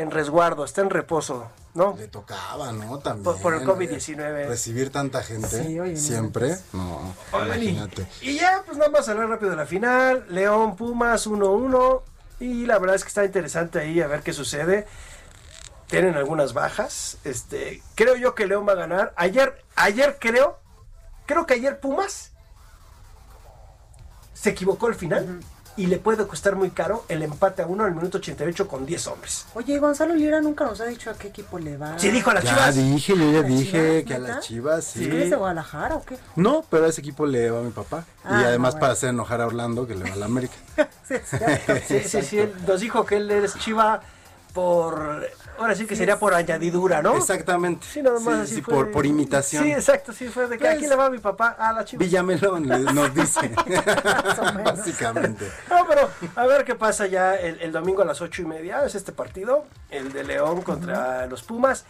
en 0.00 0.10
resguardo, 0.10 0.64
está 0.64 0.80
en 0.82 0.90
reposo, 0.90 1.48
¿no? 1.74 1.94
Le 1.98 2.06
tocaba, 2.08 2.70
¿no? 2.72 2.98
También. 3.00 3.24
Por- 3.24 3.40
por 3.42 3.54
el 3.54 3.62
eh, 3.62 3.66
COVID-19. 3.66 4.46
Recibir 4.48 4.90
tanta 4.90 5.22
gente. 5.22 5.48
Sí, 5.64 5.78
oye, 5.80 5.96
siempre. 5.96 6.56
No, 6.72 7.14
y, 7.32 7.36
imagínate. 7.46 8.06
y 8.20 8.38
ya, 8.38 8.62
pues 8.64 8.78
nada 8.78 8.90
más 8.90 9.08
hablar 9.08 9.28
rápido 9.28 9.50
de 9.50 9.56
la 9.56 9.66
final. 9.66 10.24
León 10.28 10.76
Pumas 10.76 11.26
1-1. 11.26 12.02
Y 12.40 12.66
la 12.66 12.78
verdad 12.78 12.94
es 12.94 13.02
que 13.02 13.08
está 13.08 13.24
interesante 13.24 13.80
ahí 13.80 14.00
a 14.00 14.06
ver 14.06 14.22
qué 14.22 14.32
sucede. 14.32 14.86
Tienen 15.88 16.14
algunas 16.14 16.52
bajas. 16.52 17.18
Este, 17.24 17.82
creo 17.96 18.14
yo 18.14 18.34
que 18.36 18.46
León 18.46 18.66
va 18.68 18.72
a 18.72 18.76
ganar. 18.76 19.12
Ayer, 19.16 19.64
ayer 19.74 20.16
creo, 20.20 20.60
creo 21.26 21.44
que 21.46 21.54
ayer 21.54 21.80
Pumas 21.80 22.30
se 24.34 24.50
equivocó 24.50 24.86
al 24.86 24.94
final. 24.94 25.40
Y 25.78 25.86
le 25.86 25.98
puede 25.98 26.26
costar 26.26 26.56
muy 26.56 26.70
caro 26.70 27.04
el 27.08 27.22
empate 27.22 27.62
a 27.62 27.66
uno 27.66 27.84
al 27.84 27.94
minuto 27.94 28.18
88 28.18 28.66
con 28.68 28.84
10 28.84 29.06
hombres. 29.06 29.46
Oye, 29.54 29.78
Gonzalo 29.78 30.14
Lira 30.14 30.40
nunca 30.40 30.64
nos 30.64 30.80
ha 30.80 30.84
dicho 30.86 31.08
a 31.08 31.14
qué 31.14 31.28
equipo 31.28 31.58
le 31.58 31.76
va. 31.76 31.96
Sí, 31.98 32.10
dijo 32.10 32.30
a 32.30 32.34
las 32.34 32.44
Ya 32.44 32.50
chivas. 32.50 32.74
dije, 32.76 33.16
yo 33.16 33.30
ya 33.32 33.40
¿Las 33.40 33.46
dije 33.48 33.70
Chivas, 33.72 34.04
que 34.04 34.14
a 34.14 34.18
las 34.18 34.40
chivas, 34.44 34.78
¿Es 34.78 34.92
sí. 35.04 35.08
que 35.08 35.16
eres 35.16 35.30
de 35.30 35.36
Guadalajara 35.36 35.94
o 35.94 36.04
qué? 36.04 36.18
No, 36.36 36.64
pero 36.68 36.84
a 36.86 36.88
ese 36.88 37.00
equipo 37.00 37.24
le 37.26 37.50
va 37.50 37.60
a 37.60 37.62
mi 37.62 37.70
papá. 37.70 38.04
Ah, 38.24 38.40
y 38.42 38.44
además 38.44 38.74
no, 38.74 38.80
para 38.80 38.92
hacer 38.92 39.10
enojar 39.10 39.40
a 39.40 39.46
Orlando, 39.46 39.86
que 39.86 39.94
le 39.94 40.04
va 40.04 40.12
a 40.12 40.16
la 40.16 40.26
América. 40.26 40.54
Sí. 41.08 41.14
Sí, 41.86 42.00
sí, 42.04 42.22
sí, 42.22 42.38
él 42.38 42.52
nos 42.66 42.80
dijo 42.80 43.06
que 43.06 43.16
él 43.16 43.30
es 43.30 43.56
chiva 43.58 44.02
por. 44.52 45.28
Ahora 45.58 45.74
sí 45.74 45.86
que 45.86 45.96
sería 45.96 46.18
por 46.18 46.34
añadidura, 46.34 47.02
¿no? 47.02 47.16
Exactamente. 47.16 47.84
Sí, 47.90 48.00
nada 48.00 48.20
más 48.20 48.34
Sí, 48.36 48.40
así 48.42 48.54
sí, 48.56 48.62
fue. 48.62 48.74
por, 48.74 48.90
por 48.92 49.06
imitación. 49.06 49.64
Sí, 49.64 49.72
exacto, 49.72 50.12
sí, 50.12 50.28
fue 50.28 50.46
de 50.46 50.56
que 50.56 50.64
Pues, 50.64 50.76
aquí 50.76 50.86
le 50.86 50.94
va 50.94 51.10
mi 51.10 51.18
papá 51.18 51.56
a 51.58 51.72
la 51.72 51.84
chiva. 51.84 51.98
Villamelón 51.98 52.66
nos 52.94 53.14
dice. 53.14 53.50
Básicamente. 54.64 55.50
No, 55.68 55.86
pero 55.86 56.08
a 56.36 56.46
ver 56.46 56.64
qué 56.64 56.74
pasa 56.74 57.06
ya 57.06 57.34
el, 57.34 57.60
el 57.60 57.72
domingo 57.72 58.02
a 58.02 58.04
las 58.04 58.20
ocho 58.20 58.42
y 58.42 58.44
media. 58.44 58.84
Es 58.84 58.94
este 58.94 59.12
partido, 59.12 59.66
el 59.90 60.12
de 60.12 60.24
León 60.24 60.62
contra 60.62 61.26
los 61.26 61.42
Pumas. 61.42 61.84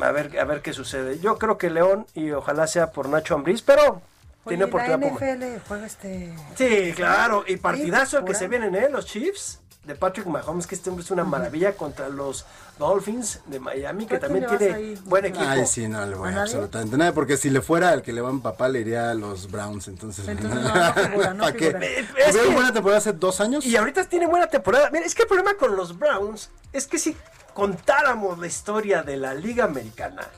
A 0.00 0.10
ver, 0.12 0.38
a 0.38 0.44
ver 0.44 0.62
qué 0.62 0.72
sucede. 0.72 1.18
Yo 1.20 1.38
creo 1.38 1.58
que 1.58 1.70
León 1.70 2.06
y 2.14 2.30
ojalá 2.32 2.66
sea 2.66 2.90
por 2.90 3.08
Nacho 3.08 3.34
Ambriz, 3.34 3.62
pero 3.62 4.02
tiene 4.48 4.64
Oye, 4.64 4.72
la 4.72 4.78
oportunidad 4.78 4.98
Pumas. 5.00 5.22
NFL 5.22 5.68
juega 5.68 5.86
este... 5.86 6.34
Sí, 6.56 6.92
claro. 6.94 7.44
Y 7.46 7.56
partidazo 7.56 8.24
que 8.24 8.34
se 8.34 8.48
vienen, 8.48 8.74
¿eh? 8.74 8.88
Los 8.90 9.06
Chiefs 9.06 9.59
de 9.84 9.94
Patrick 9.94 10.26
Mahomes, 10.26 10.66
que 10.66 10.74
este 10.74 10.90
hombre 10.90 11.04
es 11.04 11.10
una 11.10 11.24
maravilla 11.24 11.74
contra 11.74 12.08
los 12.10 12.44
Dolphins 12.78 13.40
de 13.46 13.58
Miami, 13.60 14.06
que 14.06 14.16
¿A 14.16 14.18
quién 14.20 14.30
también 14.44 14.58
tiene 14.58 14.94
buen 15.04 15.24
equipo. 15.24 15.44
Ay, 15.48 15.66
sí, 15.66 15.88
no 15.88 16.04
le 16.04 16.14
voy 16.14 16.32
¿A 16.34 16.42
absolutamente 16.42 16.96
nada, 16.98 17.12
porque 17.12 17.36
si 17.38 17.48
le 17.50 17.62
fuera 17.62 17.88
al 17.90 18.02
que 18.02 18.12
le 18.12 18.20
va 18.20 18.28
a 18.28 18.32
mi 18.32 18.40
papá, 18.40 18.68
le 18.68 18.80
iría 18.80 19.10
a 19.10 19.14
los 19.14 19.50
Browns. 19.50 19.88
Entonces, 19.88 20.28
Entonces, 20.28 20.60
no, 20.60 20.74
no 20.74 20.92
figura, 20.92 21.34
no 21.34 21.46
figura. 21.48 21.80
Es 21.88 22.06
¿Tuvieron 22.30 22.48
que- 22.48 22.54
buena 22.54 22.72
temporada 22.74 22.98
hace 22.98 23.12
dos 23.14 23.40
años? 23.40 23.64
Y 23.64 23.74
ahorita 23.76 24.04
tiene 24.04 24.26
buena 24.26 24.46
temporada. 24.48 24.90
Mira, 24.90 25.06
es 25.06 25.14
que 25.14 25.22
el 25.22 25.28
problema 25.28 25.54
con 25.54 25.74
los 25.76 25.98
Browns 25.98 26.50
es 26.72 26.86
que 26.86 26.98
si 26.98 27.16
contáramos 27.54 28.38
la 28.38 28.46
historia 28.46 29.02
de 29.02 29.16
la 29.16 29.34
Liga 29.34 29.64
Americana, 29.64 30.28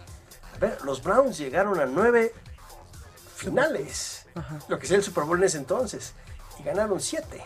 a 0.54 0.58
ver, 0.58 0.78
los 0.84 1.02
Browns 1.02 1.36
llegaron 1.36 1.80
a 1.80 1.86
nueve 1.86 2.32
finales, 3.34 4.24
lo 4.68 4.78
que 4.78 4.86
sea 4.86 4.96
el 4.96 5.02
Super 5.02 5.24
Bowl 5.24 5.38
en 5.38 5.44
ese 5.44 5.58
entonces, 5.58 6.12
y 6.58 6.62
ganaron 6.62 7.00
siete. 7.00 7.44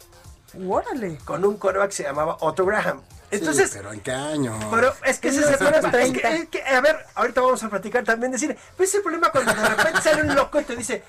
¡Órale! 0.68 1.18
Con 1.24 1.44
un 1.44 1.56
quarterback 1.56 1.90
que 1.90 1.96
se 1.96 2.02
llamaba 2.04 2.36
Otto 2.40 2.64
Graham. 2.64 3.02
Entonces, 3.30 3.70
Sí, 3.70 3.76
pero 3.78 3.92
¿en 3.92 4.00
qué 4.00 4.12
año? 4.12 4.56
pero 4.70 4.94
es 5.04 5.18
que 5.18 5.28
ese 5.28 5.40
es 5.40 5.46
el 5.48 5.56
problema. 5.58 5.88
Es 6.00 6.12
que, 6.12 6.28
es 6.36 6.48
que, 6.48 6.62
a 6.62 6.80
ver, 6.80 7.04
ahorita 7.16 7.40
vamos 7.40 7.62
a 7.64 7.68
platicar 7.68 8.04
también 8.04 8.30
de 8.32 8.38
cine. 8.38 8.54
Pero 8.76 8.84
ese 8.84 8.84
es 8.84 8.94
el 8.94 9.02
problema 9.02 9.30
cuando 9.32 9.52
de 9.52 9.68
repente 9.68 10.00
sale 10.00 10.22
un 10.22 10.34
loco 10.34 10.60
y 10.60 10.64
te 10.64 10.76
dice, 10.76 11.02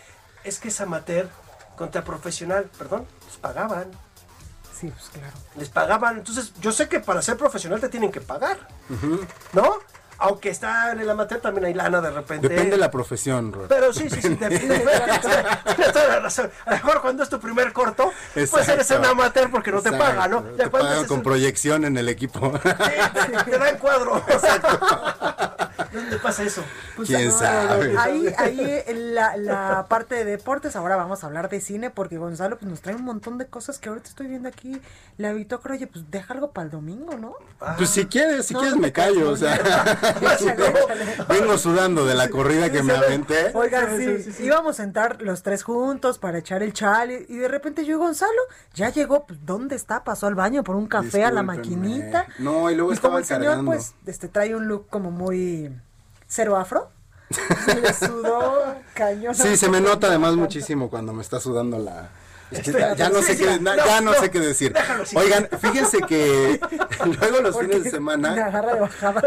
es 0.43 0.59
que 0.59 0.69
es 0.69 0.81
amateur 0.81 1.29
contra 1.75 2.03
profesional. 2.03 2.69
Perdón, 2.77 3.05
les 3.27 3.37
pagaban. 3.37 3.91
Sí, 4.79 4.87
pues 4.89 5.09
claro. 5.09 5.33
Les 5.55 5.69
pagaban. 5.69 6.17
Entonces, 6.17 6.53
yo 6.59 6.71
sé 6.71 6.87
que 6.89 6.99
para 6.99 7.21
ser 7.21 7.37
profesional 7.37 7.79
te 7.79 7.89
tienen 7.89 8.11
que 8.11 8.21
pagar, 8.21 8.57
¿no? 9.53 9.77
Aunque 10.20 10.49
está 10.49 10.91
en 10.91 10.99
el 10.99 11.09
amateur 11.09 11.39
también 11.41 11.65
hay 11.65 11.74
lana 11.74 12.01
de 12.01 12.09
repente. 12.11 12.47
Depende 12.49 12.72
de 12.72 12.78
la 12.78 12.89
profesión, 12.91 13.51
Robert. 13.53 13.70
Pero 13.70 13.93
sí, 13.93 14.09
sí, 14.09 14.22
sí, 14.22 14.30
depende. 14.36 14.84
Tienes 15.76 15.93
toda 15.93 16.07
la 16.07 16.20
razón. 16.20 16.49
A 16.65 16.72
lo 16.72 16.76
mejor 16.78 17.01
cuando 17.01 17.24
es 17.24 17.30
tu 17.30 17.39
primer 17.39 17.72
corto, 17.74 18.11
pues 18.34 18.51
eres 18.68 18.89
un 18.89 18.97
Exacto. 18.97 19.09
amateur 19.09 19.51
porque 19.51 19.72
no 19.72 19.82
te 19.82 19.89
Exacto. 19.89 20.05
pagan, 20.15 20.32
¿no? 20.32 20.41
Te 20.43 20.70
pagan 20.70 21.05
con 21.05 21.18
un- 21.18 21.24
proyección 21.24 21.86
en 21.86 21.97
el 21.97 22.09
equipo. 22.09 22.51
te 23.45 23.57
dan 23.57 23.78
cuadro. 23.78 24.24
¿Dónde 25.93 26.18
pasa 26.18 26.43
eso? 26.43 26.63
Pues, 26.95 27.07
¿Quién 27.07 27.28
no, 27.30 27.38
sabe? 27.38 27.95
Ahí, 27.97 28.34
ahí 28.38 28.84
en 28.88 29.15
la, 29.15 29.38
la 29.38 29.86
parte 29.88 30.15
de 30.15 30.26
deportes, 30.26 30.76
ahora 30.76 30.95
vamos 30.95 31.24
a 31.24 31.28
hablar 31.28 31.49
de 31.49 31.61
cine 31.61 31.89
porque 31.89 32.18
Gonzalo 32.18 32.57
pues, 32.57 32.70
nos 32.70 32.82
trae 32.82 32.95
un 32.95 33.03
montón 33.03 33.38
de 33.38 33.47
cosas 33.47 33.78
que 33.80 33.89
ahorita 33.89 34.09
estoy 34.09 34.28
viendo 34.28 34.49
aquí. 34.49 34.82
La 35.18 35.32
bitácora, 35.34 35.76
oye, 35.76 35.88
pues 35.88 36.09
deja 36.11 36.34
algo 36.34 36.51
para 36.51 36.65
el 36.65 36.72
domingo, 36.72 37.15
¿no? 37.18 37.34
Pues 37.78 37.89
si 37.89 38.05
quieres, 38.05 38.45
si 38.45 38.53
No, 38.53 38.59
quieres 38.59 38.76
no 38.76 38.82
me 38.82 38.91
callo, 38.91 39.32
o 39.32 39.38
sea, 39.38 39.55
vengo 41.27 41.57
sudando 41.57 42.05
de 42.05 42.15
la 42.15 42.29
corrida 42.29 42.71
que 42.71 42.83
me 42.83 42.93
aventé. 42.93 43.51
Oigan, 43.53 43.97
sí, 43.97 44.43
íbamos 44.43 44.79
a 44.79 44.83
entrar 44.83 45.21
los 45.21 45.43
tres 45.43 45.63
juntos 45.63 46.17
para 46.17 46.39
echar 46.39 46.63
el 46.63 46.73
chal 46.73 47.11
y, 47.11 47.25
y 47.29 47.37
de 47.37 47.47
repente 47.47 47.85
yo, 47.85 47.97
Gonzalo, 47.99 48.31
ya 48.73 48.89
llegó, 48.89 49.25
pues, 49.25 49.45
¿dónde 49.45 49.75
está? 49.75 50.03
Pasó 50.03 50.27
al 50.27 50.35
baño 50.35 50.63
por 50.63 50.75
un 50.75 50.87
café 50.87 51.23
a 51.23 51.31
la 51.31 51.43
maquinita. 51.43 52.27
No, 52.39 52.69
y 52.69 52.75
luego 52.75 52.89
como 53.01 53.19
estaba 53.19 53.19
el 53.19 53.25
señor, 53.25 53.65
pues, 53.65 53.93
este, 54.05 54.27
trae 54.27 54.55
un 54.55 54.67
look 54.67 54.87
como 54.89 55.11
muy 55.11 55.71
cero 56.27 56.57
afro. 56.57 56.89
Se 57.65 57.81
le 57.81 57.93
sudó 57.93 58.75
cañón. 58.93 59.35
Sí, 59.35 59.57
se 59.57 59.69
me 59.69 59.81
nota 59.81 60.07
además 60.07 60.35
muchísimo 60.35 60.89
cuando 60.89 61.13
me 61.13 61.21
está 61.21 61.39
sudando 61.39 61.77
la... 61.77 62.09
Es 62.51 62.61
que 62.61 62.71
ya, 62.71 62.95
ya 62.95 63.09
no 63.09 63.21
sé 63.21 63.37
qué, 63.37 63.59
no, 63.59 63.75
ya 63.75 64.01
no, 64.01 64.11
no, 64.11 64.19
sé 64.19 64.31
qué 64.31 64.39
decir. 64.39 64.73
Oigan, 65.15 65.49
fíjense 65.59 65.99
que 66.07 66.59
luego 67.19 67.41
los 67.41 67.55
Porque 67.55 67.69
fines 67.69 67.83
de 67.85 67.91
semana, 67.91 68.51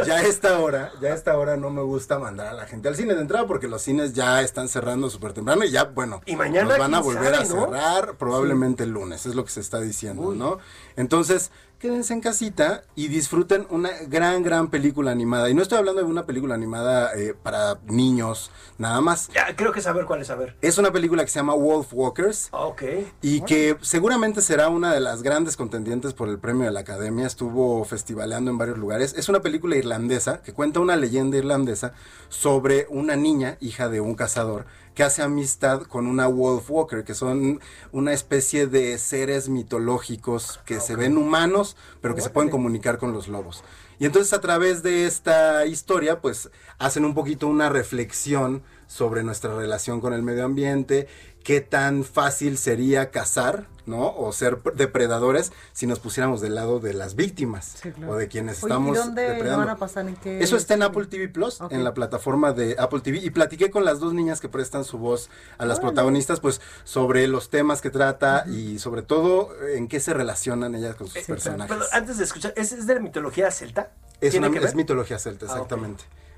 ya 0.06 0.16
a 0.16 0.22
esta 0.22 0.58
hora, 0.58 0.92
ya 1.00 1.10
a 1.10 1.14
esta 1.14 1.36
hora 1.36 1.56
no 1.56 1.70
me 1.70 1.82
gusta 1.82 2.18
mandar 2.18 2.48
a 2.48 2.52
la 2.54 2.66
gente 2.66 2.88
al 2.88 2.96
cine 2.96 3.14
de 3.14 3.20
entrada 3.20 3.46
porque 3.46 3.68
los 3.68 3.82
cines 3.82 4.14
ya 4.14 4.40
están 4.40 4.68
cerrando 4.68 5.10
súper 5.10 5.32
temprano 5.32 5.64
y 5.64 5.70
ya, 5.70 5.84
bueno, 5.84 6.22
Y 6.26 6.36
mañana, 6.36 6.70
nos 6.70 6.78
van 6.78 6.94
a 6.94 7.00
volver 7.00 7.34
a 7.34 7.44
cerrar 7.44 8.14
probablemente 8.16 8.84
el 8.84 8.90
lunes, 8.90 9.26
es 9.26 9.34
lo 9.34 9.44
que 9.44 9.50
se 9.50 9.60
está 9.60 9.80
diciendo, 9.80 10.34
¿no? 10.34 10.58
Entonces, 10.96 11.50
quédense 11.80 12.12
en 12.12 12.20
casita 12.20 12.84
y 12.94 13.08
disfruten 13.08 13.66
una 13.70 13.88
gran, 14.06 14.42
gran 14.42 14.68
película 14.68 15.10
animada. 15.10 15.48
Y 15.48 15.54
no 15.54 15.62
estoy 15.62 15.78
hablando 15.78 16.02
de 16.02 16.06
una 16.06 16.26
película 16.26 16.54
animada 16.54 17.16
eh, 17.16 17.34
para 17.42 17.80
niños, 17.86 18.50
nada 18.76 19.00
más. 19.00 19.28
Ya, 19.34 19.56
creo 19.56 19.72
que 19.72 19.80
saber 19.80 20.04
cuál 20.04 20.20
es 20.20 20.26
saber. 20.26 20.56
Es 20.60 20.76
una 20.76 20.92
película 20.92 21.24
que 21.24 21.30
se 21.30 21.38
llama 21.38 21.54
Wolf 21.54 21.88
Walkers. 21.92 22.48
Ok. 22.52 22.82
Y 23.22 23.40
que 23.40 23.78
seguramente 23.80 24.42
será 24.42 24.68
una 24.68 24.92
de 24.92 25.00
las 25.00 25.22
grandes 25.22 25.56
contendientes 25.56 26.12
por 26.12 26.28
el 26.28 26.38
premio 26.38 26.66
de 26.66 26.72
la 26.72 26.80
Academia. 26.80 27.26
Estuvo 27.26 27.82
festivaleando 27.86 28.50
en 28.50 28.58
varios 28.58 28.76
lugares. 28.76 29.14
Es 29.16 29.30
una 29.30 29.40
película 29.40 29.76
irlandesa 29.76 30.42
que 30.42 30.52
cuenta 30.52 30.80
una 30.80 30.96
leyenda 30.96 31.38
irlandesa 31.38 31.94
sobre 32.28 32.86
una 32.90 33.16
niña, 33.16 33.56
hija 33.60 33.88
de 33.88 34.02
un 34.02 34.14
cazador, 34.14 34.66
que 34.94 35.02
hace 35.02 35.22
amistad 35.22 35.82
con 35.82 36.06
una 36.06 36.26
Wolf 36.26 36.70
Walker, 36.70 37.04
que 37.04 37.14
son 37.14 37.60
una 37.92 38.12
especie 38.12 38.66
de 38.66 38.98
seres 38.98 39.48
mitológicos 39.48 40.60
que 40.64 40.80
se 40.80 40.96
ven 40.96 41.16
humanos, 41.16 41.76
pero 42.00 42.14
que 42.14 42.20
se 42.20 42.30
pueden 42.30 42.50
comunicar 42.50 42.98
con 42.98 43.12
los 43.12 43.28
lobos. 43.28 43.62
Y 43.98 44.06
entonces 44.06 44.32
a 44.32 44.40
través 44.40 44.82
de 44.82 45.06
esta 45.06 45.66
historia, 45.66 46.20
pues 46.20 46.50
hacen 46.78 47.04
un 47.04 47.14
poquito 47.14 47.46
una 47.46 47.68
reflexión 47.68 48.62
sobre 48.86 49.22
nuestra 49.22 49.54
relación 49.54 50.00
con 50.00 50.14
el 50.14 50.22
medio 50.22 50.44
ambiente, 50.44 51.06
qué 51.44 51.60
tan 51.60 52.04
fácil 52.04 52.58
sería 52.58 53.10
cazar, 53.10 53.66
¿no? 53.86 54.14
O 54.14 54.30
ser 54.32 54.58
depredadores 54.74 55.52
si 55.72 55.86
nos 55.86 55.98
pusiéramos 55.98 56.40
del 56.40 56.54
lado 56.54 56.80
de 56.80 56.92
las 56.94 57.16
víctimas 57.16 57.76
Sí, 57.82 57.90
claro. 57.92 58.12
o 58.12 58.16
de 58.16 58.28
quienes 58.28 58.62
Oye, 58.62 58.72
estamos 58.72 58.96
¿y 58.96 59.00
dónde 59.00 59.22
depredando. 59.22 59.58
van 59.58 59.68
a 59.70 59.76
pasar? 59.76 60.06
¿En 60.06 60.16
qué? 60.16 60.40
Eso 60.42 60.56
está 60.56 60.74
en 60.74 60.82
Apple 60.82 61.06
TV 61.06 61.28
Plus, 61.28 61.60
Ok. 61.60 61.72
en 61.72 61.82
la 61.82 61.94
plataforma 61.94 62.52
de 62.52 62.76
Apple 62.78 63.00
TV. 63.00 63.18
Y 63.18 63.30
platiqué 63.30 63.70
con 63.70 63.84
las 63.84 63.98
dos 64.00 64.12
niñas 64.12 64.40
que 64.40 64.48
prestan 64.48 64.84
su 64.84 64.98
voz 64.98 65.30
a 65.58 65.64
las 65.64 65.80
protagonistas, 65.80 66.40
pues 66.40 66.60
sobre 66.84 67.26
los 67.26 67.48
temas 67.50 67.80
que 67.80 67.90
trata 67.90 68.44
y 68.46 68.78
sobre 68.78 69.02
todo 69.02 69.50
eh, 69.66 69.76
en 69.78 69.88
qué 69.88 69.98
se 69.98 70.12
relacionan 70.14 70.74
ellas 70.74 70.94
con 70.94 71.08
sus 71.08 71.22
personajes. 71.24 71.74
Pero 71.74 71.86
antes 71.92 72.18
de 72.18 72.24
escuchar, 72.24 72.52
¿es, 72.56 72.72
es 72.72 72.86
de 72.86 72.94
la 72.94 73.00
mitología 73.00 73.50
celta? 73.50 73.90
Es, 74.20 74.32
¿Tiene 74.32 74.48
una, 74.48 74.60
es 74.60 74.74
mitología 74.74 75.18
celta, 75.18 75.46
Ah, 75.48 75.62
ok. 75.62 75.68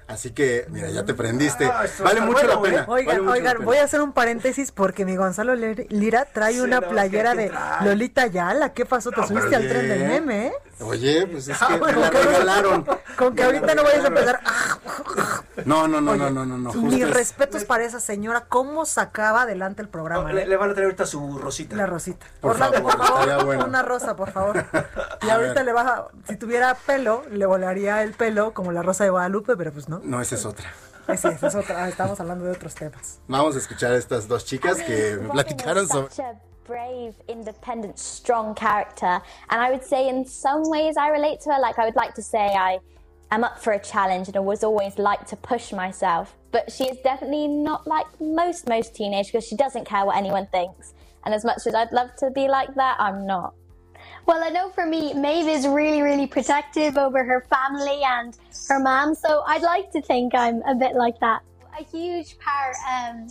Así 0.09 0.33
que, 0.33 0.67
mira, 0.69 0.91
ya 0.91 1.05
te 1.05 1.15
prendiste. 1.15 1.65
Ah, 1.67 1.85
esto 1.85 2.05
vale 2.05 2.21
mucho 2.21 2.33
bueno, 2.35 2.55
la 2.55 2.63
pena. 2.63 2.81
¿eh? 2.83 2.85
Oigan, 2.89 3.07
vale 3.07 3.19
mucho 3.21 3.25
la 3.25 3.33
oigan, 3.33 3.53
pena. 3.55 3.65
voy 3.65 3.77
a 3.79 3.85
hacer 3.85 4.01
un 4.03 4.13
paréntesis 4.13 4.73
porque 4.73 5.05
mi 5.05 5.17
Gonzalo 5.17 5.55
Lir- 5.55 5.87
Lira 5.91 6.27
trae 6.27 6.55
Sí, 6.55 6.61
una 6.61 6.81
no, 6.81 6.89
playera 6.89 7.35
de. 7.35 7.51
Lolita 7.83 8.27
Yala. 8.27 8.73
¿Qué 8.73 8.85
pasó? 8.85 9.11
Te 9.11 9.21
No, 9.21 9.27
subiste 9.27 9.57
al 9.57 9.69
tren 9.69 9.89
del 9.89 10.05
meme, 10.07 10.47
¿eh? 10.49 10.53
Oye, 10.83 11.27
pues 11.27 11.49
es 11.49 11.57
Ah, 11.63 11.69
que 11.69 11.79
me 11.85 11.93
la 11.93 12.11
regalaron. 12.11 12.87
Con 13.17 13.35
que 13.35 13.43
ahorita 13.43 13.75
no 13.75 13.83
vayas 13.85 14.05
a 14.05 14.09
empezar. 14.09 14.41
ah, 14.45 14.79
No, 15.65 15.87
no, 15.89 16.01
no, 16.01 16.13
Oye, 16.13 16.21
no, 16.21 16.31
no, 16.31 16.47
no, 16.47 16.59
no. 16.59 16.73
Mis 16.75 17.09
respetos 17.09 17.65
para 17.65 17.85
esa 17.85 18.01
señora. 18.01 18.47
¿Cómo 18.49 18.85
sacaba 18.85 19.43
adelante 19.43 19.83
el 19.83 19.89
programa? 19.89 20.33
Le, 20.33 20.43
eh? 20.43 20.47
le 20.47 20.57
van 20.57 20.71
a 20.71 20.75
traer 20.75 20.87
ahorita 20.87 21.07
su 21.07 21.39
rosita. 21.39 21.77
La 21.77 21.87
rosita. 21.87 22.27
Por 22.41 22.53
Orlando, 22.53 22.77
favor, 22.79 22.97
por 22.97 23.07
favor, 23.07 23.21
estaría 23.23 23.45
bueno. 23.45 23.65
una 23.67 23.83
rosa, 23.83 24.17
por 24.17 24.31
favor. 24.31 24.65
Y 25.23 25.29
A 25.31 25.35
ahorita 25.35 25.55
ver. 25.55 25.65
le 25.67 25.73
baja, 25.73 26.07
si 26.27 26.37
tuviera 26.37 26.75
pelo, 26.75 27.25
le 27.31 27.47
volaría 27.47 28.03
el 28.03 28.13
pelo 28.13 28.53
como 28.53 28.73
la 28.73 28.83
rosa 28.83 29.05
de 29.05 29.11
Guadalupe, 29.11 29.57
pero 29.57 29.73
pues 29.73 29.89
no. 29.89 30.01
No, 30.03 30.21
esa 30.21 30.35
es 30.35 30.45
otra. 30.45 30.69
Esa 31.07 31.31
es 31.31 31.55
otra. 31.55 31.89
Estamos 31.89 32.19
hablando 32.19 32.45
de 32.45 32.53
otros 32.53 32.75
temas. 32.75 33.21
Vamos 33.29 33.55
a 33.55 33.59
escuchar 33.59 33.93
a 33.93 33.97
estas 33.97 34.27
dos 34.27 34.45
chicas 34.45 34.79
que 34.79 35.19
me 35.23 35.29
platicaron 35.29 35.87
sobre... 35.87 36.09
such 36.73 36.79
a 36.79 36.91
brave, 36.91 37.15
independent, 37.29 37.99
strong 37.99 38.55
character. 38.55 39.21
And 39.51 39.61
I 39.61 39.71
would 39.71 39.85
say, 39.85 40.09
in 40.09 40.25
some 40.25 40.63
ways, 40.69 40.97
I 40.97 41.09
relate 41.09 41.41
to 41.43 41.53
her. 41.53 41.61
Like, 41.61 41.79
I 41.79 41.85
would 41.85 41.97
like 41.97 42.15
to 42.15 42.23
say 42.23 42.39
I 42.39 42.79
am 43.31 43.45
up 43.45 43.59
for 43.59 43.73
a 43.73 43.79
challenge 43.79 44.29
and 44.29 44.37
I 44.37 44.41
was 44.41 44.65
always 44.65 44.99
like 44.99 45.27
to 45.29 45.37
push 45.37 45.73
myself. 45.73 46.35
But 46.51 46.71
she 46.71 46.85
is 46.85 46.99
definitely 46.99 47.49
not 47.49 47.87
like 47.87 48.07
most, 48.21 48.69
most 48.69 48.95
teenage 48.95 49.27
because 49.27 49.47
she 49.47 49.57
doesn't 49.57 49.87
care 49.87 50.05
what 50.05 50.17
anyone 50.17 50.47
thinks. 50.53 50.95
And 51.25 51.35
as 51.35 51.45
much 51.45 51.67
as 51.67 51.75
I'd 51.75 51.93
love 51.93 52.11
to 52.19 52.31
be 52.31 52.49
like 52.49 52.75
that, 52.75 52.97
I'm 53.01 53.27
not. 53.27 53.55
Well, 54.27 54.43
I 54.45 54.51
know 54.51 54.69
for 54.71 54.87
me, 54.87 55.15
Maeve 55.15 55.49
is 55.49 55.67
really, 55.67 56.03
really 56.03 56.27
protective 56.27 56.99
over 56.99 57.25
her 57.25 57.47
family 57.51 58.03
and 58.05 58.37
her 58.69 58.79
mom, 58.79 59.15
so 59.15 59.43
I'd 59.47 59.63
like 59.63 59.91
to 59.93 60.03
think 60.03 60.35
I'm 60.35 60.63
a 60.63 60.75
bit 60.75 60.95
like 60.95 61.19
that. 61.21 61.43
A 61.79 61.85
huge 61.85 62.39
part 62.39 62.77
um, 62.89 63.29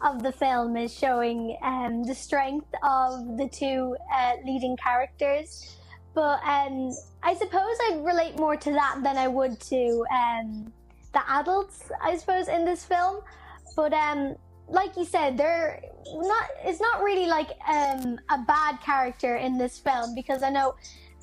of 0.00 0.22
the 0.22 0.32
film 0.32 0.76
is 0.76 0.92
showing 0.92 1.56
um, 1.62 2.04
the 2.04 2.14
strength 2.14 2.72
of 2.82 3.36
the 3.36 3.48
two 3.48 3.96
uh, 4.14 4.32
leading 4.44 4.76
characters, 4.76 5.76
but 6.14 6.40
um, 6.44 6.92
I 7.22 7.34
suppose 7.34 7.76
I 7.90 8.00
relate 8.02 8.38
more 8.38 8.56
to 8.56 8.72
that 8.72 9.00
than 9.02 9.16
I 9.16 9.28
would 9.28 9.60
to 9.60 10.04
um, 10.12 10.72
the 11.12 11.22
adults, 11.30 11.90
I 12.02 12.16
suppose, 12.16 12.48
in 12.48 12.64
this 12.64 12.84
film. 12.84 13.20
But 13.76 13.92
um, 13.92 14.36
like 14.68 14.96
you 14.96 15.04
said, 15.04 15.36
they're 15.36 15.80
not. 16.14 16.48
It's 16.64 16.80
not 16.80 17.02
really 17.02 17.26
like 17.26 17.50
um, 17.68 18.18
a 18.30 18.38
bad 18.46 18.80
character 18.80 19.36
in 19.36 19.58
this 19.58 19.78
film 19.78 20.14
because 20.14 20.42
I 20.42 20.50
know 20.50 20.74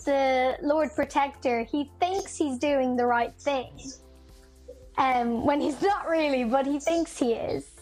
the 0.05 0.57
Lord 0.61 0.89
Protector. 0.95 1.63
He 1.63 1.91
thinks 1.99 2.37
he's 2.37 2.57
doing 2.57 2.95
the 2.95 3.05
right 3.05 3.33
thing, 3.39 3.71
um, 4.97 5.45
when 5.45 5.59
he's 5.61 5.81
not 5.81 6.07
really, 6.07 6.43
but 6.43 6.65
he 6.65 6.79
thinks 6.79 7.17
he 7.17 7.33
is. 7.33 7.74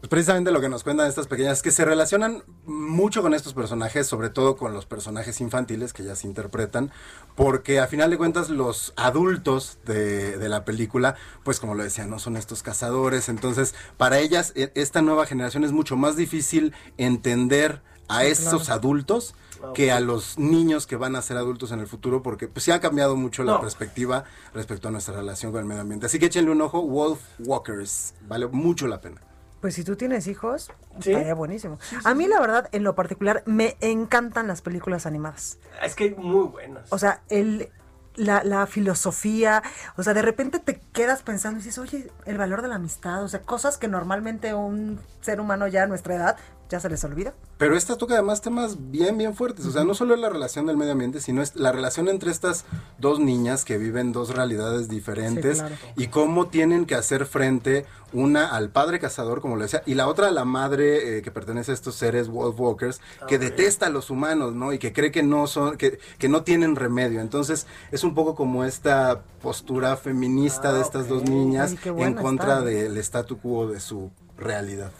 Pues 0.00 0.10
precisamente 0.10 0.50
lo 0.52 0.60
que 0.60 0.68
nos 0.68 0.84
cuentan 0.84 1.08
estas 1.08 1.26
pequeñas 1.26 1.56
es 1.58 1.62
que 1.62 1.70
se 1.70 1.84
relacionan 1.84 2.42
mucho 2.66 3.22
con 3.22 3.32
estos 3.32 3.54
personajes, 3.54 4.06
sobre 4.06 4.28
todo 4.28 4.56
con 4.56 4.74
los 4.74 4.84
personajes 4.84 5.40
infantiles 5.40 5.92
que 5.92 6.14
se 6.14 6.26
interpretan, 6.26 6.92
porque 7.34 7.80
a 7.80 7.86
final 7.86 8.10
de 8.10 8.18
cuentas 8.18 8.50
los 8.50 8.92
adultos 8.96 9.78
de, 9.86 10.36
de 10.36 10.48
la 10.50 10.64
película, 10.64 11.16
pues 11.44 11.60
como 11.60 11.74
lo 11.74 11.82
decía, 11.82 12.06
no 12.06 12.18
son 12.18 12.36
estos 12.36 12.62
cazadores, 12.62 13.28
entonces 13.30 13.74
para 13.96 14.18
ellas 14.18 14.52
e- 14.54 14.70
esta 14.74 15.00
nueva 15.00 15.26
generación 15.26 15.64
es 15.64 15.72
mucho 15.72 15.96
más 15.96 16.14
difícil 16.14 16.74
entender 16.98 17.80
a 18.08 18.22
Sí, 18.22 18.26
claro. 18.66 18.74
adultos 18.80 19.34
que 19.74 19.90
a 19.90 19.98
los 20.00 20.38
niños 20.38 20.86
que 20.86 20.96
van 20.96 21.16
a 21.16 21.22
ser 21.22 21.38
adultos 21.38 21.72
en 21.72 21.80
el 21.80 21.86
futuro, 21.88 22.22
porque 22.22 22.46
pues 22.46 22.64
sí 22.64 22.70
ha 22.70 22.80
cambiado 22.80 23.16
mucho 23.16 23.42
la 23.42 23.58
perspectiva 23.60 24.24
respecto 24.54 24.88
a 24.88 24.90
nuestra 24.90 25.16
relación 25.16 25.50
con 25.50 25.62
el 25.62 25.66
medio 25.66 25.80
ambiente. 25.80 26.06
Así 26.06 26.18
que 26.18 26.26
échenle 26.26 26.50
un 26.52 26.60
ojo, 26.60 26.82
Wolf 26.82 27.20
Walkers, 27.40 28.14
vale 28.28 28.46
mucho 28.46 28.86
la 28.86 29.00
pena. 29.00 29.20
Pues 29.60 29.74
si 29.74 29.84
tú 29.84 29.96
tienes 29.96 30.26
hijos, 30.26 30.70
¿Sí? 31.00 31.12
estaría 31.12 31.34
buenísimo. 31.34 31.78
A 32.04 32.14
mí, 32.14 32.26
la 32.26 32.40
verdad, 32.40 32.68
en 32.72 32.84
lo 32.84 32.94
particular, 32.94 33.42
me 33.46 33.76
encantan 33.80 34.46
las 34.46 34.62
películas 34.62 35.06
animadas. 35.06 35.58
Es 35.82 35.94
que 35.94 36.10
muy 36.14 36.46
buenas. 36.46 36.92
O 36.92 36.98
sea, 36.98 37.22
el, 37.28 37.70
la, 38.16 38.44
la 38.44 38.66
filosofía, 38.66 39.62
o 39.96 40.02
sea, 40.02 40.14
de 40.14 40.22
repente 40.22 40.58
te 40.58 40.80
quedas 40.92 41.22
pensando 41.22 41.58
y 41.58 41.62
dices, 41.62 41.78
oye, 41.78 42.10
el 42.26 42.38
valor 42.38 42.62
de 42.62 42.68
la 42.68 42.76
amistad, 42.76 43.22
o 43.22 43.28
sea, 43.28 43.40
cosas 43.40 43.78
que 43.78 43.88
normalmente 43.88 44.54
un 44.54 45.00
ser 45.20 45.40
humano 45.40 45.66
ya 45.68 45.84
a 45.84 45.86
nuestra 45.86 46.14
edad 46.14 46.36
ya 46.68 46.80
se 46.80 46.88
les 46.88 47.02
olvida. 47.04 47.34
Pero 47.58 47.76
esta 47.76 47.96
toca 47.96 48.14
además 48.14 48.40
temas 48.40 48.76
bien, 48.90 49.16
bien 49.18 49.34
fuertes. 49.34 49.66
O 49.66 49.70
sea, 49.70 49.84
no 49.84 49.94
solo 49.94 50.14
es 50.14 50.20
la 50.20 50.28
relación 50.28 50.66
del 50.66 50.76
medio 50.76 50.92
ambiente, 50.92 51.20
sino 51.20 51.42
es 51.42 51.56
la 51.56 51.72
relación 51.72 52.08
entre 52.08 52.30
estas 52.30 52.64
dos 52.98 53.18
niñas 53.20 53.64
que 53.64 53.78
viven 53.78 54.12
dos 54.12 54.34
realidades 54.34 54.88
diferentes 54.88 55.58
Sí, 55.58 55.62
claro. 55.62 55.76
y 55.96 56.06
cómo 56.08 56.48
tienen 56.48 56.86
que 56.86 56.94
hacer 56.94 57.26
frente 57.26 57.86
una 58.12 58.48
al 58.54 58.70
padre 58.70 58.98
cazador, 59.00 59.40
como 59.40 59.56
lo 59.56 59.62
decía, 59.62 59.82
y 59.84 59.94
la 59.94 60.08
otra 60.08 60.28
a 60.28 60.30
la 60.30 60.44
madre 60.44 61.18
eh, 61.18 61.22
que 61.22 61.30
pertenece 61.30 61.72
a 61.72 61.74
estos 61.74 61.96
seres 61.96 62.28
wolf 62.28 62.58
walkers, 62.58 63.00
que 63.28 63.38
detesta 63.38 63.86
a 63.86 63.90
los 63.90 64.10
humanos, 64.10 64.54
¿no? 64.54 64.72
Y 64.72 64.78
que 64.78 64.92
cree 64.92 65.10
que 65.10 65.22
no 65.22 65.46
son, 65.46 65.76
que, 65.76 65.98
que 66.18 66.28
no 66.28 66.42
tienen 66.42 66.76
remedio. 66.76 67.20
Entonces, 67.20 67.66
es 67.90 68.04
un 68.04 68.14
poco 68.14 68.34
como 68.34 68.64
esta 68.64 69.22
postura 69.42 69.96
feminista 69.96 70.72
de 70.72 70.80
estas 70.80 71.08
dos 71.08 71.24
niñas 71.24 71.74
Ay, 71.84 71.90
en 71.98 72.14
contra 72.14 72.54
está. 72.58 72.64
del 72.64 72.96
statu 72.98 73.38
quo 73.38 73.66
de 73.68 73.80
su 73.80 74.10
realidad. 74.38 74.92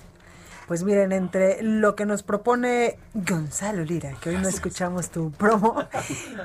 Pues 0.66 0.82
miren, 0.82 1.12
entre 1.12 1.62
lo 1.62 1.94
que 1.94 2.06
nos 2.06 2.22
propone 2.22 2.98
Gonzalo 3.14 3.84
Lira, 3.84 4.14
que 4.20 4.30
hoy 4.30 4.36
no 4.38 4.48
escuchamos 4.48 5.10
tu 5.10 5.30
promo, 5.30 5.76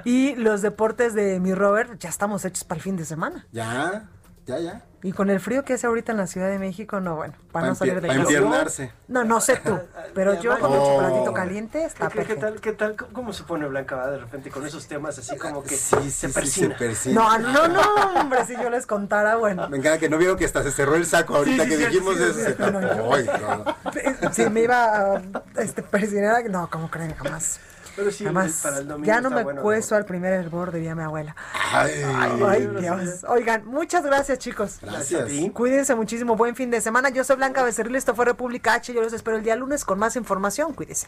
y 0.06 0.36
los 0.36 0.62
deportes 0.62 1.16
de 1.16 1.40
mi 1.40 1.54
Robert, 1.56 2.00
ya 2.00 2.10
estamos 2.10 2.46
hechos 2.46 2.64
para 2.64 2.78
el 2.78 2.84
fin 2.84 2.98
de 2.98 3.06
semana. 3.06 3.48
Ya, 3.52 4.10
ya, 4.46 4.60
ya. 4.60 4.86
Y 5.04 5.14
con 5.14 5.32
el 5.32 5.40
frío 5.40 5.66
que 5.66 5.74
hace 5.74 5.88
ahorita 5.88 6.12
en 6.12 6.20
la 6.20 6.28
Ciudad 6.28 6.48
de 6.50 6.60
México, 6.60 7.00
no, 7.00 7.16
bueno, 7.16 7.34
para 7.52 7.68
no 7.68 7.76
salir 7.76 8.00
de 8.02 8.08
casa. 8.08 8.20
empiernarse. 8.20 8.92
No, 9.08 9.24
no 9.24 9.42
sé 9.42 9.56
tú, 9.58 9.80
pero 10.14 10.40
yo 10.42 10.60
con 10.60 10.72
un 10.72 10.78
Oh. 10.78 10.86
chocolatito 10.86 11.34
caliente 11.34 11.84
está 11.86 12.08
¿Qué, 12.08 12.20
qué 12.20 12.36
perfecto. 12.36 12.46
tal, 12.46 12.62
qué 12.62 12.72
tal, 12.74 12.96
cómo 13.12 13.34
se 13.34 13.44
pone 13.44 13.66
Blanca 13.68 13.96
va 13.96 14.12
de 14.12 14.20
repente 14.20 14.52
con 14.52 14.66
esos 14.66 14.86
temas 14.88 15.18
así 15.18 15.36
como 15.38 15.64
que 15.64 15.76
Sí, 15.76 15.96
sí, 16.04 16.12
se 16.12 16.28
sí, 16.28 16.34
persina? 16.34 16.78
se 16.78 16.86
persina. 16.86 17.16
No, 17.22 17.38
no, 17.40 17.68
no, 17.68 17.82
hombre, 18.22 18.46
si 18.46 18.54
yo 18.54 18.70
les 18.70 18.86
contara, 18.86 19.38
bueno. 19.38 19.68
Me 19.70 19.78
encanta 19.78 19.98
que 20.00 20.08
no 20.08 20.18
vieron 20.20 20.38
que 20.38 20.46
hasta 20.46 20.62
se 20.62 20.72
cerró 20.72 20.96
el 20.96 21.06
saco 21.08 21.36
ahorita 21.36 21.64
Sí, 21.64 21.70
que 21.70 21.78
dijimos 21.78 22.18
sí, 22.18 22.24
eso. 22.24 22.34
sí, 22.36 22.42
se 22.42 22.54
sí, 22.54 22.72
no, 22.72 23.14
Ay, 23.14 23.30
no. 23.42 24.32
Si 24.34 24.50
me 24.52 24.62
iba 24.62 25.16
a 25.16 25.22
este, 25.58 25.82
persinar, 25.82 26.44
no, 26.50 26.70
¿cómo 26.70 26.92
creen? 26.92 27.16
Jamás. 27.16 27.60
Pero 28.02 28.12
sí, 28.12 28.26
Jamás. 28.26 28.60
para 28.64 28.80
el 28.80 28.88
domingo 28.88 29.06
ya 29.06 29.22
no 29.22 29.30
me 29.30 29.44
bueno, 29.44 29.62
cuesto 29.62 29.96
al 29.96 30.06
primer 30.06 30.34
hervor, 30.34 30.72
diría 30.72 30.96
mi 30.96 31.04
abuela. 31.04 31.36
Ay, 31.72 31.92
Ay, 32.48 32.68
Dios. 32.80 33.24
Oigan, 33.28 33.66
muchas 33.66 34.04
gracias, 34.04 34.40
chicos. 34.40 34.80
Gracias. 34.82 35.30
Cuídense 35.54 35.94
muchísimo. 35.96 36.36
Buen 36.36 36.56
fin 36.56 36.72
de 36.72 36.82
semana. 36.82 37.10
Yo 37.10 37.24
soy 37.24 37.36
Blanca 37.36 37.64
Becerril. 37.64 37.96
Esto 37.96 38.16
fue 38.16 38.26
República 38.26 38.74
H. 38.74 38.94
Yo 38.94 39.02
los 39.02 39.14
espero 39.14 39.38
el 39.38 39.44
día 39.44 39.56
lunes 39.56 39.86
con 39.86 40.00
más 40.00 40.16
información. 40.16 40.74
Cuídense. 40.74 41.08